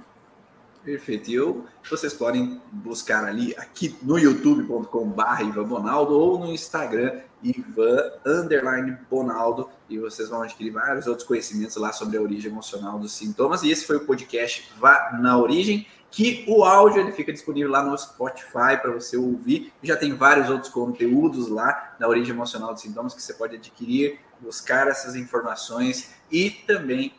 Perfeito. 0.89 1.29
E 1.29 1.35
eu, 1.35 1.67
vocês 1.87 2.15
podem 2.15 2.59
buscar 2.71 3.23
ali 3.23 3.55
aqui 3.57 3.95
no 4.01 4.17
youtube.com.br 4.17 5.41
Ivan 5.43 5.63
Bonaldo 5.65 6.17
ou 6.17 6.39
no 6.39 6.51
Instagram 6.51 7.21
Ivan 7.43 8.11
underline 8.25 8.97
Bonaldo 9.07 9.69
e 9.87 9.99
vocês 9.99 10.29
vão 10.29 10.41
adquirir 10.41 10.71
vários 10.71 11.05
outros 11.05 11.27
conhecimentos 11.27 11.75
lá 11.75 11.93
sobre 11.93 12.17
a 12.17 12.21
origem 12.23 12.51
emocional 12.51 12.97
dos 12.97 13.11
sintomas. 13.11 13.61
E 13.61 13.69
esse 13.69 13.85
foi 13.85 13.97
o 13.97 14.05
podcast 14.07 14.67
Vá 14.79 15.15
na 15.21 15.37
Origem, 15.37 15.85
que 16.09 16.43
o 16.47 16.63
áudio 16.63 17.01
ele 17.01 17.11
fica 17.11 17.31
disponível 17.31 17.69
lá 17.69 17.83
no 17.83 17.95
Spotify 17.95 18.75
para 18.81 18.91
você 18.91 19.15
ouvir. 19.15 19.71
Já 19.83 19.95
tem 19.95 20.15
vários 20.15 20.49
outros 20.49 20.73
conteúdos 20.73 21.49
lá 21.49 21.97
na 21.99 22.07
origem 22.07 22.33
emocional 22.33 22.73
dos 22.73 22.81
sintomas 22.81 23.13
que 23.13 23.21
você 23.21 23.35
pode 23.35 23.55
adquirir, 23.55 24.19
buscar 24.41 24.87
essas 24.87 25.15
informações 25.15 26.15
e 26.31 26.49
também 26.49 27.13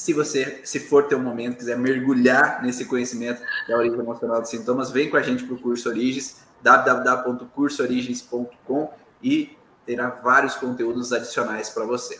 se 0.00 0.12
você, 0.14 0.62
se 0.64 0.80
for 0.80 1.08
ter 1.08 1.14
um 1.14 1.22
momento, 1.22 1.58
quiser 1.58 1.76
mergulhar 1.76 2.62
nesse 2.62 2.86
conhecimento 2.86 3.42
da 3.68 3.76
origem 3.76 3.98
emocional 3.98 4.40
dos 4.40 4.48
sintomas, 4.48 4.90
vem 4.90 5.10
com 5.10 5.18
a 5.18 5.22
gente 5.22 5.44
para 5.44 5.54
o 5.54 5.58
curso 5.58 5.90
Origens, 5.90 6.38
www.cursoorigens.com 6.62 8.90
e 9.22 9.54
terá 9.84 10.08
vários 10.08 10.54
conteúdos 10.54 11.12
adicionais 11.12 11.68
para 11.68 11.84
você. 11.84 12.18